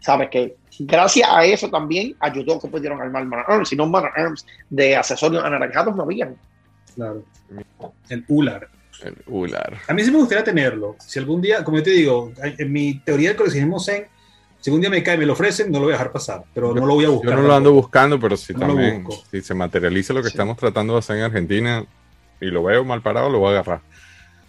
¿Sabes? 0.00 0.28
Que 0.28 0.56
gracias 0.80 1.26
a 1.30 1.44
eso 1.46 1.70
también 1.70 2.14
ayudó 2.20 2.60
que 2.60 2.68
pudieron 2.68 3.00
armar 3.00 3.24
Mana 3.24 3.44
Arms. 3.46 3.70
Si 3.70 3.76
no, 3.76 3.86
Mana 3.86 4.10
Arms 4.14 4.44
de 4.68 4.96
accesorios 4.96 5.42
anaranjados 5.42 5.96
no 5.96 6.02
habían. 6.02 6.36
Claro. 6.94 7.24
El 8.10 8.24
ULAR. 8.28 8.68
El 9.02 9.16
ULAR. 9.26 9.78
A 9.88 9.94
mí 9.94 10.04
sí 10.04 10.10
me 10.10 10.18
gustaría 10.18 10.44
tenerlo. 10.44 10.96
Si 10.98 11.18
algún 11.18 11.40
día, 11.40 11.64
como 11.64 11.78
yo 11.78 11.84
te 11.84 11.90
digo, 11.90 12.32
en 12.42 12.70
mi 12.70 12.98
teoría 12.98 13.30
del 13.30 13.38
coleccionismo 13.38 13.80
Zen, 13.80 14.06
si 14.64 14.70
algún 14.70 14.80
día 14.80 14.88
me 14.88 15.02
cae, 15.02 15.18
me 15.18 15.26
lo 15.26 15.34
ofrecen, 15.34 15.70
no 15.70 15.78
lo 15.78 15.84
voy 15.84 15.92
a 15.92 15.98
dejar 15.98 16.10
pasar, 16.10 16.42
pero 16.54 16.72
no 16.74 16.86
lo 16.86 16.94
voy 16.94 17.04
a 17.04 17.10
buscar. 17.10 17.32
Yo 17.32 17.36
no 17.36 17.42
lo 17.42 17.54
ando 17.54 17.70
buscando, 17.74 18.18
pero 18.18 18.34
si 18.34 18.54
también, 18.54 19.04
si 19.30 19.42
se 19.42 19.52
materializa 19.52 20.14
lo 20.14 20.22
que 20.22 20.28
estamos 20.28 20.56
tratando 20.56 20.94
de 20.94 21.00
hacer 21.00 21.18
en 21.18 21.24
Argentina 21.24 21.84
y 22.40 22.46
lo 22.46 22.62
veo 22.62 22.82
mal 22.82 23.02
parado, 23.02 23.28
lo 23.28 23.40
voy 23.40 23.48
a 23.48 23.60
agarrar. 23.60 23.82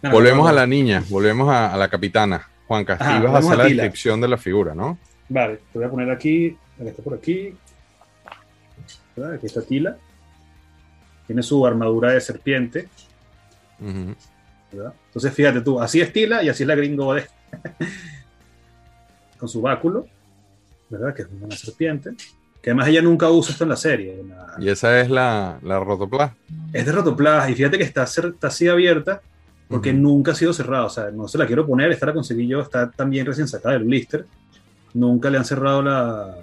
volvemos 0.03 0.47
a 0.47 0.53
la 0.53 0.66
niña, 0.66 1.03
volvemos 1.09 1.49
a, 1.49 1.76
la 1.76 1.89
capitana. 1.89 2.47
Juan 2.66 2.86
Castillo, 2.86 3.30
vas 3.30 3.43
a 3.43 3.47
hacer 3.49 3.57
la 3.57 3.63
descripción 3.66 4.22
de 4.22 4.30
la 4.30 4.38
figura, 4.38 4.74
¿no? 4.74 4.97
Vale, 5.28 5.59
te 5.74 5.80
voy 5.80 5.86
a 5.86 5.91
poner 5.91 6.09
aquí, 6.09 6.57
está 6.80 7.03
por 7.03 7.16
aquí. 7.16 7.53
Aquí 9.36 9.45
está 9.45 9.63
Tila. 9.63 9.97
Tiene 11.28 11.43
su 11.43 11.66
armadura 11.66 12.13
de 12.13 12.22
serpiente. 12.22 12.88
Entonces, 13.82 15.34
fíjate 15.34 15.59
tú, 15.59 15.82
así 15.82 15.99
es 15.99 16.13
Tila 16.13 16.41
y 16.41 16.47
así 16.47 16.63
es 16.63 16.68
la 16.68 16.76
gringo 16.76 17.13
de. 17.13 17.26
Con 19.38 19.50
su 19.50 19.62
báculo, 19.62 20.08
¿verdad? 20.90 21.14
Que 21.14 21.24
es 21.24 21.28
una 21.42 21.56
serpiente. 21.56 22.12
Que 22.62 22.72
además 22.72 22.88
ella 22.88 23.02
nunca 23.02 23.30
usa 23.30 23.52
esto 23.52 23.64
en 23.64 23.70
la 23.70 23.76
serie. 23.76 24.24
Y 24.58 24.70
esa 24.70 25.00
es 25.00 25.10
la, 25.10 25.60
la 25.62 25.80
Rotoplas. 25.80 26.32
Es 26.74 26.86
de 26.86 26.92
Rotoplas. 26.92 27.50
Y 27.50 27.56
fíjate 27.56 27.78
que 27.78 27.84
está, 27.84 28.04
está 28.04 28.48
así 28.48 28.68
abierta 28.68 29.22
porque 29.68 29.94
nunca 29.94 30.32
ha 30.32 30.36
sido 30.36 30.52
cerrada. 30.52 30.86
O 30.86 30.90
sea, 30.90 31.12
no 31.12 31.28
se 31.28 31.38
la 31.38 31.46
quiero 31.46 31.66
poner. 31.68 31.92
Esta 31.92 32.08
la 32.08 32.14
conseguí 32.14 32.48
yo. 32.48 32.62
Está 32.62 32.90
también 32.90 33.26
recién 33.26 33.48
sacada 33.48 33.76
del 33.76 33.84
blister 33.84 34.26
nunca 34.96 35.30
le 35.30 35.38
han 35.38 35.46
cerrado 35.46 35.82
la, 35.84 36.36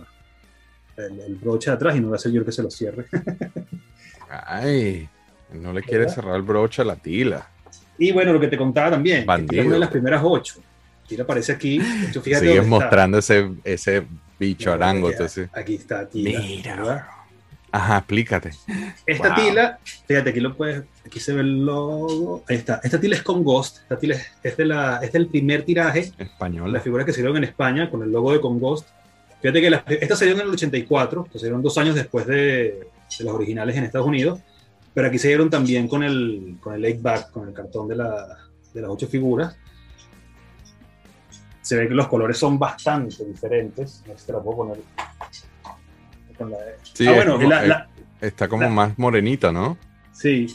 el, 0.96 1.34
broche 1.36 1.70
de 1.70 1.76
atrás 1.76 1.96
y 1.96 2.00
no 2.00 2.10
va 2.10 2.16
a 2.16 2.18
ser 2.18 2.30
yo 2.30 2.40
el 2.40 2.44
que 2.44 2.52
se 2.52 2.62
lo 2.62 2.70
cierre. 2.70 3.06
Ay, 4.28 5.08
no 5.52 5.72
le 5.72 5.82
quiere 5.82 6.08
cerrar 6.08 6.36
el 6.36 6.42
broche 6.42 6.82
a 6.82 6.84
la 6.84 6.96
tila. 6.96 7.48
Y 7.98 8.12
bueno, 8.12 8.32
lo 8.32 8.40
que 8.40 8.48
te 8.48 8.56
contaba 8.56 8.90
también, 8.90 9.26
Bandido. 9.26 9.64
una 9.64 9.74
de 9.74 9.80
las 9.80 9.90
primeras 9.90 10.22
ocho. 10.24 10.60
Tila 11.06 11.24
aparece 11.24 11.52
aquí. 11.52 11.80
Sigues 12.12 12.66
mostrando 12.66 13.18
ese, 13.18 13.50
ese 13.64 14.06
bicho 14.38 14.72
arango. 14.72 15.10
Aquí 15.52 15.74
está 15.74 16.08
Tila. 16.08 16.40
Mira. 16.40 17.22
Ajá, 17.74 17.98
explícate. 17.98 18.50
Esta 19.06 19.34
tila, 19.34 19.78
fíjate, 20.06 20.28
aquí 20.28 20.40
lo 20.40 20.54
puedes, 20.54 20.82
aquí 21.06 21.18
se 21.18 21.32
ve 21.32 21.40
el 21.40 21.64
logo. 21.64 22.44
Ahí 22.46 22.56
está. 22.56 22.80
Esta 22.84 23.00
tila 23.00 23.16
es 23.16 23.22
con 23.22 23.42
Ghost. 23.42 23.78
Esta 23.78 23.98
tila 23.98 24.16
es, 24.42 24.56
de 24.58 24.66
la, 24.66 24.98
es 25.02 25.10
del 25.10 25.26
primer 25.28 25.62
tiraje. 25.64 26.12
Español. 26.18 26.70
La 26.70 26.80
figura 26.80 27.06
que 27.06 27.12
salieron 27.12 27.38
en 27.38 27.44
España 27.44 27.90
con 27.90 28.02
el 28.02 28.12
logo 28.12 28.30
de 28.32 28.42
con 28.42 28.60
Ghost. 28.60 28.88
Fíjate 29.40 29.62
que 29.62 29.70
la, 29.70 29.84
esta 29.86 30.16
salió 30.16 30.34
en 30.34 30.40
el 30.42 30.50
84, 30.50 31.24
que 31.32 31.38
salieron 31.38 31.62
dos 31.62 31.78
años 31.78 31.94
después 31.94 32.26
de, 32.26 32.36
de, 33.18 33.24
los 33.24 33.34
originales 33.34 33.74
en 33.74 33.84
Estados 33.84 34.06
Unidos. 34.06 34.40
Pero 34.92 35.08
aquí 35.08 35.18
se 35.18 35.28
dieron 35.28 35.48
también 35.48 35.88
con 35.88 36.02
el, 36.02 36.58
con 36.60 36.74
el 36.74 36.94
back, 36.98 37.30
con 37.30 37.48
el 37.48 37.54
cartón 37.54 37.88
de, 37.88 37.96
la, 37.96 38.36
de 38.74 38.82
las 38.82 38.90
ocho 38.90 39.06
figuras. 39.06 39.56
Se 41.62 41.76
ve 41.76 41.88
que 41.88 41.94
los 41.94 42.08
colores 42.08 42.36
son 42.36 42.58
bastante 42.58 43.24
diferentes. 43.24 44.02
Este 44.06 44.32
la 44.32 44.40
puedo 44.40 44.58
poner 44.58 44.78
Sí, 46.94 47.06
ah, 47.06 47.12
bueno, 47.12 47.38
está 48.20 48.48
como 48.48 48.68
más 48.68 48.98
morenita, 48.98 49.52
¿no? 49.52 49.76
Sí. 50.12 50.46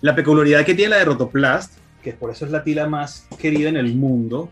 La 0.00 0.14
peculiaridad 0.14 0.64
que 0.64 0.74
tiene 0.74 0.90
la 0.90 0.96
de 0.98 1.04
Rotoplast, 1.06 1.78
que 2.02 2.12
por 2.12 2.30
eso 2.30 2.44
es 2.44 2.50
la 2.50 2.62
tila 2.62 2.86
más 2.86 3.26
querida 3.38 3.68
en 3.68 3.76
el 3.76 3.94
mundo, 3.94 4.50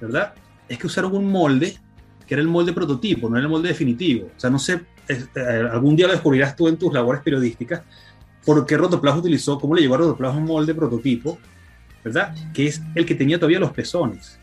¿verdad? 0.00 0.34
Es 0.68 0.78
que 0.78 0.86
usaron 0.86 1.14
un 1.14 1.30
molde 1.30 1.76
que 2.26 2.34
era 2.34 2.40
el 2.40 2.48
molde 2.48 2.72
prototipo, 2.72 3.28
no 3.28 3.36
era 3.36 3.44
el 3.44 3.50
molde 3.50 3.68
definitivo. 3.68 4.28
O 4.36 4.40
sea, 4.40 4.50
no 4.50 4.58
sé, 4.58 4.80
eh, 5.08 5.68
algún 5.70 5.96
día 5.96 6.06
lo 6.06 6.12
descubrirás 6.12 6.56
tú 6.56 6.68
en 6.68 6.78
tus 6.78 6.92
labores 6.92 7.22
periodísticas, 7.22 7.82
por 8.44 8.64
qué 8.64 8.76
Rotoplas 8.76 9.16
utilizó, 9.16 9.58
cómo 9.58 9.74
le 9.74 9.82
llegó 9.82 9.94
a 9.94 9.98
Rotoplas 9.98 10.34
un 10.34 10.44
molde 10.44 10.74
prototipo, 10.74 11.38
¿verdad? 12.02 12.34
Que 12.52 12.66
es 12.66 12.80
el 12.94 13.04
que 13.04 13.14
tenía 13.14 13.38
todavía 13.38 13.58
los 13.58 13.72
pezones. 13.72 14.38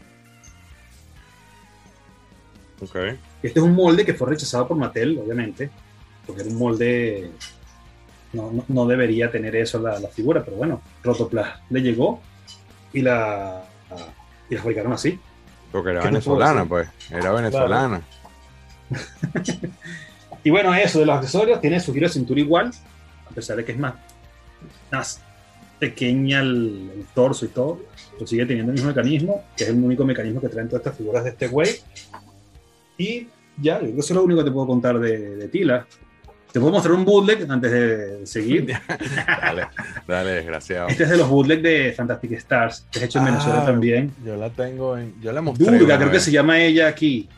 Okay. 2.81 3.19
Este 3.43 3.59
es 3.59 3.65
un 3.65 3.75
molde 3.75 4.05
que 4.05 4.13
fue 4.13 4.29
rechazado 4.29 4.67
por 4.67 4.77
Mattel, 4.77 5.19
obviamente, 5.19 5.69
porque 6.25 6.41
era 6.41 6.51
un 6.51 6.57
molde. 6.57 7.31
No, 8.33 8.87
debería 8.87 9.29
tener 9.29 9.55
eso 9.55 9.79
la, 9.79 9.99
figura, 10.07 10.43
pero 10.43 10.57
bueno, 10.57 10.81
Rotoplas 11.03 11.59
le 11.69 11.81
llegó 11.81 12.21
y 12.93 13.01
la, 13.01 13.63
y 14.49 14.55
la 14.55 14.61
fabricaron 14.61 14.93
así. 14.93 15.19
Porque 15.71 15.91
era 15.91 16.03
venezolana, 16.03 16.65
pues. 16.65 16.87
Era 17.09 17.31
venezolana. 17.33 18.01
y 20.43 20.49
bueno, 20.49 20.73
eso 20.73 20.99
de 20.99 21.05
los 21.05 21.17
accesorios, 21.17 21.61
tiene 21.61 21.79
su 21.79 21.93
giro 21.93 22.07
de 22.07 22.13
cintura 22.13 22.39
igual, 22.39 22.71
a 23.29 23.33
pesar 23.33 23.57
de 23.57 23.65
que 23.65 23.73
es 23.73 23.77
más, 23.77 23.95
más 24.91 25.21
pequeña 25.79 26.41
el, 26.41 27.05
torso 27.15 27.45
y 27.45 27.49
todo, 27.49 27.81
pero 28.13 28.27
sigue 28.27 28.45
teniendo 28.45 28.71
el 28.71 28.75
mismo 28.75 28.89
mecanismo, 28.89 29.43
que 29.57 29.63
es 29.63 29.69
el 29.71 29.83
único 29.83 30.05
mecanismo 30.05 30.39
que 30.39 30.47
traen 30.47 30.67
todas 30.67 30.81
estas 30.81 30.97
figuras 30.97 31.23
de 31.23 31.31
este 31.31 31.47
güey. 31.47 31.69
Y 32.97 33.27
ya, 33.57 33.77
eso 33.77 33.99
es 33.99 34.11
lo 34.11 34.23
único 34.23 34.39
que 34.39 34.45
te 34.45 34.51
puedo 34.51 34.67
contar 34.67 34.99
de, 34.99 35.47
Tila. 35.49 35.85
Te 36.51 36.59
puedo 36.59 36.73
mostrar 36.73 36.95
un 36.95 37.05
bootleg 37.05 37.49
antes 37.49 37.71
de 37.71 38.27
seguir. 38.27 38.67
dale, 39.25 39.67
dale, 40.05 40.31
desgraciado. 40.31 40.89
Este 40.89 41.03
es 41.03 41.09
de 41.09 41.17
los 41.17 41.29
bootlegs 41.29 41.63
de 41.63 41.93
Fantastic 41.95 42.31
Stars, 42.33 42.87
que 42.91 42.99
es 42.99 43.05
hecho 43.05 43.19
en 43.19 43.25
Venezuela 43.25 43.61
ah, 43.61 43.65
también. 43.65 44.11
Yo 44.25 44.35
la 44.35 44.49
tengo 44.49 44.97
en. 44.97 45.13
Yo 45.21 45.31
la 45.31 45.41
mostré. 45.41 45.77
Durga, 45.77 45.97
creo 45.97 46.11
que 46.11 46.19
se 46.19 46.31
llama 46.31 46.59
ella 46.61 46.87
aquí. 46.87 47.29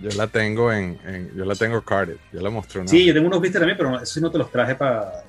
Yo 0.00 0.10
la 0.16 0.28
tengo 0.28 0.72
en, 0.72 0.98
yo 1.34 1.44
la 1.44 1.54
tengo 1.56 1.82
carded, 1.82 2.16
yo 2.32 2.40
la 2.40 2.50
mostré 2.50 2.80
una 2.80 2.88
Sí, 2.88 3.04
yo 3.04 3.12
tengo 3.12 3.26
unos 3.26 3.40
blisters 3.40 3.62
también, 3.62 3.76
pero 3.76 4.00
eso 4.00 4.20
no 4.20 4.30
te 4.30 4.38
los 4.38 4.50
traje 4.50 4.76
para... 4.76 5.24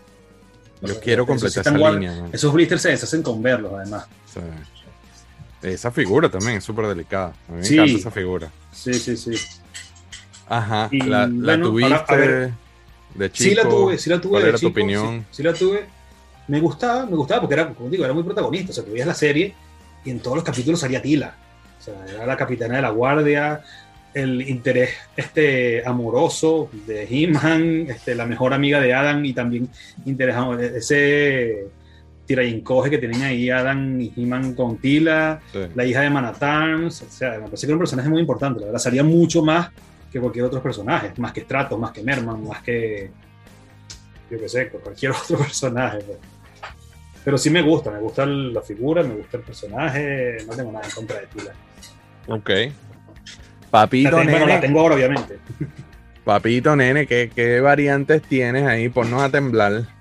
Yo 0.81 0.99
quiero 0.99 1.25
completar 1.25 1.61
esa 1.65 1.89
línea. 1.91 2.27
Esos 2.31 2.53
blisters 2.53 2.81
se 2.81 2.89
deshacen 2.89 3.23
con 3.23 3.41
verlos, 3.41 3.73
además. 3.73 4.07
Sí. 4.31 4.39
Esa 5.61 5.91
figura 5.91 6.29
también 6.29 6.57
es 6.57 6.63
súper 6.63 6.87
delicada. 6.87 7.33
A 7.47 7.51
mí 7.51 7.61
me 7.61 7.67
encanta 7.67 7.97
esa 7.97 8.11
figura. 8.11 8.51
Sí, 8.71 8.93
sí, 8.93 9.17
sí. 9.17 9.31
Ajá. 10.47 10.89
la, 10.91 11.61
tuviste 11.61 12.53
de 13.15 13.31
chico. 13.31 13.49
Sí 13.49 13.55
la 13.55 13.63
tuve, 13.63 13.97
sí 13.97 14.09
la 14.09 14.21
tuve. 14.21 14.31
¿Cuál 14.31 14.47
era 14.47 14.57
tu 14.57 14.67
opinión? 14.67 15.25
Sí, 15.31 15.43
la 15.43 15.53
tuve. 15.53 15.85
Me 16.47 16.59
gustaba, 16.59 17.05
me 17.05 17.15
gustaba 17.15 17.41
porque 17.41 17.53
era, 17.53 17.69
como 17.69 17.89
digo, 17.89 18.05
era 18.05 18.13
muy 18.13 18.23
protagonista. 18.23 18.71
O 18.71 18.73
sea, 18.73 18.83
tú 18.83 18.91
veías 18.91 19.07
la 19.07 19.13
serie 19.13 19.53
y 20.05 20.09
en 20.09 20.19
todos 20.19 20.37
los 20.37 20.43
capítulos 20.43 20.79
salía 20.79 21.01
Tila. 21.01 21.35
O 21.79 21.83
sea, 21.83 21.93
era 22.07 22.25
la 22.25 22.37
capitana 22.37 22.77
de 22.77 22.81
la 22.81 22.89
guardia, 22.89 23.61
el 24.13 24.41
interés 24.47 24.91
este, 25.15 25.85
amoroso 25.85 26.69
de 26.87 27.07
He-Man, 27.09 27.87
este, 27.89 28.15
la 28.15 28.25
mejor 28.25 28.53
amiga 28.53 28.79
de 28.79 28.93
Adam 28.93 29.23
y 29.25 29.33
también 29.33 29.69
interés, 30.05 30.35
ese 30.75 31.67
tira 32.29 32.43
y 32.43 32.53
encoge 32.53 32.91
que 32.91 32.99
tienen 32.99 33.23
ahí 33.23 33.49
Adam 33.49 33.99
y 33.99 34.13
He-Man 34.15 34.53
con 34.53 34.77
Tila, 34.77 35.41
la 35.73 35.83
hija 35.83 36.01
de 36.01 36.11
Manhattan, 36.11 36.85
o 36.85 36.91
sea, 36.91 37.39
me 37.39 37.45
parece 37.45 37.65
que 37.65 37.71
era 37.71 37.73
un 37.73 37.79
personaje 37.79 38.07
muy 38.07 38.21
importante, 38.21 38.59
la 38.59 38.67
verdad, 38.67 38.79
salía 38.79 39.03
mucho 39.03 39.43
más 39.43 39.71
que 40.11 40.19
cualquier 40.19 40.45
otro 40.45 40.61
personaje, 40.61 41.11
más 41.17 41.33
que 41.33 41.41
Stratos, 41.41 41.79
más 41.79 41.89
que 41.89 42.03
Merman, 42.03 42.47
más 42.47 42.61
que, 42.61 43.09
yo 44.29 44.39
qué 44.39 44.47
sé, 44.47 44.69
cualquier 44.69 45.11
otro 45.23 45.39
personaje. 45.39 46.01
Pues. 46.05 46.19
Pero 47.25 47.35
sí 47.39 47.49
me 47.49 47.63
gusta, 47.63 47.89
me 47.89 47.99
gusta 47.99 48.27
la 48.27 48.61
figura, 48.61 49.01
me 49.01 49.15
gusta 49.15 49.37
el 49.37 49.43
personaje, 49.43 50.37
no 50.45 50.55
tengo 50.55 50.71
nada 50.71 50.85
en 50.85 50.91
contra 50.91 51.19
de 51.21 51.25
Tila. 51.25 51.53
Ok. 52.27 52.49
Papito 53.71 54.19
nene. 54.19 54.31
Bueno, 54.31 54.45
la 54.45 54.59
tengo 54.59 54.81
ahora, 54.81 54.93
obviamente. 54.93 55.39
Papito 56.23 56.75
nene, 56.75 57.07
¿qué, 57.07 57.31
¿qué 57.33 57.59
variantes 57.59 58.21
tienes 58.21 58.67
ahí? 58.67 58.87
Ponnos 58.89 59.19
a 59.19 59.29
temblar. 59.29 59.98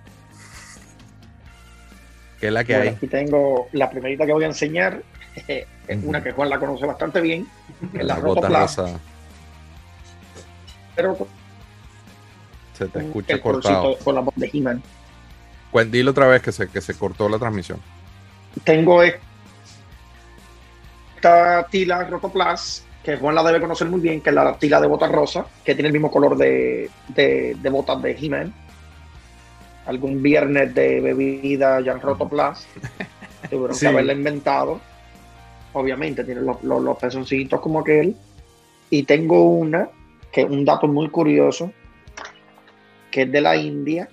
¿Qué 2.40 2.46
es 2.48 2.52
la 2.52 2.64
que 2.64 2.74
hay? 2.76 2.88
Aquí 2.88 3.06
tengo 3.06 3.68
la 3.72 3.90
primerita 3.90 4.24
que 4.24 4.32
voy 4.32 4.44
a 4.44 4.48
enseñar. 4.48 5.02
es 5.46 5.66
una 6.04 6.22
que 6.22 6.32
Juan 6.32 6.48
la 6.48 6.58
conoce 6.58 6.86
bastante 6.86 7.20
bien. 7.20 7.46
Que 7.92 7.98
es 7.98 8.04
la, 8.04 8.18
la 8.18 8.98
Pero 10.94 11.26
se 12.74 12.86
te 12.86 12.98
escucha 13.00 13.40
cortado. 13.40 13.98
Con 13.98 14.14
la 14.14 14.20
voz 14.20 14.34
de 14.36 14.50
He-Man. 14.52 14.82
Dilo 15.90 16.12
otra 16.12 16.26
vez 16.26 16.42
que 16.42 16.52
se, 16.52 16.68
que 16.68 16.80
se 16.80 16.94
cortó 16.94 17.28
la 17.28 17.38
transmisión. 17.38 17.80
Tengo 18.64 19.02
esta 19.02 19.18
tila 21.70 22.04
Rotoplas, 22.04 22.84
que 23.02 23.16
Juan 23.16 23.34
la 23.34 23.42
debe 23.42 23.60
conocer 23.60 23.88
muy 23.88 24.00
bien, 24.00 24.20
que 24.20 24.30
es 24.30 24.34
la 24.34 24.56
tila 24.56 24.80
de 24.80 24.86
botas 24.86 25.10
rosa, 25.10 25.44
que 25.64 25.74
tiene 25.74 25.88
el 25.88 25.92
mismo 25.92 26.10
color 26.10 26.36
de, 26.36 26.88
de, 27.08 27.56
de 27.60 27.70
botas 27.70 28.00
de 28.00 28.16
He-Man 28.18 28.54
algún 29.88 30.22
viernes 30.22 30.74
de 30.74 31.00
bebida 31.00 31.80
ya 31.80 31.94
roto 31.94 32.28
plus. 32.28 32.66
Tuvieron 33.50 33.76
que 33.76 33.86
haberla 33.86 34.12
inventado. 34.12 34.80
Obviamente 35.72 36.24
tiene 36.24 36.42
los, 36.42 36.62
los, 36.62 36.98
pezoncitos 36.98 37.58
como 37.60 37.80
aquel. 37.80 38.14
Y 38.90 39.04
tengo 39.04 39.42
una, 39.44 39.88
que 40.30 40.42
es 40.42 40.50
un 40.50 40.64
dato 40.64 40.88
muy 40.88 41.08
curioso, 41.08 41.72
que 43.10 43.22
es 43.22 43.32
de 43.32 43.40
la 43.40 43.56
India. 43.56 44.08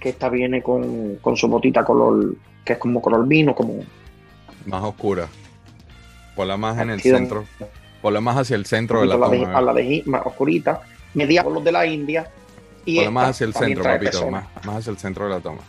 Que 0.00 0.08
esta 0.10 0.30
viene 0.30 0.62
con, 0.62 1.18
su 1.36 1.48
botita 1.48 1.84
color, 1.84 2.34
que 2.64 2.74
es 2.74 2.78
como 2.78 3.02
color 3.02 3.26
vino, 3.26 3.54
como... 3.54 3.84
Más 4.64 4.82
oscura. 4.82 5.28
la 6.36 6.56
más 6.56 6.78
en 6.78 6.88
el 6.88 7.00
centro. 7.02 7.44
la 8.02 8.20
más 8.22 8.38
hacia 8.38 8.56
el 8.56 8.64
centro 8.64 9.02
de 9.02 9.06
la 9.06 9.16
toma. 9.16 9.54
a 9.54 9.60
la 9.60 9.74
de 9.74 10.02
más 10.06 10.22
oscurita. 10.24 10.80
Media 11.12 11.44
color 11.44 11.62
de 11.62 11.72
la 11.72 11.86
India 11.86 12.30
y 12.84 13.08
más 13.08 13.30
hacia 13.30 13.46
el 13.46 13.54
centro, 13.54 13.84
papito, 13.84 14.30
más, 14.30 14.46
hacia 14.66 14.90
el 14.90 14.98
centro 14.98 15.24
de 15.24 15.30
la 15.30 15.40
toma. 15.40 15.62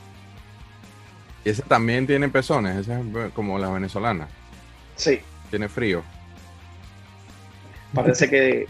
Y 1.44 1.50
ese 1.50 1.62
también 1.62 2.08
tiene 2.08 2.28
pezones, 2.30 2.78
ese 2.78 3.00
es 3.00 3.34
como 3.34 3.58
la 3.60 3.70
venezolana. 3.70 4.28
Sí. 4.96 5.20
Tiene 5.50 5.70
frío. 5.70 6.04
Parece 7.94 8.30
que 8.30 8.68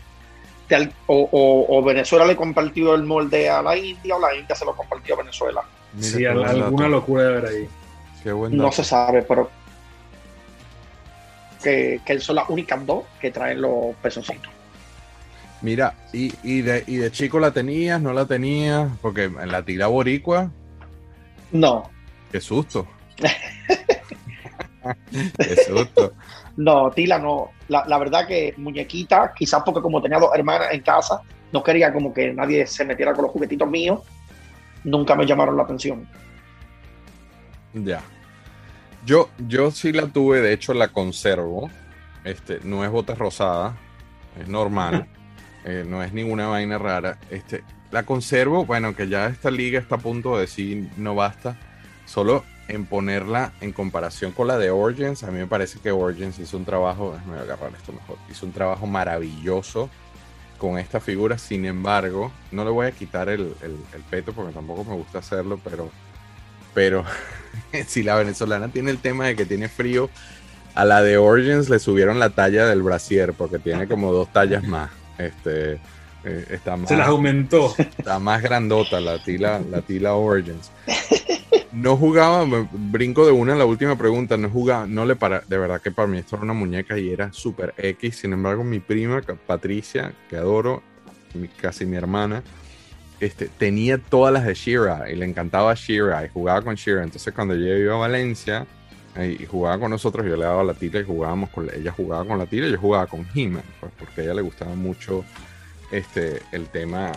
o, 1.07 1.83
Venezuela 1.83 2.25
le 2.25 2.35
compartió 2.35 2.95
el 2.95 3.03
molde 3.03 3.49
a 3.49 3.61
la 3.61 3.77
India 3.77 4.15
o 4.15 4.19
la 4.19 4.35
India 4.35 4.55
se 4.55 4.65
lo 4.65 4.75
compartió 4.75 5.15
a 5.15 5.17
Venezuela. 5.19 5.63
sí, 5.99 6.25
alguna 6.25 6.87
locura 6.87 7.23
de 7.23 7.31
ver 7.31 7.45
ahí. 7.45 7.69
no 8.51 8.71
se 8.71 8.83
sabe, 8.83 9.21
pero 9.21 9.49
que, 11.61 12.01
que 12.05 12.19
son 12.19 12.35
las 12.35 12.49
únicas 12.49 12.85
dos 12.85 13.05
que 13.19 13.31
traen 13.31 13.61
los 13.61 13.95
pezoncitos. 14.01 14.54
Mira, 15.61 15.95
y, 16.13 16.33
y, 16.43 16.61
de, 16.61 16.83
y 16.85 16.97
de 16.97 17.11
chico 17.11 17.39
la 17.39 17.51
tenías, 17.51 18.01
no 18.01 18.13
la 18.13 18.25
tenías, 18.25 18.89
porque 19.01 19.23
en 19.23 19.51
la 19.51 19.63
tira 19.63 19.87
boricua. 19.87 20.51
No. 21.51 21.89
Qué 22.31 22.41
susto. 22.41 22.87
Qué 25.37 25.55
susto. 25.67 26.13
No, 26.57 26.91
Tila 26.91 27.19
no. 27.19 27.51
La, 27.67 27.97
verdad 27.97 28.27
que 28.27 28.53
muñequita, 28.57 29.33
quizás 29.35 29.63
porque 29.65 29.81
como 29.81 30.01
tenía 30.01 30.19
dos 30.19 30.29
hermanas 30.35 30.67
en 30.71 30.81
casa, 30.81 31.21
no 31.51 31.63
quería 31.63 31.91
como 31.91 32.13
que 32.13 32.33
nadie 32.33 32.67
se 32.67 32.85
metiera 32.85 33.13
con 33.13 33.23
los 33.23 33.31
juguetitos 33.31 33.69
míos. 33.69 34.01
Nunca 34.83 35.15
me 35.15 35.25
llamaron 35.25 35.57
la 35.57 35.63
atención. 35.63 36.07
Ya. 37.73 38.01
Yo, 39.05 39.29
yo 39.47 39.71
sí 39.71 39.91
la 39.91 40.07
tuve, 40.07 40.41
de 40.41 40.53
hecho 40.53 40.73
la 40.73 40.89
conservo. 40.89 41.69
Este, 42.23 42.59
no 42.63 42.83
es 42.83 42.91
bota 42.91 43.15
rosada, 43.15 43.75
es 44.39 44.47
normal. 44.47 45.07
Eh, 45.65 45.83
no 45.85 46.03
es 46.03 46.13
ninguna 46.13 46.47
vaina 46.47 46.77
rara. 46.77 47.17
Este, 47.31 47.63
la 47.91 48.03
conservo, 48.03 48.65
bueno, 48.65 48.95
que 48.95 49.07
ya 49.07 49.27
esta 49.27 49.49
liga 49.51 49.79
está 49.79 49.95
a 49.95 49.99
punto 49.99 50.35
de 50.35 50.41
decir 50.41 50.89
no 50.97 51.15
basta. 51.15 51.57
solo 52.05 52.43
en 52.67 52.85
ponerla 52.85 53.53
en 53.61 53.71
comparación 53.71 54.31
con 54.31 54.47
la 54.47 54.57
de 54.57 54.71
Origins, 54.71 55.23
a 55.23 55.31
mí 55.31 55.37
me 55.37 55.47
parece 55.47 55.79
que 55.79 55.91
Origins 55.91 56.39
hizo 56.39 56.57
un 56.57 56.65
trabajo, 56.65 57.13
déjame 57.13 57.39
agarrar 57.39 57.71
esto 57.75 57.91
mejor, 57.93 58.17
hizo 58.29 58.45
un 58.45 58.53
trabajo 58.53 58.87
maravilloso 58.87 59.89
con 60.57 60.79
esta 60.79 60.99
figura, 60.99 61.37
sin 61.37 61.65
embargo, 61.65 62.31
no 62.51 62.63
le 62.63 62.71
voy 62.71 62.87
a 62.87 62.91
quitar 62.91 63.29
el, 63.29 63.53
el, 63.61 64.01
peto 64.09 64.33
porque 64.33 64.53
tampoco 64.53 64.83
me 64.83 64.95
gusta 64.95 65.19
hacerlo, 65.19 65.59
pero, 65.63 65.91
pero 66.73 67.05
si 67.87 68.03
la 68.03 68.15
venezolana 68.15 68.69
tiene 68.69 68.89
el 68.91 68.97
tema 68.97 69.27
de 69.27 69.35
que 69.35 69.45
tiene 69.45 69.67
frío, 69.67 70.09
a 70.73 70.85
la 70.85 71.01
de 71.01 71.17
Origins 71.17 71.69
le 71.69 71.79
subieron 71.79 72.19
la 72.19 72.31
talla 72.31 72.65
del 72.65 72.81
brasier 72.81 73.33
porque 73.33 73.59
tiene 73.59 73.87
como 73.87 74.11
dos 74.11 74.31
tallas 74.33 74.63
más. 74.63 74.89
Este, 75.17 75.79
eh, 76.25 76.45
está 76.49 76.75
más, 76.75 76.89
Se 76.89 76.97
las 76.97 77.07
aumentó. 77.07 77.73
Está 77.77 78.19
más 78.19 78.41
grandota 78.41 78.99
la 78.99 79.23
tila, 79.23 79.61
la 79.69 79.81
tila 79.81 80.15
Origins. 80.15 80.71
No 81.71 81.97
jugaba, 81.97 82.45
brinco 82.71 83.25
de 83.25 83.33
una 83.33 83.51
en 83.51 83.59
la 83.59 83.65
última 83.65 83.97
pregunta, 83.97 84.37
no 84.37 84.49
jugaba, 84.49 84.87
no 84.87 85.05
le 85.05 85.17
para, 85.17 85.41
de 85.41 85.57
verdad 85.57 85.81
que 85.81 85.91
para 85.91 86.07
mí 86.07 86.17
esto 86.17 86.37
era 86.37 86.43
una 86.43 86.53
muñeca 86.53 86.97
y 86.97 87.09
era 87.09 87.33
súper 87.33 87.73
X, 87.77 88.15
sin 88.15 88.31
embargo 88.31 88.63
mi 88.63 88.79
prima 88.79 89.21
Patricia, 89.45 90.13
que 90.29 90.37
adoro, 90.37 90.81
casi 91.61 91.85
mi 91.85 91.97
hermana, 91.97 92.43
este, 93.19 93.49
tenía 93.49 93.97
todas 93.97 94.33
las 94.33 94.45
de 94.45 94.53
Shira 94.53 95.11
y 95.11 95.17
le 95.17 95.25
encantaba 95.25 95.73
Shira 95.73 96.25
y 96.25 96.29
jugaba 96.29 96.61
con 96.61 96.75
Shira, 96.75 97.03
entonces 97.03 97.33
cuando 97.33 97.55
yo 97.55 97.75
iba 97.75 97.95
a 97.95 97.97
Valencia 97.97 98.65
y 99.23 99.45
jugaba 99.45 99.79
con 99.79 99.91
nosotros, 99.91 100.25
yo 100.25 100.35
le 100.35 100.43
daba 100.43 100.63
la 100.63 100.73
tira 100.73 100.99
y 100.99 101.03
jugábamos 101.03 101.49
con 101.49 101.69
ella 101.73 101.91
jugaba 101.91 102.25
con 102.25 102.37
la 102.37 102.45
tira 102.45 102.67
y 102.67 102.71
yo 102.71 102.77
jugaba 102.77 103.07
con 103.07 103.21
he 103.33 103.49
pues 103.79 103.91
porque 103.97 104.21
a 104.21 104.23
ella 104.25 104.33
le 104.33 104.41
gustaba 104.41 104.75
mucho 104.75 105.23
este, 105.91 106.41
el 106.51 106.67
tema 106.67 107.11
eh, 107.11 107.13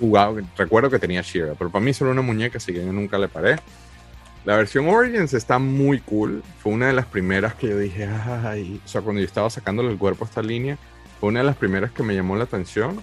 jugado. 0.00 0.38
Recuerdo 0.56 0.90
que 0.90 0.98
tenía 0.98 1.22
Shira, 1.22 1.54
pero 1.56 1.70
para 1.70 1.84
mí 1.84 1.92
solo 1.92 2.10
una 2.10 2.22
muñeca, 2.22 2.58
así 2.58 2.72
que 2.72 2.84
yo 2.84 2.92
nunca 2.92 3.18
le 3.18 3.28
paré. 3.28 3.56
La 4.44 4.56
versión 4.56 4.88
Origins 4.88 5.34
está 5.34 5.58
muy 5.58 6.00
cool. 6.00 6.42
Fue 6.60 6.72
una 6.72 6.86
de 6.86 6.94
las 6.94 7.06
primeras 7.06 7.54
que 7.54 7.68
yo 7.68 7.78
dije, 7.78 8.06
ay, 8.06 8.80
o 8.84 8.88
sea, 8.88 9.02
cuando 9.02 9.20
yo 9.20 9.26
estaba 9.26 9.50
sacándole 9.50 9.90
el 9.90 9.98
cuerpo 9.98 10.24
a 10.24 10.28
esta 10.28 10.42
línea, 10.42 10.78
fue 11.20 11.28
una 11.28 11.40
de 11.40 11.46
las 11.46 11.56
primeras 11.56 11.90
que 11.92 12.02
me 12.02 12.14
llamó 12.14 12.36
la 12.36 12.44
atención. 12.44 13.02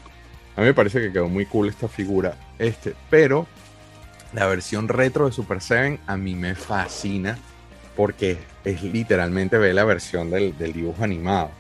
A 0.55 0.61
mí 0.61 0.67
me 0.67 0.73
parece 0.73 0.99
que 0.99 1.11
quedó 1.11 1.27
muy 1.27 1.45
cool 1.45 1.69
esta 1.69 1.87
figura. 1.87 2.37
Este, 2.57 2.95
pero 3.09 3.45
la 4.33 4.47
versión 4.47 4.87
retro 4.87 5.27
de 5.27 5.31
Super 5.31 5.61
7 5.61 5.99
a 6.07 6.17
mí 6.17 6.35
me 6.35 6.55
fascina 6.55 7.37
porque 7.95 8.37
es 8.63 8.83
literalmente 8.83 9.57
ve 9.57 9.73
la 9.73 9.83
versión 9.83 10.29
del, 10.31 10.55
dibujo 10.57 11.03
animado. 11.03 11.51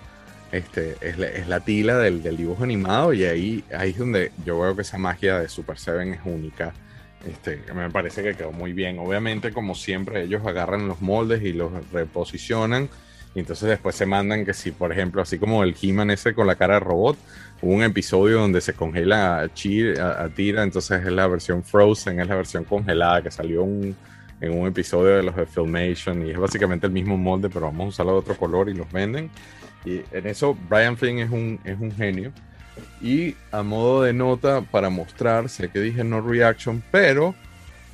Este, 0.51 0.95
es, 1.01 1.47
la, 1.47 1.59
tila 1.59 1.97
del, 1.97 2.21
dibujo 2.37 2.63
animado 2.63 3.13
y 3.13 3.25
ahí, 3.25 3.63
ahí 3.75 3.91
es 3.91 3.97
donde 3.97 4.31
yo 4.45 4.59
veo 4.59 4.75
que 4.75 4.83
esa 4.83 4.97
magia 4.97 5.39
de 5.39 5.49
Super 5.49 5.77
Seven 5.77 6.13
es 6.13 6.19
única. 6.25 6.73
Este, 7.27 7.61
me 7.73 7.89
parece 7.89 8.21
que 8.21 8.35
quedó 8.35 8.51
muy 8.51 8.73
bien. 8.73 8.99
Obviamente, 8.99 9.51
como 9.51 9.75
siempre, 9.75 10.23
ellos 10.23 10.45
agarran 10.45 10.87
los 10.87 11.01
moldes 11.01 11.41
y 11.41 11.53
los 11.53 11.71
reposicionan. 11.91 12.89
Y 13.33 13.39
entonces 13.39 13.67
después 13.67 13.95
se 13.95 14.05
mandan 14.05 14.45
que 14.45 14.53
si, 14.53 14.71
por 14.71 14.93
ejemplo, 14.93 15.21
así 15.21 15.37
como 15.37 15.63
el 15.63 15.75
He-Man 15.79 16.09
ese 16.11 16.33
con 16.33 16.47
la 16.47 16.55
cara 16.55 16.75
de 16.75 16.79
robot, 16.79 17.17
hubo 17.61 17.73
un 17.73 17.83
episodio 17.83 18.39
donde 18.39 18.61
se 18.61 18.73
congela 18.73 19.41
a, 19.41 19.49
Tira, 19.49 20.63
entonces 20.63 21.05
es 21.05 21.11
la 21.11 21.27
versión 21.27 21.61
Frozen, 21.61 22.21
es 22.21 22.27
la 22.27 22.35
versión 22.35 22.63
congelada 22.63 23.21
que 23.21 23.31
salió 23.31 23.63
en 24.41 24.57
un 24.57 24.67
episodio 24.67 25.17
de 25.17 25.23
los 25.23 25.35
de 25.35 25.45
Filmation 25.45 26.25
y 26.25 26.31
es 26.31 26.37
básicamente 26.37 26.87
el 26.87 26.93
mismo 26.93 27.17
molde, 27.17 27.49
pero 27.49 27.67
vamos 27.67 27.85
a 27.85 27.89
usarlo 27.89 28.13
de 28.13 28.19
otro 28.19 28.37
color 28.37 28.69
y 28.69 28.73
los 28.73 28.91
venden. 28.91 29.29
Y 29.85 30.01
en 30.11 30.27
eso 30.27 30.57
Brian 30.69 30.97
Flynn 30.97 31.19
es 31.19 31.29
un, 31.29 31.59
es 31.63 31.79
un 31.79 31.91
genio. 31.91 32.31
Y 33.01 33.35
a 33.51 33.63
modo 33.63 34.03
de 34.03 34.13
nota 34.13 34.61
para 34.61 34.89
mostrar, 34.89 35.47
sé 35.49 35.69
que 35.69 35.79
dije 35.79 36.03
no 36.03 36.21
reaction, 36.21 36.83
pero 36.91 37.35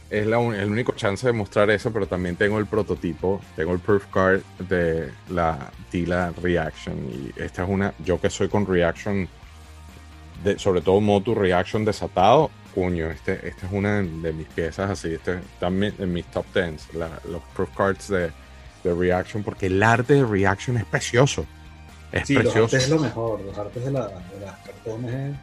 es 0.09 0.27
la 0.27 0.39
el 0.39 0.69
único 0.69 0.91
chance 0.93 1.25
de 1.25 1.33
mostrar 1.33 1.69
eso, 1.69 1.91
pero 1.91 2.05
también 2.07 2.35
tengo 2.35 2.59
el 2.59 2.65
prototipo, 2.65 3.41
tengo 3.55 3.73
el 3.73 3.79
proof 3.79 4.05
card 4.07 4.41
de 4.67 5.09
la 5.29 5.71
Tila 5.89 6.33
Reaction. 6.41 6.97
Y 7.09 7.41
esta 7.41 7.63
es 7.63 7.69
una, 7.69 7.93
yo 8.03 8.19
que 8.19 8.29
soy 8.29 8.49
con 8.49 8.65
Reaction, 8.65 9.27
de, 10.43 10.59
sobre 10.59 10.81
todo 10.81 10.99
Motu 10.99 11.35
Reaction 11.35 11.85
desatado, 11.85 12.51
este, 12.75 13.47
esta 13.47 13.65
es 13.65 13.71
una 13.71 14.01
de 14.01 14.33
mis 14.33 14.47
piezas 14.47 14.89
así, 14.89 15.13
este 15.13 15.39
también 15.59 15.93
en 15.99 16.13
mis 16.13 16.25
top 16.27 16.45
10, 16.53 16.93
los 17.29 17.41
proof 17.53 17.69
cards 17.75 18.07
de, 18.07 18.31
de 18.83 18.93
Reaction, 18.93 19.43
porque 19.43 19.67
el 19.67 19.81
arte 19.83 20.15
de 20.15 20.25
Reaction 20.25 20.77
es 20.77 20.85
precioso. 20.85 21.45
Es 22.11 22.27
sí, 22.27 22.35
precioso. 22.35 22.59
Los 22.59 22.73
artes 22.73 22.83
es 22.83 22.89
lo 22.89 22.99
mejor, 22.99 23.41
los 23.41 23.57
artes 23.57 23.85
de, 23.85 23.91
la, 23.91 24.07
de 24.07 24.45
las 24.45 24.59
cartones. 24.59 25.35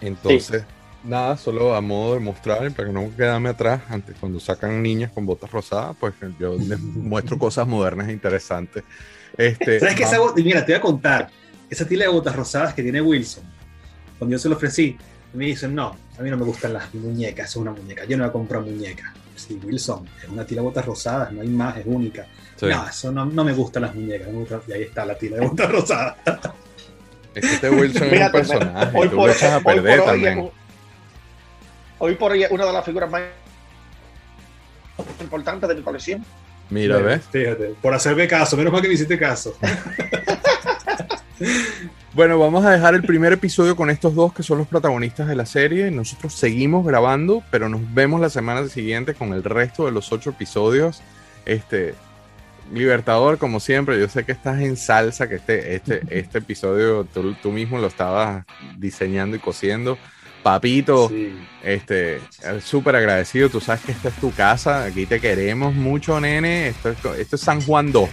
Entonces, 0.00 0.64
nada, 1.02 1.36
solo 1.36 1.74
a 1.74 1.80
modo 1.80 2.14
de 2.14 2.20
mostrar, 2.20 2.70
para 2.72 2.88
que 2.88 2.94
no 2.94 3.10
quedarme 3.16 3.50
atrás, 3.50 3.82
antes 3.88 4.16
cuando 4.18 4.40
sacan 4.40 4.82
niñas 4.82 5.12
con 5.12 5.26
botas 5.26 5.50
rosadas, 5.50 5.96
pues 5.98 6.14
yo 6.38 6.56
les 6.58 6.80
muestro 6.80 7.38
cosas 7.38 7.66
modernas 7.66 8.08
e 8.08 8.12
interesantes. 8.12 8.84
Este, 9.36 9.80
¿Sabes 9.80 9.94
qué? 9.94 10.04
Esa, 10.04 10.18
mira, 10.36 10.64
te 10.64 10.72
voy 10.72 10.78
a 10.78 10.80
contar. 10.80 11.30
Esa 11.68 11.86
tila 11.86 12.04
de 12.04 12.10
botas 12.10 12.36
rosadas 12.36 12.74
que 12.74 12.82
tiene 12.82 13.00
Wilson, 13.00 13.42
cuando 14.18 14.34
yo 14.34 14.38
se 14.38 14.48
lo 14.48 14.56
ofrecí, 14.56 14.96
me 15.34 15.46
dicen, 15.46 15.74
no, 15.74 15.96
a 16.18 16.22
mí 16.22 16.30
no 16.30 16.36
me 16.36 16.44
gustan 16.44 16.72
las 16.72 16.94
muñecas, 16.94 17.50
es 17.50 17.56
una 17.56 17.72
muñeca, 17.72 18.04
yo 18.04 18.16
no 18.16 18.24
voy 18.24 18.30
a 18.30 18.32
comprar 18.32 18.62
muñecas. 18.62 19.12
Sí, 19.34 19.58
Wilson, 19.62 20.08
es 20.22 20.28
una 20.28 20.46
tila 20.46 20.60
de 20.60 20.68
botas 20.68 20.86
rosadas, 20.86 21.32
no 21.32 21.42
hay 21.42 21.48
más, 21.48 21.76
es 21.76 21.84
única. 21.86 22.26
No, 22.62 22.88
eso 22.88 23.10
no, 23.10 23.26
no, 23.26 23.44
me 23.44 23.52
gustan 23.52 23.82
las 23.82 23.94
muñecas. 23.94 24.28
y 24.68 24.72
ahí 24.72 24.82
está 24.82 25.04
la 25.04 25.18
tira 25.18 25.38
de 25.38 25.46
botas 25.46 25.70
rosada. 25.72 26.16
Es 27.34 27.44
que 27.44 27.54
este 27.54 27.68
Wilson 27.68 28.14
es 28.14 28.26
un 28.26 28.32
personaje. 28.32 28.96
Hoy 28.96 29.08
tú 29.08 29.16
por, 29.16 29.26
lo 29.26 29.32
echas 29.32 29.52
a 29.52 29.60
perder 29.60 30.00
hoy 30.00 30.06
también. 30.06 30.50
Hoy, 31.98 32.14
por 32.14 32.32
hoy 32.32 32.44
es 32.44 32.50
una 32.50 32.64
de 32.64 32.72
las 32.72 32.84
figuras 32.84 33.10
más 33.10 33.22
importantes 35.20 35.68
de 35.68 35.74
mi 35.74 35.82
colección. 35.82 36.24
Mira, 36.70 36.98
¿ves? 36.98 37.22
Fíjate, 37.30 37.74
por 37.82 37.92
hacerme 37.92 38.28
caso, 38.28 38.56
menos 38.56 38.72
mal 38.72 38.80
que 38.80 38.88
me 38.88 38.94
hiciste 38.94 39.18
caso. 39.18 39.54
bueno, 42.14 42.38
vamos 42.38 42.64
a 42.64 42.70
dejar 42.70 42.94
el 42.94 43.02
primer 43.02 43.32
episodio 43.32 43.74
con 43.74 43.90
estos 43.90 44.14
dos 44.14 44.32
que 44.32 44.44
son 44.44 44.58
los 44.58 44.68
protagonistas 44.68 45.26
de 45.26 45.34
la 45.34 45.46
serie. 45.46 45.90
Nosotros 45.90 46.34
seguimos 46.34 46.86
grabando, 46.86 47.42
pero 47.50 47.68
nos 47.68 47.80
vemos 47.92 48.20
la 48.20 48.30
semana 48.30 48.66
siguiente 48.68 49.14
con 49.14 49.32
el 49.32 49.42
resto 49.42 49.86
de 49.86 49.92
los 49.92 50.12
ocho 50.12 50.30
episodios. 50.30 51.02
Este, 51.44 51.94
Libertador, 52.72 53.38
como 53.38 53.58
siempre, 53.58 53.98
yo 53.98 54.08
sé 54.08 54.24
que 54.24 54.32
estás 54.32 54.60
en 54.60 54.76
salsa, 54.76 55.28
que 55.28 55.36
este, 55.36 55.74
este, 55.74 56.02
este 56.08 56.38
episodio 56.38 57.04
tú, 57.04 57.50
mismo 57.50 57.78
lo 57.78 57.88
estabas 57.88 58.44
diseñando 58.78 59.36
y 59.36 59.40
cosiendo. 59.40 59.98
Papito, 60.44 61.10
este, 61.62 62.20
súper 62.62 62.94
agradecido. 62.94 63.48
Tú 63.48 63.60
sabes 63.60 63.82
que 63.82 63.92
esta 63.92 64.10
es 64.10 64.14
tu 64.16 64.30
casa. 64.32 64.84
Aquí 64.84 65.06
te 65.06 65.18
queremos 65.20 65.74
mucho, 65.74 66.20
nene. 66.20 66.68
Esto 66.68 66.90
es, 66.90 66.98
esto 67.18 67.36
es 67.36 67.42
San 67.42 67.60
Juan 67.62 67.90
2. 67.90 68.08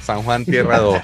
San 0.00 0.22
Juan 0.22 0.44
Tierra 0.44 0.78
2. 0.78 0.98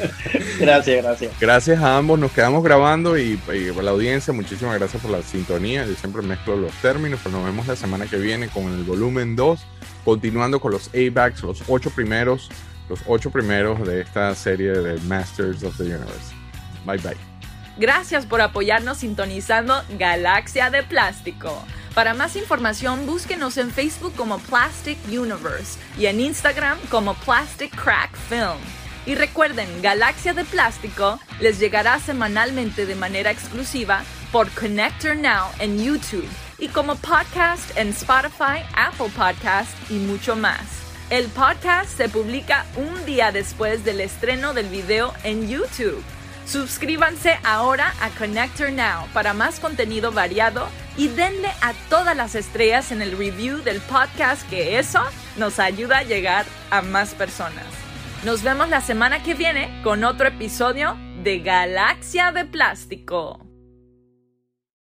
Gracias, 0.60 1.02
gracias. 1.02 1.32
Gracias 1.40 1.80
a 1.80 1.96
ambos. 1.96 2.18
Nos 2.18 2.32
quedamos 2.32 2.64
grabando 2.64 3.18
y, 3.18 3.38
y 3.52 3.72
la 3.82 3.90
audiencia, 3.90 4.32
muchísimas 4.32 4.78
gracias 4.78 5.02
por 5.02 5.10
la 5.10 5.22
sintonía. 5.22 5.86
Yo 5.86 5.94
siempre 5.94 6.22
mezclo 6.22 6.56
los 6.56 6.72
términos, 6.82 7.20
pero 7.22 7.36
nos 7.36 7.44
vemos 7.44 7.66
la 7.66 7.76
semana 7.76 8.06
que 8.06 8.16
viene 8.16 8.48
con 8.48 8.64
el 8.64 8.84
volumen 8.84 9.36
2 9.36 9.66
continuando 10.04 10.60
con 10.60 10.72
los 10.72 10.88
A-Backs, 10.88 11.42
los 11.42 11.62
ocho 11.68 11.90
primeros, 11.90 12.50
los 12.88 13.00
ocho 13.06 13.30
primeros 13.30 13.86
de 13.86 14.00
esta 14.00 14.34
serie 14.34 14.72
de 14.72 15.00
Masters 15.02 15.62
of 15.62 15.76
the 15.76 15.84
Universe. 15.84 16.34
Bye 16.84 16.98
bye. 16.98 17.29
Gracias 17.80 18.26
por 18.26 18.42
apoyarnos 18.42 18.98
sintonizando 18.98 19.82
Galaxia 19.98 20.68
de 20.68 20.82
Plástico. 20.82 21.64
Para 21.94 22.12
más 22.12 22.36
información, 22.36 23.06
búsquenos 23.06 23.56
en 23.56 23.70
Facebook 23.70 24.14
como 24.16 24.38
Plastic 24.38 24.98
Universe 25.08 25.78
y 25.96 26.04
en 26.04 26.20
Instagram 26.20 26.78
como 26.90 27.14
Plastic 27.14 27.74
Crack 27.74 28.14
Film. 28.28 28.60
Y 29.06 29.14
recuerden, 29.14 29.80
Galaxia 29.80 30.34
de 30.34 30.44
Plástico 30.44 31.18
les 31.40 31.58
llegará 31.58 31.98
semanalmente 32.00 32.84
de 32.84 32.96
manera 32.96 33.30
exclusiva 33.30 34.02
por 34.30 34.50
Connector 34.50 35.16
Now 35.16 35.46
en 35.58 35.82
YouTube 35.82 36.28
y 36.58 36.68
como 36.68 36.96
podcast 36.96 37.74
en 37.78 37.88
Spotify, 37.88 38.62
Apple 38.76 39.08
Podcast 39.16 39.70
y 39.90 39.94
mucho 39.94 40.36
más. 40.36 40.60
El 41.08 41.28
podcast 41.28 41.96
se 41.96 42.10
publica 42.10 42.66
un 42.76 43.06
día 43.06 43.32
después 43.32 43.86
del 43.86 44.02
estreno 44.02 44.52
del 44.52 44.68
video 44.68 45.14
en 45.24 45.48
YouTube. 45.48 46.04
Suscríbanse 46.50 47.38
ahora 47.44 47.94
a 48.00 48.10
Connector 48.10 48.72
Now 48.72 49.06
para 49.14 49.32
más 49.32 49.60
contenido 49.60 50.10
variado 50.10 50.66
y 50.96 51.06
denle 51.06 51.46
a 51.62 51.74
todas 51.88 52.16
las 52.16 52.34
estrellas 52.34 52.90
en 52.90 53.02
el 53.02 53.16
review 53.16 53.62
del 53.62 53.80
podcast 53.82 54.42
que 54.50 54.80
eso 54.80 55.00
nos 55.36 55.60
ayuda 55.60 55.98
a 55.98 56.02
llegar 56.02 56.46
a 56.72 56.82
más 56.82 57.14
personas. 57.14 57.66
Nos 58.24 58.42
vemos 58.42 58.68
la 58.68 58.80
semana 58.80 59.22
que 59.22 59.34
viene 59.34 59.80
con 59.84 60.02
otro 60.02 60.26
episodio 60.26 60.96
de 61.22 61.38
Galaxia 61.38 62.32
de 62.32 62.44
Plástico. 62.44 63.49